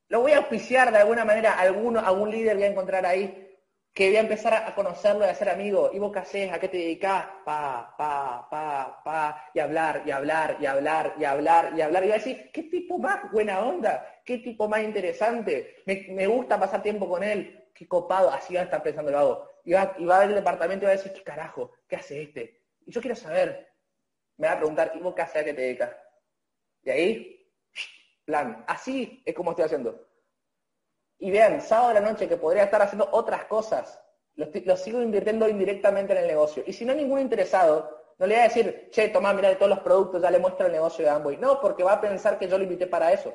Lo 0.08 0.20
voy 0.20 0.32
a 0.32 0.38
auspiciar 0.38 0.90
de 0.90 0.98
alguna 0.98 1.24
manera, 1.24 1.58
alguno, 1.58 2.00
algún 2.00 2.30
líder 2.30 2.56
voy 2.56 2.64
a 2.64 2.68
encontrar 2.68 3.06
ahí 3.06 3.41
que 3.94 4.08
voy 4.08 4.16
a 4.16 4.20
empezar 4.20 4.54
a 4.54 4.74
conocerlo 4.74 5.26
y 5.26 5.28
a 5.28 5.34
ser 5.34 5.50
amigo. 5.50 5.90
¿Y 5.92 5.98
vos 5.98 6.12
qué 6.12 6.20
haces? 6.20 6.52
¿A 6.52 6.58
qué 6.58 6.68
te 6.68 6.78
dedicás? 6.78 7.26
Pa, 7.44 7.94
pa, 7.96 8.48
pa, 8.50 9.02
pa, 9.04 9.50
y 9.52 9.60
hablar, 9.60 10.02
y 10.06 10.10
hablar, 10.10 10.56
y 10.60 10.66
hablar, 10.66 11.14
y 11.18 11.24
hablar, 11.24 11.72
y 11.76 11.80
hablar. 11.82 12.04
Y 12.04 12.08
va 12.08 12.14
a 12.14 12.18
decir, 12.18 12.50
¿qué 12.52 12.64
tipo 12.64 12.98
más 12.98 13.30
buena 13.30 13.60
onda? 13.60 14.22
¿Qué 14.24 14.38
tipo 14.38 14.68
más 14.68 14.82
interesante? 14.82 15.82
Me, 15.86 16.26
gusta 16.26 16.58
pasar 16.58 16.82
tiempo 16.82 17.08
con 17.08 17.22
él. 17.22 17.70
Qué 17.74 17.86
copado. 17.86 18.30
Así 18.30 18.54
va 18.54 18.60
a 18.60 18.64
estar 18.64 18.82
pensando 18.82 19.10
lo 19.10 19.18
hago. 19.18 19.48
Y 19.64 19.72
va, 19.72 19.94
y 19.98 20.04
va 20.06 20.16
a 20.16 20.20
ver 20.20 20.30
el 20.30 20.36
departamento 20.36 20.84
y 20.84 20.86
va 20.86 20.92
a 20.92 20.96
decir, 20.96 21.12
¿qué 21.12 21.22
carajo? 21.22 21.72
¿Qué 21.86 21.96
hace 21.96 22.22
este? 22.22 22.62
Y 22.86 22.92
yo 22.92 23.00
quiero 23.00 23.16
saber. 23.16 23.68
Me 24.38 24.46
va 24.46 24.54
a 24.54 24.58
preguntar, 24.58 24.92
¿y 24.94 25.00
vos 25.00 25.14
qué 25.14 25.22
haces? 25.22 25.42
¿A 25.42 25.44
qué 25.44 25.54
te 25.54 25.62
dedicas? 25.62 25.94
Y 26.82 26.90
ahí, 26.90 27.52
plan. 28.24 28.64
Así 28.66 29.22
es 29.26 29.34
como 29.34 29.50
estoy 29.50 29.66
haciendo 29.66 30.11
y 31.22 31.30
vean, 31.30 31.60
sábado 31.60 31.94
de 31.94 32.00
la 32.00 32.10
noche 32.10 32.28
que 32.28 32.36
podría 32.36 32.64
estar 32.64 32.82
haciendo 32.82 33.08
otras 33.12 33.44
cosas, 33.44 34.02
lo, 34.34 34.76
sigo 34.76 35.00
invirtiendo 35.00 35.48
indirectamente 35.48 36.12
en 36.14 36.18
el 36.18 36.26
negocio. 36.26 36.64
Y 36.66 36.72
si 36.72 36.84
no 36.84 36.90
hay 36.90 36.98
ningún 36.98 37.20
interesado, 37.20 37.96
no 38.18 38.26
le 38.26 38.34
voy 38.34 38.40
a 38.40 38.48
decir, 38.48 38.88
che, 38.90 39.08
toma, 39.08 39.32
mira 39.32 39.48
de 39.48 39.54
todos 39.54 39.68
los 39.68 39.78
productos, 39.78 40.20
ya 40.20 40.32
le 40.32 40.40
muestro 40.40 40.66
el 40.66 40.72
negocio 40.72 41.04
de 41.04 41.12
Amway. 41.12 41.36
No, 41.36 41.60
porque 41.60 41.84
va 41.84 41.92
a 41.92 42.00
pensar 42.00 42.40
que 42.40 42.48
yo 42.48 42.58
lo 42.58 42.64
invité 42.64 42.88
para 42.88 43.12
eso. 43.12 43.32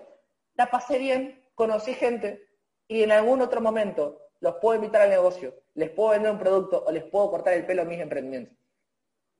La 0.56 0.70
pasé 0.70 0.98
bien, 0.98 1.42
conocí 1.56 1.94
gente 1.94 2.46
y 2.90 3.04
en 3.04 3.12
algún 3.14 3.40
otro 3.40 3.62
momento 3.62 4.22
los 4.42 4.56
puedo 4.56 4.76
invitar 4.76 5.04
al 5.04 5.10
negocio, 5.10 5.56
les 5.76 5.90
puedo 5.90 6.10
vender 6.10 6.34
un 6.34 6.40
producto 6.40 6.84
o 6.86 6.92
les 6.92 7.06
puedo 7.06 7.32
cortar 7.32 7.54
el 7.54 7.66
pelo 7.66 7.84
a 7.84 7.86
mis 7.86 8.02
emprendimientos. 8.02 8.58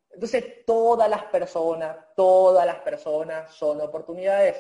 Entonces, 0.10 0.66
todas 0.66 1.10
las 1.10 1.26
personas, 1.26 1.98
todas 2.16 2.66
las 2.66 2.80
personas 2.80 3.54
son 3.54 3.82
oportunidades 3.82 4.56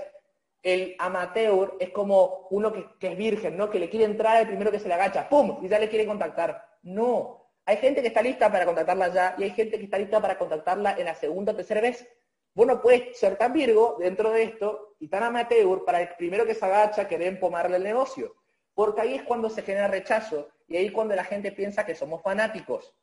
el 0.63 0.95
amateur 0.99 1.75
es 1.79 1.89
como 1.91 2.47
uno 2.51 2.73
que, 2.73 3.07
es 3.07 3.17
virgen, 3.17 3.57
¿no? 3.57 3.69
Que 3.69 3.79
le 3.79 3.89
quiere 3.89 4.05
entrar 4.05 4.41
el 4.41 4.47
primero 4.47 4.71
que 4.71 4.79
se 4.79 4.87
le 4.87 4.93
agacha, 4.93 5.29
¡pum! 5.29 5.59
Y 5.63 5.67
ya 5.67 5.79
le 5.79 5.89
quiere 5.89 6.05
contactar. 6.05 6.77
No. 6.83 7.51
Hay 7.65 7.77
gente 7.77 8.01
que 8.01 8.07
está 8.07 8.21
lista 8.21 8.51
para 8.51 8.65
contactarla 8.65 9.09
ya 9.09 9.35
y 9.37 9.43
hay 9.43 9.51
gente 9.51 9.77
que 9.77 9.85
está 9.85 9.97
lista 9.97 10.21
para 10.21 10.37
contactarla 10.37 10.97
en 10.97 11.05
la 11.05 11.15
segunda 11.15 11.51
o 11.51 11.55
tercera 11.55 11.81
vez. 11.81 12.07
Vos 12.53 12.65
no 12.65 12.81
puedes 12.81 13.17
ser 13.17 13.37
tan 13.37 13.53
virgo 13.53 13.97
dentro 13.99 14.31
de 14.31 14.43
esto 14.43 14.95
y 14.99 15.09
tan 15.09 15.23
amateur 15.23 15.85
para 15.85 16.01
el 16.01 16.09
primero 16.15 16.45
que 16.45 16.55
se 16.55 16.65
agacha 16.65 17.07
querer 17.07 17.27
empomarle 17.27 17.77
el 17.77 17.83
negocio. 17.83 18.35
Porque 18.73 19.01
ahí 19.01 19.15
es 19.15 19.23
cuando 19.23 19.49
se 19.49 19.61
genera 19.61 19.87
rechazo 19.87 20.49
y 20.67 20.77
ahí 20.77 20.87
es 20.87 20.91
cuando 20.91 21.15
la 21.15 21.23
gente 21.23 21.51
piensa 21.51 21.85
que 21.85 21.95
somos 21.95 22.21
fanáticos. 22.21 22.93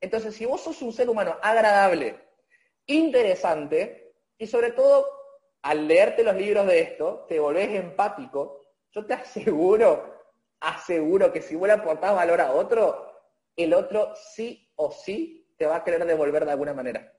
Entonces, 0.00 0.34
si 0.34 0.44
vos 0.44 0.60
sos 0.60 0.82
un 0.82 0.92
ser 0.92 1.08
humano 1.08 1.36
agradable, 1.42 2.20
interesante 2.86 4.14
y 4.38 4.46
sobre 4.46 4.72
todo 4.72 5.06
al 5.66 5.88
leerte 5.88 6.22
los 6.22 6.36
libros 6.36 6.64
de 6.68 6.78
esto, 6.78 7.26
te 7.28 7.40
volvés 7.40 7.70
empático, 7.70 8.68
yo 8.92 9.04
te 9.04 9.14
aseguro, 9.14 10.14
aseguro 10.60 11.32
que 11.32 11.42
si 11.42 11.56
vos 11.56 11.66
le 11.66 11.74
aportás 11.74 12.14
valor 12.14 12.40
a 12.40 12.52
otro, 12.52 13.12
el 13.56 13.74
otro 13.74 14.14
sí 14.14 14.70
o 14.76 14.92
sí 14.92 15.52
te 15.58 15.66
va 15.66 15.76
a 15.76 15.84
querer 15.84 16.04
devolver 16.06 16.44
de 16.44 16.52
alguna 16.52 16.72
manera. 16.72 17.12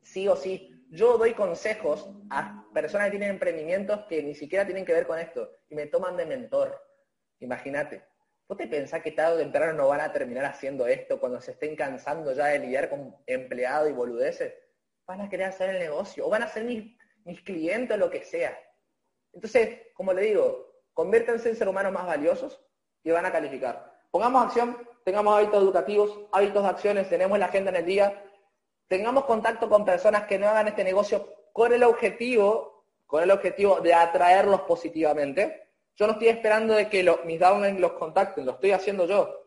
Sí 0.00 0.26
o 0.28 0.34
sí. 0.34 0.70
Yo 0.88 1.18
doy 1.18 1.34
consejos 1.34 2.08
a 2.30 2.64
personas 2.72 3.06
que 3.06 3.18
tienen 3.18 3.30
emprendimientos 3.30 4.06
que 4.08 4.22
ni 4.22 4.34
siquiera 4.34 4.64
tienen 4.64 4.86
que 4.86 4.94
ver 4.94 5.06
con 5.06 5.18
esto 5.18 5.50
y 5.68 5.74
me 5.74 5.86
toman 5.86 6.16
de 6.16 6.24
mentor. 6.24 6.80
Imagínate. 7.40 8.02
¿Vos 8.48 8.56
te 8.56 8.66
pensás 8.66 9.02
que 9.02 9.12
tarde 9.12 9.36
o 9.36 9.38
temprano 9.38 9.74
no 9.74 9.88
van 9.88 10.00
a 10.00 10.12
terminar 10.12 10.46
haciendo 10.46 10.86
esto 10.86 11.20
cuando 11.20 11.40
se 11.40 11.50
estén 11.50 11.76
cansando 11.76 12.32
ya 12.32 12.46
de 12.46 12.60
lidiar 12.60 12.88
con 12.88 13.14
empleados 13.26 13.90
y 13.90 13.92
boludeces? 13.92 14.54
Van 15.06 15.20
a 15.20 15.28
querer 15.28 15.48
hacer 15.48 15.70
el 15.70 15.80
negocio 15.80 16.26
o 16.26 16.30
van 16.30 16.44
a 16.44 16.48
ser 16.48 16.64
mis 16.64 16.94
mis 17.24 17.40
clientes, 17.42 17.98
lo 17.98 18.10
que 18.10 18.24
sea. 18.24 18.58
Entonces, 19.32 19.80
como 19.94 20.12
le 20.12 20.22
digo, 20.22 20.74
conviértanse 20.92 21.48
en 21.48 21.56
ser 21.56 21.68
humanos 21.68 21.92
más 21.92 22.06
valiosos 22.06 22.60
y 23.02 23.10
van 23.10 23.26
a 23.26 23.32
calificar. 23.32 23.92
Pongamos 24.10 24.44
acción, 24.44 24.78
tengamos 25.04 25.36
hábitos 25.36 25.62
educativos, 25.62 26.20
hábitos 26.32 26.62
de 26.62 26.68
acciones, 26.68 27.08
tenemos 27.08 27.38
la 27.38 27.46
agenda 27.46 27.70
en 27.70 27.76
el 27.76 27.86
día, 27.86 28.24
tengamos 28.86 29.24
contacto 29.24 29.68
con 29.68 29.84
personas 29.84 30.26
que 30.26 30.38
no 30.38 30.48
hagan 30.48 30.68
este 30.68 30.84
negocio 30.84 31.34
con 31.52 31.72
el 31.72 31.82
objetivo, 31.82 32.84
con 33.06 33.22
el 33.22 33.30
objetivo 33.30 33.80
de 33.80 33.94
atraerlos 33.94 34.62
positivamente. 34.62 35.68
Yo 35.96 36.06
no 36.06 36.12
estoy 36.12 36.28
esperando 36.28 36.74
de 36.74 36.88
que 36.88 37.02
mis 37.24 37.40
downlines 37.40 37.80
los 37.80 37.92
contacten, 37.92 38.46
lo 38.46 38.52
estoy 38.52 38.72
haciendo 38.72 39.06
yo. 39.06 39.40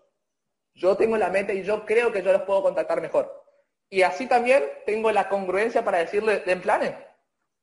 Yo 0.74 0.96
tengo 0.96 1.18
la 1.18 1.30
meta 1.30 1.54
y 1.54 1.64
yo 1.64 1.86
creo 1.86 2.12
que 2.12 2.22
yo 2.22 2.32
los 2.32 2.44
puedo 2.44 2.62
contactar 2.62 3.02
mejor. 3.02 3.44
Y 3.90 4.02
así 4.02 4.28
también 4.28 4.64
tengo 4.86 5.12
la 5.12 5.30
congruencia 5.30 5.84
para 5.84 6.00
decirle, 6.00 6.40
den 6.46 6.62
planes 6.62 6.94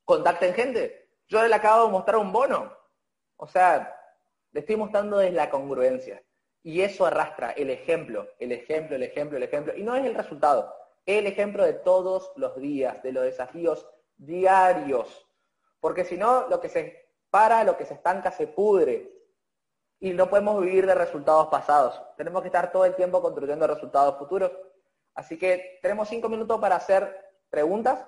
contacten 0.04 0.54
gente. 0.54 1.08
Yo 1.28 1.46
le 1.46 1.54
acabo 1.54 1.86
de 1.86 1.92
mostrar 1.92 2.16
un 2.18 2.32
bono. 2.32 2.76
O 3.36 3.46
sea, 3.46 3.96
le 4.52 4.60
estoy 4.60 4.76
mostrando 4.76 5.18
desde 5.18 5.36
la 5.36 5.50
congruencia. 5.50 6.22
Y 6.62 6.80
eso 6.80 7.04
arrastra 7.04 7.50
el 7.50 7.68
ejemplo, 7.68 8.26
el 8.38 8.52
ejemplo, 8.52 8.96
el 8.96 9.02
ejemplo, 9.02 9.36
el 9.36 9.42
ejemplo. 9.42 9.76
Y 9.76 9.82
no 9.82 9.94
es 9.94 10.04
el 10.04 10.14
resultado, 10.14 10.74
es 11.04 11.18
el 11.18 11.26
ejemplo 11.26 11.62
de 11.62 11.74
todos 11.74 12.32
los 12.36 12.56
días, 12.56 13.02
de 13.02 13.12
los 13.12 13.24
desafíos 13.24 13.86
diarios. 14.16 15.28
Porque 15.80 16.04
si 16.04 16.16
no, 16.16 16.48
lo 16.48 16.60
que 16.60 16.70
se 16.70 17.04
para, 17.28 17.64
lo 17.64 17.76
que 17.76 17.84
se 17.84 17.94
estanca, 17.94 18.30
se 18.30 18.46
pudre. 18.46 19.12
Y 20.00 20.12
no 20.12 20.30
podemos 20.30 20.62
vivir 20.62 20.86
de 20.86 20.94
resultados 20.94 21.48
pasados. 21.48 22.00
Tenemos 22.16 22.40
que 22.42 22.48
estar 22.48 22.72
todo 22.72 22.84
el 22.84 22.94
tiempo 22.94 23.20
construyendo 23.20 23.66
resultados 23.66 24.16
futuros. 24.16 24.52
Así 25.14 25.36
que 25.36 25.78
tenemos 25.82 26.08
cinco 26.08 26.28
minutos 26.28 26.60
para 26.60 26.76
hacer 26.76 27.34
preguntas, 27.50 28.06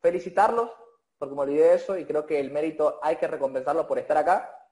felicitarlos, 0.00 0.70
porque 1.18 1.34
me 1.34 1.42
olvidé 1.42 1.64
de 1.64 1.74
eso 1.74 1.98
y 1.98 2.04
creo 2.04 2.24
que 2.26 2.38
el 2.38 2.50
mérito 2.50 3.00
hay 3.02 3.16
que 3.16 3.26
recompensarlo 3.26 3.86
por 3.86 3.98
estar 3.98 4.16
acá. 4.16 4.66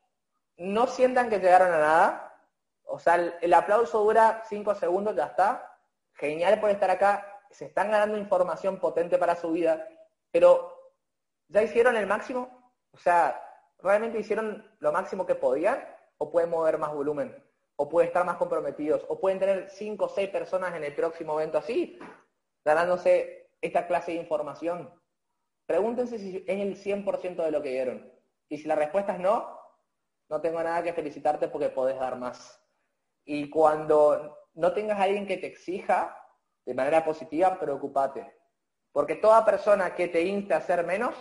No 0.56 0.86
sientan 0.86 1.28
que 1.28 1.38
llegaron 1.38 1.72
a 1.72 1.78
nada. 1.78 2.42
O 2.84 2.98
sea, 2.98 3.16
el, 3.16 3.52
aplauso 3.52 4.02
dura 4.02 4.42
cinco 4.48 4.74
segundos, 4.74 5.16
ya 5.16 5.26
está. 5.26 5.76
Genial 6.14 6.60
por 6.60 6.70
estar 6.70 6.90
acá. 6.90 7.40
Se 7.50 7.66
están 7.66 7.90
ganando 7.90 8.16
información 8.16 8.78
potente 8.78 9.18
para 9.18 9.36
su 9.36 9.50
vida, 9.52 9.88
pero 10.30 10.72
¿ya 11.48 11.62
hicieron 11.62 11.96
el 11.96 12.06
máximo? 12.06 12.72
O 12.92 12.98
sea, 12.98 13.42
¿realmente 13.78 14.18
hicieron 14.18 14.68
lo 14.78 14.92
máximo 14.92 15.26
que 15.26 15.34
podían? 15.34 15.84
¿O 16.18 16.30
pueden 16.30 16.50
mover 16.50 16.78
más 16.78 16.92
volumen? 16.92 17.36
¿O 17.76 17.88
pueden 17.88 18.08
estar 18.08 18.24
más 18.24 18.36
comprometidos? 18.36 19.04
¿O 19.08 19.20
pueden 19.20 19.38
tener 19.38 19.68
cinco 19.70 20.06
o 20.06 20.08
seis 20.08 20.30
personas 20.30 20.74
en 20.74 20.84
el 20.84 20.94
próximo 20.94 21.38
evento 21.38 21.58
así, 21.58 21.98
ganándose 22.64 23.50
esta 23.60 23.86
clase 23.86 24.12
de 24.12 24.18
información? 24.18 24.90
Pregúntense 25.66 26.18
si 26.18 26.44
es 26.46 26.60
el 26.60 26.76
100% 26.76 27.44
de 27.44 27.50
lo 27.50 27.62
que 27.62 27.70
dieron. 27.70 28.12
Y 28.48 28.58
si 28.58 28.68
la 28.68 28.76
respuesta 28.76 29.14
es 29.14 29.20
no, 29.20 29.58
no 30.28 30.40
tengo 30.40 30.62
nada 30.62 30.82
que 30.82 30.92
felicitarte 30.92 31.48
porque 31.48 31.68
podés 31.68 31.98
dar 31.98 32.16
más. 32.16 32.60
Y 33.24 33.50
cuando 33.50 34.38
no 34.54 34.72
tengas 34.72 34.98
a 34.98 35.04
alguien 35.04 35.26
que 35.26 35.36
te 35.36 35.46
exija 35.46 36.16
de 36.64 36.74
manera 36.74 37.04
positiva, 37.04 37.58
preocupate. 37.58 38.34
Porque 38.92 39.16
toda 39.16 39.44
persona 39.44 39.94
que 39.94 40.08
te 40.08 40.22
inste 40.22 40.54
a 40.54 40.58
hacer 40.58 40.84
menos, 40.86 41.14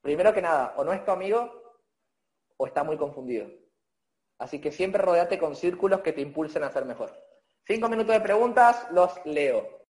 primero 0.00 0.34
que 0.34 0.42
nada, 0.42 0.74
o 0.76 0.84
no 0.84 0.92
es 0.92 1.04
tu 1.04 1.10
amigo 1.10 1.62
o 2.56 2.66
está 2.66 2.82
muy 2.82 2.96
confundido. 2.96 3.48
Así 4.38 4.60
que 4.60 4.72
siempre 4.72 5.00
rodeate 5.00 5.38
con 5.38 5.54
círculos 5.54 6.00
que 6.00 6.12
te 6.12 6.20
impulsen 6.20 6.64
a 6.64 6.70
ser 6.70 6.84
mejor. 6.84 7.12
Cinco 7.64 7.88
minutos 7.88 8.12
de 8.12 8.20
preguntas, 8.20 8.86
los 8.90 9.12
leo. 9.24 9.80